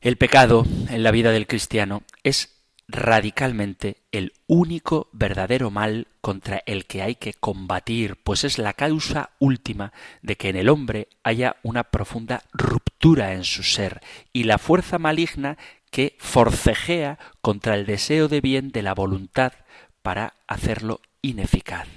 El 0.00 0.16
pecado 0.16 0.64
en 0.88 1.02
la 1.02 1.10
vida 1.10 1.30
del 1.30 1.46
cristiano 1.46 2.02
es 2.22 2.60
radicalmente 2.90 3.98
el 4.12 4.32
único 4.46 5.08
verdadero 5.12 5.70
mal 5.70 6.08
contra 6.20 6.62
el 6.66 6.86
que 6.86 7.02
hay 7.02 7.14
que 7.14 7.34
combatir, 7.34 8.16
pues 8.16 8.44
es 8.44 8.58
la 8.58 8.72
causa 8.72 9.30
última 9.38 9.92
de 10.22 10.36
que 10.36 10.48
en 10.48 10.56
el 10.56 10.68
hombre 10.68 11.08
haya 11.22 11.56
una 11.62 11.84
profunda 11.84 12.42
en 13.02 13.44
su 13.44 13.62
ser 13.62 14.00
y 14.32 14.44
la 14.44 14.58
fuerza 14.58 14.98
maligna 14.98 15.56
que 15.90 16.16
forcejea 16.18 17.18
contra 17.40 17.74
el 17.74 17.86
deseo 17.86 18.28
de 18.28 18.40
bien 18.40 18.70
de 18.72 18.82
la 18.82 18.94
voluntad 18.94 19.52
para 20.02 20.34
hacerlo 20.46 21.00
ineficaz. 21.22 21.88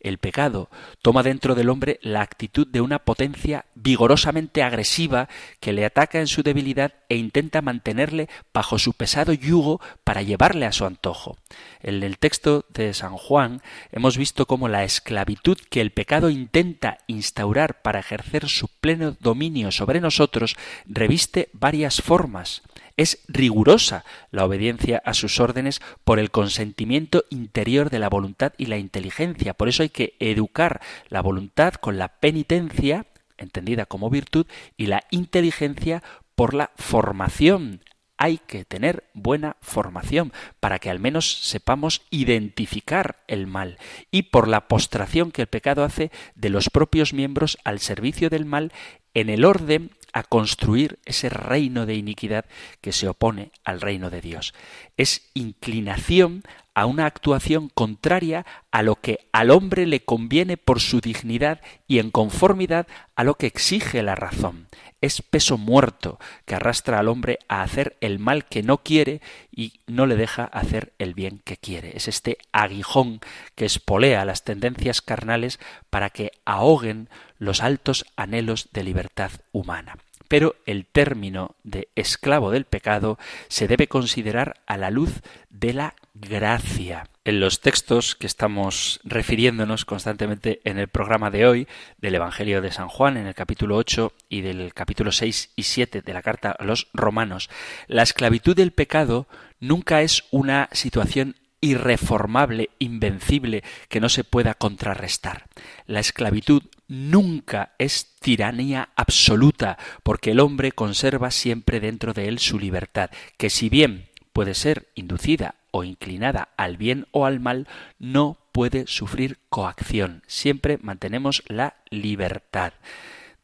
El 0.00 0.18
pecado 0.18 0.70
toma 1.00 1.22
dentro 1.22 1.54
del 1.54 1.68
hombre 1.68 1.98
la 2.02 2.20
actitud 2.20 2.66
de 2.66 2.80
una 2.80 3.00
potencia 3.00 3.64
vigorosamente 3.74 4.62
agresiva 4.62 5.28
que 5.60 5.72
le 5.72 5.84
ataca 5.84 6.20
en 6.20 6.26
su 6.26 6.42
debilidad 6.42 6.92
e 7.12 7.16
intenta 7.16 7.60
mantenerle 7.60 8.30
bajo 8.54 8.78
su 8.78 8.94
pesado 8.94 9.34
yugo 9.34 9.82
para 10.02 10.22
llevarle 10.22 10.64
a 10.64 10.72
su 10.72 10.86
antojo. 10.86 11.36
En 11.82 12.02
el 12.02 12.16
texto 12.16 12.64
de 12.70 12.94
San 12.94 13.18
Juan 13.18 13.60
hemos 13.90 14.16
visto 14.16 14.46
cómo 14.46 14.66
la 14.66 14.82
esclavitud 14.82 15.58
que 15.68 15.82
el 15.82 15.90
pecado 15.90 16.30
intenta 16.30 16.96
instaurar 17.08 17.82
para 17.82 18.00
ejercer 18.00 18.48
su 18.48 18.66
pleno 18.80 19.14
dominio 19.20 19.72
sobre 19.72 20.00
nosotros 20.00 20.56
reviste 20.86 21.50
varias 21.52 22.00
formas. 22.00 22.62
Es 22.96 23.18
rigurosa 23.28 24.06
la 24.30 24.46
obediencia 24.46 25.02
a 25.04 25.12
sus 25.12 25.38
órdenes 25.38 25.82
por 26.04 26.18
el 26.18 26.30
consentimiento 26.30 27.24
interior 27.28 27.90
de 27.90 27.98
la 27.98 28.08
voluntad 28.08 28.54
y 28.56 28.66
la 28.66 28.78
inteligencia. 28.78 29.52
Por 29.52 29.68
eso 29.68 29.82
hay 29.82 29.90
que 29.90 30.14
educar 30.18 30.80
la 31.10 31.20
voluntad 31.20 31.74
con 31.74 31.98
la 31.98 32.08
penitencia, 32.08 33.04
entendida 33.36 33.84
como 33.84 34.08
virtud, 34.08 34.46
y 34.78 34.86
la 34.86 35.02
inteligencia 35.10 36.02
por 36.42 36.54
la 36.54 36.72
formación. 36.74 37.84
Hay 38.16 38.38
que 38.38 38.64
tener 38.64 39.04
buena 39.14 39.58
formación 39.60 40.32
para 40.58 40.80
que 40.80 40.90
al 40.90 40.98
menos 40.98 41.38
sepamos 41.44 42.02
identificar 42.10 43.22
el 43.28 43.46
mal 43.46 43.78
y 44.10 44.22
por 44.22 44.48
la 44.48 44.66
postración 44.66 45.30
que 45.30 45.42
el 45.42 45.46
pecado 45.46 45.84
hace 45.84 46.10
de 46.34 46.50
los 46.50 46.68
propios 46.68 47.12
miembros 47.12 47.58
al 47.62 47.78
servicio 47.78 48.28
del 48.28 48.44
mal 48.44 48.72
en 49.14 49.30
el 49.30 49.44
orden 49.44 49.92
a 50.12 50.24
construir 50.24 50.98
ese 51.04 51.28
reino 51.28 51.86
de 51.86 51.94
iniquidad 51.94 52.46
que 52.80 52.90
se 52.90 53.06
opone 53.06 53.52
al 53.62 53.80
reino 53.80 54.10
de 54.10 54.20
Dios. 54.20 54.52
Es 54.96 55.30
inclinación 55.34 56.42
a 56.74 56.86
una 56.86 57.06
actuación 57.06 57.68
contraria 57.68 58.46
a 58.70 58.82
lo 58.82 58.96
que 58.96 59.18
al 59.32 59.50
hombre 59.50 59.86
le 59.86 60.04
conviene 60.04 60.56
por 60.56 60.80
su 60.80 61.00
dignidad 61.00 61.60
y 61.86 61.98
en 61.98 62.10
conformidad 62.10 62.86
a 63.14 63.24
lo 63.24 63.34
que 63.34 63.46
exige 63.46 64.02
la 64.02 64.14
razón. 64.14 64.68
Es 65.00 65.20
peso 65.20 65.58
muerto 65.58 66.18
que 66.44 66.54
arrastra 66.54 66.98
al 66.98 67.08
hombre 67.08 67.38
a 67.48 67.62
hacer 67.62 67.96
el 68.00 68.18
mal 68.18 68.46
que 68.46 68.62
no 68.62 68.78
quiere 68.78 69.20
y 69.50 69.80
no 69.86 70.06
le 70.06 70.16
deja 70.16 70.44
hacer 70.44 70.92
el 70.98 71.14
bien 71.14 71.40
que 71.44 71.56
quiere. 71.56 71.96
Es 71.96 72.08
este 72.08 72.38
aguijón 72.52 73.20
que 73.54 73.64
espolea 73.64 74.24
las 74.24 74.44
tendencias 74.44 75.02
carnales 75.02 75.58
para 75.90 76.10
que 76.10 76.32
ahoguen 76.44 77.08
los 77.38 77.62
altos 77.62 78.04
anhelos 78.16 78.68
de 78.72 78.84
libertad 78.84 79.32
humana 79.50 79.96
pero 80.32 80.56
el 80.64 80.86
término 80.86 81.56
de 81.62 81.88
esclavo 81.94 82.50
del 82.50 82.64
pecado 82.64 83.18
se 83.48 83.68
debe 83.68 83.86
considerar 83.86 84.62
a 84.64 84.78
la 84.78 84.88
luz 84.88 85.20
de 85.50 85.74
la 85.74 85.94
gracia. 86.14 87.06
En 87.26 87.38
los 87.38 87.60
textos 87.60 88.16
que 88.16 88.28
estamos 88.28 88.98
refiriéndonos 89.04 89.84
constantemente 89.84 90.62
en 90.64 90.78
el 90.78 90.88
programa 90.88 91.30
de 91.30 91.46
hoy 91.46 91.68
del 91.98 92.14
Evangelio 92.14 92.62
de 92.62 92.72
San 92.72 92.88
Juan, 92.88 93.18
en 93.18 93.26
el 93.26 93.34
capítulo 93.34 93.76
8 93.76 94.10
y 94.30 94.40
del 94.40 94.72
capítulo 94.72 95.12
6 95.12 95.50
y 95.54 95.64
7 95.64 96.00
de 96.00 96.12
la 96.14 96.22
carta 96.22 96.56
a 96.58 96.64
los 96.64 96.88
romanos, 96.94 97.50
la 97.86 98.02
esclavitud 98.02 98.56
del 98.56 98.72
pecado 98.72 99.28
nunca 99.60 100.00
es 100.00 100.24
una 100.30 100.70
situación 100.72 101.36
irreformable, 101.62 102.68
invencible, 102.78 103.62
que 103.88 104.00
no 104.00 104.10
se 104.10 104.24
pueda 104.24 104.52
contrarrestar. 104.52 105.46
La 105.86 106.00
esclavitud 106.00 106.64
nunca 106.88 107.72
es 107.78 108.14
tiranía 108.20 108.90
absoluta, 108.96 109.78
porque 110.02 110.32
el 110.32 110.40
hombre 110.40 110.72
conserva 110.72 111.30
siempre 111.30 111.80
dentro 111.80 112.12
de 112.12 112.28
él 112.28 112.38
su 112.38 112.58
libertad, 112.58 113.10
que 113.38 113.48
si 113.48 113.70
bien 113.70 114.08
puede 114.34 114.54
ser 114.54 114.88
inducida 114.94 115.54
o 115.70 115.84
inclinada 115.84 116.48
al 116.56 116.76
bien 116.76 117.06
o 117.12 117.24
al 117.24 117.40
mal, 117.40 117.68
no 117.98 118.36
puede 118.50 118.86
sufrir 118.86 119.38
coacción. 119.48 120.22
Siempre 120.26 120.78
mantenemos 120.82 121.42
la 121.46 121.76
libertad. 121.90 122.74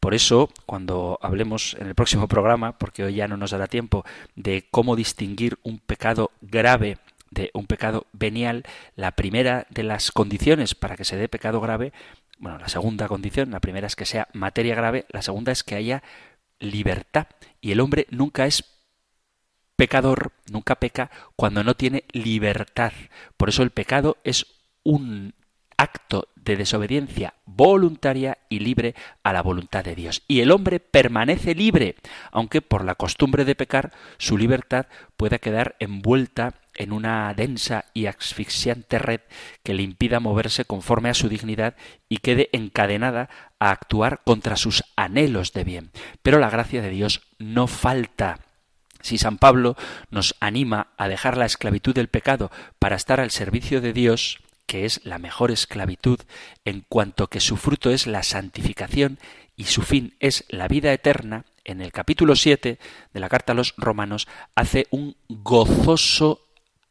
Por 0.01 0.15
eso, 0.15 0.51
cuando 0.67 1.19
hablemos 1.23 1.77
en 1.81 1.89
el 1.89 1.95
próximo 1.95 2.29
programa, 2.29 2.79
porque 2.79 3.05
hoy 3.05 3.15
ya 3.15 3.29
no 3.29 3.37
nos 3.37 3.51
dará 3.51 3.67
tiempo, 3.67 4.05
de 4.37 4.67
cómo 4.71 4.95
distinguir 4.95 5.59
un 5.63 5.79
pecado 5.79 6.31
grave 6.41 6.99
de 7.31 7.51
un 7.55 7.67
pecado 7.67 8.07
venial, 8.13 8.65
la 8.97 9.13
primera 9.13 9.67
de 9.71 9.83
las 9.83 10.13
condiciones 10.13 10.75
para 10.75 10.97
que 10.97 11.05
se 11.05 11.17
dé 11.17 11.29
pecado 11.29 11.61
grave, 11.61 11.93
bueno, 12.39 12.59
la 12.59 12.69
segunda 12.69 13.09
condición, 13.09 13.51
la 13.51 13.61
primera 13.61 13.87
es 13.87 13.97
que 13.97 14.07
sea 14.07 14.29
materia 14.33 14.75
grave, 14.75 15.07
la 15.09 15.23
segunda 15.23 15.53
es 15.53 15.65
que 15.65 15.75
haya 15.75 16.03
libertad. 16.61 17.27
Y 17.61 17.73
el 17.73 17.81
hombre 17.81 18.07
nunca 18.11 18.47
es 18.47 18.65
pecador, 19.77 20.33
nunca 20.51 20.77
peca 20.77 21.11
cuando 21.37 21.65
no 21.65 21.75
tiene 21.75 22.05
libertad. 22.13 22.93
Por 23.37 23.49
eso 23.49 23.63
el 23.63 23.71
pecado 23.71 24.19
es 24.25 24.47
un 24.83 25.35
acto 25.77 26.29
de 26.49 26.57
desobediencia 26.57 27.35
voluntaria 27.45 28.39
y 28.49 28.61
libre 28.61 28.95
a 29.23 29.33
la 29.33 29.43
voluntad 29.43 29.85
de 29.85 29.95
Dios. 29.95 30.23
Y 30.27 30.41
el 30.41 30.51
hombre 30.51 30.81
permanece 30.81 31.55
libre, 31.55 31.95
aunque 32.33 32.63
por 32.63 32.85
la 32.85 32.95
costumbre 32.95 33.45
de 33.45 33.55
pecar 33.55 33.93
su 34.17 34.39
libertad 34.39 34.87
pueda 35.17 35.39
quedar 35.39 35.77
envuelta 35.79 36.55
en 36.75 36.93
una 36.93 37.35
densa 37.35 37.85
y 37.93 38.07
asfixiante 38.07 38.99
red 38.99 39.21
que 39.63 39.75
le 39.75 39.83
impida 39.83 40.21
moverse 40.21 40.65
conforme 40.65 41.11
a 41.11 41.15
su 41.15 41.29
dignidad 41.29 41.75
y 42.09 42.19
quede 42.19 42.49
encadenada 42.53 43.29
a 43.59 43.71
actuar 43.71 44.23
contra 44.25 44.57
sus 44.57 44.83
anhelos 44.97 45.53
de 45.53 45.65
bien. 45.65 45.91
Pero 46.23 46.39
la 46.39 46.51
gracia 46.51 46.81
de 46.81 46.91
Dios 46.91 47.21
no 47.39 47.67
falta. 47.67 48.41
Si 49.01 49.19
San 49.19 49.39
Pablo 49.39 49.77
nos 50.11 50.35
anima 50.41 50.89
a 50.97 51.09
dejar 51.09 51.37
la 51.37 51.47
esclavitud 51.47 51.95
del 51.95 52.09
pecado 52.09 52.51
para 52.79 52.97
estar 52.97 53.21
al 53.21 53.31
servicio 53.31 53.81
de 53.81 53.93
Dios, 53.93 54.41
que 54.69 54.85
es 54.85 55.01
la 55.05 55.19
mejor 55.19 55.51
esclavitud, 55.51 56.21
en 56.67 56.85
cuanto 56.89 57.29
que 57.29 57.41
su 57.41 57.57
fruto 57.57 57.91
es 57.91 58.07
la 58.07 58.23
santificación 58.23 59.19
y 59.57 59.65
su 59.65 59.81
fin 59.83 60.15
es 60.21 60.45
la 60.49 60.69
vida 60.69 60.93
eterna, 60.93 61.47
en 61.65 61.81
el 61.81 61.91
capítulo 61.91 62.37
7 62.37 62.79
de 63.13 63.21
la 63.21 63.29
carta 63.29 63.53
a 63.53 63.57
los 63.57 63.75
romanos 63.77 64.29
hace 64.55 64.87
un 64.91 65.17
gozoso 65.29 66.47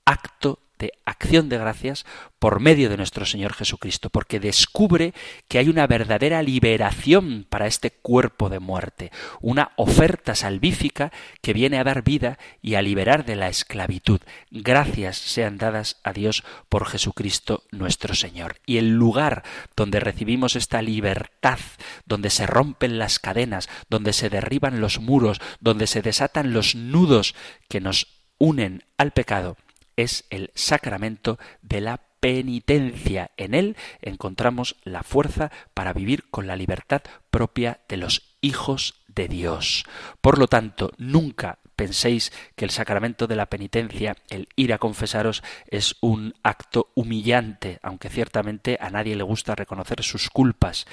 acto 0.06 0.60
de 0.80 0.92
acción 1.06 1.50
de 1.50 1.58
gracias 1.58 2.06
por 2.40 2.60
medio 2.60 2.90
de 2.90 2.98
nuestro 2.98 3.26
Señor 3.26 3.54
Jesucristo, 3.54 4.10
porque 4.10 4.40
descubre 4.40 5.14
que 5.48 5.58
hay 5.58 5.70
una 5.70 5.88
verdadera 5.88 6.44
liberación 6.44 7.46
para 7.50 7.68
este 7.68 7.92
cuerpo 7.92 8.50
de 8.50 8.60
muerte, 8.60 9.12
una 9.42 9.72
oferta 9.76 10.36
salvífica 10.36 11.12
que 11.42 11.54
viene 11.54 11.80
a 11.80 11.84
dar 11.84 12.04
vida 12.04 12.38
y 12.62 12.76
a 12.76 12.82
liberar 12.82 13.26
de 13.26 13.36
la 13.36 13.50
esclavitud. 13.50 14.22
Gracias 14.52 15.18
sean 15.18 15.58
dadas 15.58 16.00
a 16.04 16.14
Dios 16.14 16.44
por 16.70 16.86
Jesucristo 16.86 17.64
nuestro 17.72 18.14
Señor. 18.14 18.58
Y 18.66 18.78
el 18.78 18.94
lugar 18.94 19.44
donde 19.76 20.00
recibimos 20.00 20.56
esta 20.56 20.82
libertad, 20.82 21.60
donde 22.06 22.30
se 22.30 22.46
rompen 22.46 23.00
las 23.00 23.20
cadenas, 23.20 23.70
donde 23.90 24.14
se 24.14 24.30
derriban 24.30 24.82
los 24.82 25.00
muros, 25.00 25.40
donde 25.60 25.88
se 25.88 26.02
desatan 26.02 26.54
los 26.54 26.76
nudos 26.76 27.36
que 27.68 27.82
nos 27.82 28.08
unen 28.38 28.84
al 28.98 29.12
pecado, 29.12 29.58
es 29.98 30.26
el 30.30 30.52
sacramento 30.56 31.38
de 31.62 31.82
la 31.82 32.00
penitencia. 32.22 33.32
En 33.36 33.54
él 33.54 33.76
encontramos 34.02 34.78
la 34.84 35.04
fuerza 35.04 35.52
para 35.74 35.94
vivir 35.94 36.30
con 36.30 36.48
la 36.48 36.56
libertad 36.56 37.02
propia 37.30 37.82
de 37.90 37.98
los 37.98 38.38
hijos 38.42 39.02
de 39.08 39.28
Dios. 39.28 39.86
Por 40.22 40.38
lo 40.38 40.48
tanto, 40.48 40.92
nunca 40.98 41.60
penséis 41.76 42.34
que 42.56 42.66
el 42.66 42.72
sacramento 42.72 43.28
de 43.28 43.36
la 43.36 43.46
penitencia, 43.46 44.16
el 44.30 44.50
ir 44.56 44.74
a 44.74 44.80
confesaros, 44.80 45.44
es 45.68 45.96
un 46.02 46.34
acto 46.44 46.92
humillante, 46.96 47.80
aunque 47.84 48.10
ciertamente 48.10 48.78
a 48.82 48.90
nadie 48.90 49.16
le 49.16 49.24
gusta 49.24 49.56
reconocer 49.56 50.04
sus 50.04 50.30
culpas, 50.30 50.88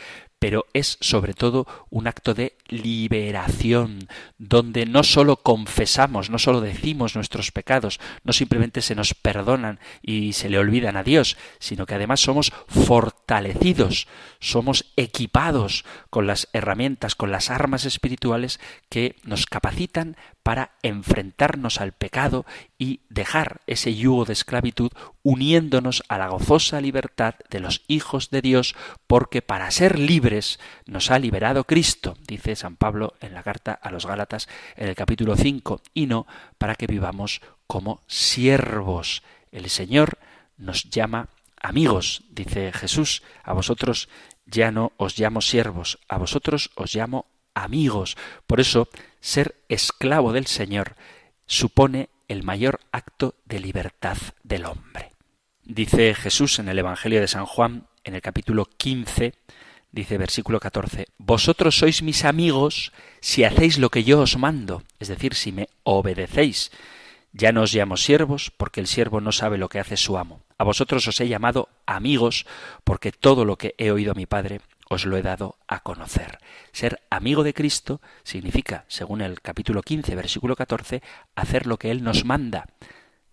pero 0.44 0.66
es 0.74 0.98
sobre 1.00 1.32
todo 1.32 1.66
un 1.88 2.06
acto 2.06 2.34
de 2.34 2.58
liberación, 2.68 4.08
donde 4.36 4.84
no 4.84 5.02
solo 5.02 5.36
confesamos, 5.36 6.28
no 6.28 6.38
solo 6.38 6.60
decimos 6.60 7.14
nuestros 7.14 7.50
pecados, 7.50 7.98
no 8.24 8.34
simplemente 8.34 8.82
se 8.82 8.94
nos 8.94 9.14
perdonan 9.14 9.80
y 10.02 10.34
se 10.34 10.50
le 10.50 10.58
olvidan 10.58 10.98
a 10.98 11.02
Dios, 11.02 11.38
sino 11.60 11.86
que 11.86 11.94
además 11.94 12.20
somos 12.20 12.52
fortalecidos, 12.66 14.06
somos 14.38 14.92
equipados 14.96 15.86
con 16.10 16.26
las 16.26 16.50
herramientas, 16.52 17.14
con 17.14 17.32
las 17.32 17.48
armas 17.48 17.86
espirituales 17.86 18.60
que 18.90 19.16
nos 19.24 19.46
capacitan 19.46 20.14
para 20.44 20.72
enfrentarnos 20.82 21.80
al 21.80 21.92
pecado 21.92 22.44
y 22.78 23.00
dejar 23.08 23.62
ese 23.66 23.94
yugo 23.94 24.26
de 24.26 24.34
esclavitud 24.34 24.92
uniéndonos 25.22 26.04
a 26.08 26.18
la 26.18 26.28
gozosa 26.28 26.82
libertad 26.82 27.34
de 27.48 27.60
los 27.60 27.82
hijos 27.88 28.28
de 28.30 28.42
Dios, 28.42 28.76
porque 29.06 29.40
para 29.40 29.70
ser 29.70 29.98
libres 29.98 30.60
nos 30.84 31.10
ha 31.10 31.18
liberado 31.18 31.64
Cristo, 31.64 32.18
dice 32.28 32.56
San 32.56 32.76
Pablo 32.76 33.14
en 33.22 33.32
la 33.32 33.42
carta 33.42 33.72
a 33.72 33.90
los 33.90 34.04
Gálatas 34.04 34.46
en 34.76 34.88
el 34.88 34.94
capítulo 34.94 35.34
5, 35.34 35.80
y 35.94 36.06
no 36.06 36.26
para 36.58 36.74
que 36.74 36.86
vivamos 36.86 37.40
como 37.66 38.02
siervos. 38.06 39.22
El 39.50 39.70
Señor 39.70 40.18
nos 40.58 40.90
llama 40.90 41.30
amigos, 41.58 42.22
dice 42.28 42.70
Jesús, 42.70 43.22
a 43.42 43.54
vosotros 43.54 44.10
ya 44.44 44.70
no 44.70 44.92
os 44.98 45.18
llamo 45.18 45.40
siervos, 45.40 45.98
a 46.06 46.18
vosotros 46.18 46.70
os 46.74 46.94
llamo 46.94 47.24
amigos. 47.54 48.16
Por 48.46 48.60
eso, 48.60 48.88
ser 49.20 49.56
esclavo 49.68 50.32
del 50.32 50.46
Señor 50.46 50.96
supone 51.46 52.10
el 52.28 52.42
mayor 52.42 52.80
acto 52.92 53.34
de 53.44 53.60
libertad 53.60 54.16
del 54.42 54.66
hombre. 54.66 55.12
Dice 55.62 56.14
Jesús 56.14 56.58
en 56.58 56.68
el 56.68 56.78
Evangelio 56.78 57.20
de 57.20 57.28
San 57.28 57.46
Juan, 57.46 57.86
en 58.04 58.14
el 58.14 58.20
capítulo 58.20 58.66
15, 58.66 59.34
dice 59.92 60.18
versículo 60.18 60.60
14, 60.60 61.06
Vosotros 61.16 61.78
sois 61.78 62.02
mis 62.02 62.24
amigos 62.24 62.92
si 63.20 63.44
hacéis 63.44 63.78
lo 63.78 63.88
que 63.88 64.04
yo 64.04 64.20
os 64.20 64.36
mando, 64.36 64.82
es 64.98 65.08
decir, 65.08 65.34
si 65.34 65.52
me 65.52 65.68
obedecéis. 65.84 66.70
Ya 67.32 67.50
no 67.50 67.62
os 67.62 67.74
llamo 67.74 67.96
siervos, 67.96 68.52
porque 68.56 68.80
el 68.80 68.86
siervo 68.86 69.20
no 69.20 69.32
sabe 69.32 69.58
lo 69.58 69.68
que 69.68 69.80
hace 69.80 69.96
su 69.96 70.18
amo. 70.18 70.44
A 70.56 70.62
vosotros 70.64 71.08
os 71.08 71.20
he 71.20 71.26
llamado 71.26 71.68
amigos, 71.84 72.46
porque 72.84 73.10
todo 73.10 73.44
lo 73.44 73.56
que 73.56 73.74
he 73.76 73.90
oído 73.90 74.12
a 74.12 74.14
mi 74.14 74.26
Padre 74.26 74.60
os 74.94 75.04
lo 75.04 75.16
he 75.16 75.22
dado 75.22 75.58
a 75.68 75.80
conocer. 75.80 76.38
Ser 76.72 77.02
amigo 77.10 77.44
de 77.44 77.54
Cristo 77.54 78.00
significa, 78.22 78.84
según 78.88 79.20
el 79.20 79.40
capítulo 79.40 79.82
15, 79.82 80.14
versículo 80.14 80.56
14, 80.56 81.02
hacer 81.34 81.66
lo 81.66 81.78
que 81.78 81.90
Él 81.90 82.02
nos 82.02 82.24
manda, 82.24 82.68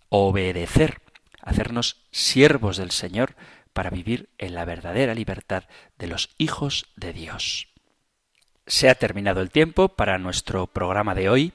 obedecer, 0.08 1.00
hacernos 1.40 2.02
siervos 2.10 2.76
del 2.76 2.90
Señor 2.90 3.34
para 3.72 3.90
vivir 3.90 4.28
en 4.38 4.54
la 4.54 4.64
verdadera 4.64 5.14
libertad 5.14 5.64
de 5.98 6.06
los 6.06 6.30
hijos 6.38 6.86
de 6.96 7.12
Dios. 7.12 7.68
Se 8.66 8.88
ha 8.88 8.94
terminado 8.94 9.40
el 9.40 9.50
tiempo 9.50 9.88
para 9.88 10.18
nuestro 10.18 10.66
programa 10.66 11.14
de 11.14 11.28
hoy 11.28 11.52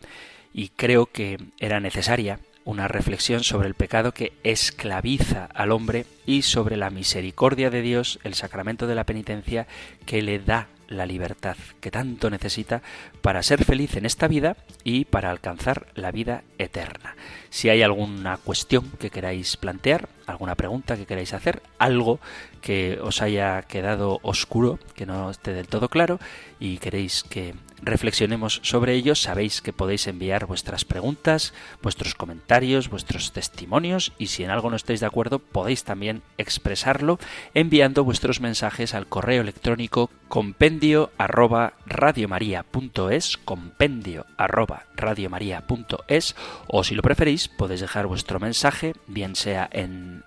y 0.53 0.69
creo 0.69 1.05
que 1.05 1.37
era 1.59 1.79
necesaria 1.79 2.39
una 2.67 2.89
reflexión 2.89 3.45
sobre 3.45 3.69
el 3.69 3.75
pecado 3.75 4.13
que 4.13 4.33
esclaviza 4.43 5.45
al 5.53 5.71
hombre 5.71 6.05
y 6.25 6.41
sobre 6.41 6.75
la 6.75 6.89
misericordia 6.89 7.69
de 7.69 7.81
Dios, 7.81 8.19
el 8.25 8.33
sacramento 8.33 8.87
de 8.87 8.95
la 8.95 9.05
penitencia 9.05 9.67
que 10.05 10.21
le 10.21 10.39
da 10.39 10.67
la 10.89 11.05
libertad 11.05 11.55
que 11.79 11.91
tanto 11.91 12.29
necesita 12.29 12.81
para 13.21 13.41
ser 13.41 13.63
feliz 13.63 13.95
en 13.95 14.05
esta 14.05 14.27
vida 14.27 14.57
y 14.83 15.05
para 15.05 15.31
alcanzar 15.31 15.87
la 15.95 16.11
vida 16.11 16.43
eterna. 16.57 17.15
Si 17.49 17.69
hay 17.69 17.83
alguna 17.83 18.35
cuestión 18.35 18.91
que 18.99 19.11
queráis 19.11 19.55
plantear, 19.55 20.09
alguna 20.27 20.55
pregunta 20.55 20.95
que 20.95 21.05
queráis 21.05 21.33
hacer, 21.33 21.63
algo 21.79 22.19
que 22.61 22.99
os 23.01 23.21
haya 23.21 23.61
quedado 23.63 24.19
oscuro, 24.21 24.77
que 24.93 25.05
no 25.05 25.31
esté 25.31 25.53
del 25.53 25.67
todo 25.67 25.89
claro 25.89 26.19
y 26.59 26.77
queréis 26.77 27.23
que 27.23 27.55
reflexionemos 27.81 28.59
sobre 28.63 28.93
ello, 28.93 29.15
sabéis 29.15 29.61
que 29.61 29.73
podéis 29.73 30.07
enviar 30.07 30.45
vuestras 30.45 30.85
preguntas, 30.85 31.53
vuestros 31.81 32.15
comentarios, 32.15 32.89
vuestros 32.89 33.31
testimonios 33.31 34.13
y 34.17 34.27
si 34.27 34.43
en 34.43 34.49
algo 34.49 34.69
no 34.69 34.75
estáis 34.75 34.99
de 34.99 35.05
acuerdo 35.05 35.39
podéis 35.39 35.83
también 35.83 36.21
expresarlo 36.37 37.19
enviando 37.53 38.03
vuestros 38.03 38.41
mensajes 38.41 38.93
al 38.93 39.07
correo 39.07 39.41
electrónico 39.41 40.09
compendio 40.27 41.11
arroba 41.17 41.73
radiomaria.es 41.85 43.37
compendio 43.37 44.25
arroba 44.37 44.85
radiomaria.es 44.95 46.35
o 46.67 46.83
si 46.83 46.95
lo 46.95 47.01
preferís 47.01 47.47
podéis 47.47 47.81
dejar 47.81 48.07
vuestro 48.07 48.39
mensaje 48.39 48.93
bien 49.07 49.35
sea 49.35 49.69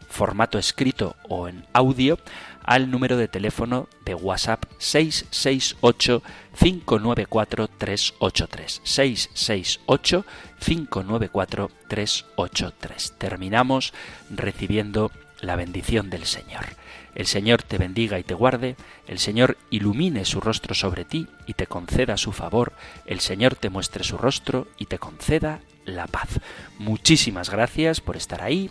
formato 0.09 0.59
escrito 0.59 1.17
o 1.29 1.49
en 1.49 1.65
audio 1.73 2.19
al 2.65 2.91
número 2.91 3.17
de 3.17 3.29
teléfono 3.29 3.89
de 4.05 4.15
WhatsApp 4.15 4.65
668 4.79 6.23
594 6.59 7.69
383 7.69 8.81
668 8.85 10.27
594 10.59 11.71
383. 11.89 13.15
Terminamos 13.19 13.93
recibiendo 14.31 15.11
la 15.41 15.57
bendición 15.57 16.11
del 16.11 16.27
Señor. 16.27 16.67
El 17.15 17.27
Señor 17.27 17.63
te 17.63 17.79
bendiga 17.79 18.19
y 18.19 18.23
te 18.23 18.35
guarde, 18.35 18.77
el 19.09 19.19
Señor 19.19 19.59
ilumine 19.71 20.25
su 20.25 20.41
rostro 20.41 20.75
sobre 20.75 21.05
ti 21.05 21.27
y 21.47 21.55
te 21.55 21.67
conceda 21.67 22.17
su 22.17 22.33
favor, 22.33 22.73
el 23.05 23.21
Señor 23.21 23.57
te 23.57 23.71
muestre 23.71 24.05
su 24.05 24.17
rostro 24.17 24.69
y 24.79 24.87
te 24.87 24.99
conceda 24.99 25.61
la 25.85 26.07
paz. 26.07 26.41
Muchísimas 26.79 27.51
gracias 27.51 28.01
por 28.01 28.17
estar 28.17 28.43
ahí, 28.43 28.71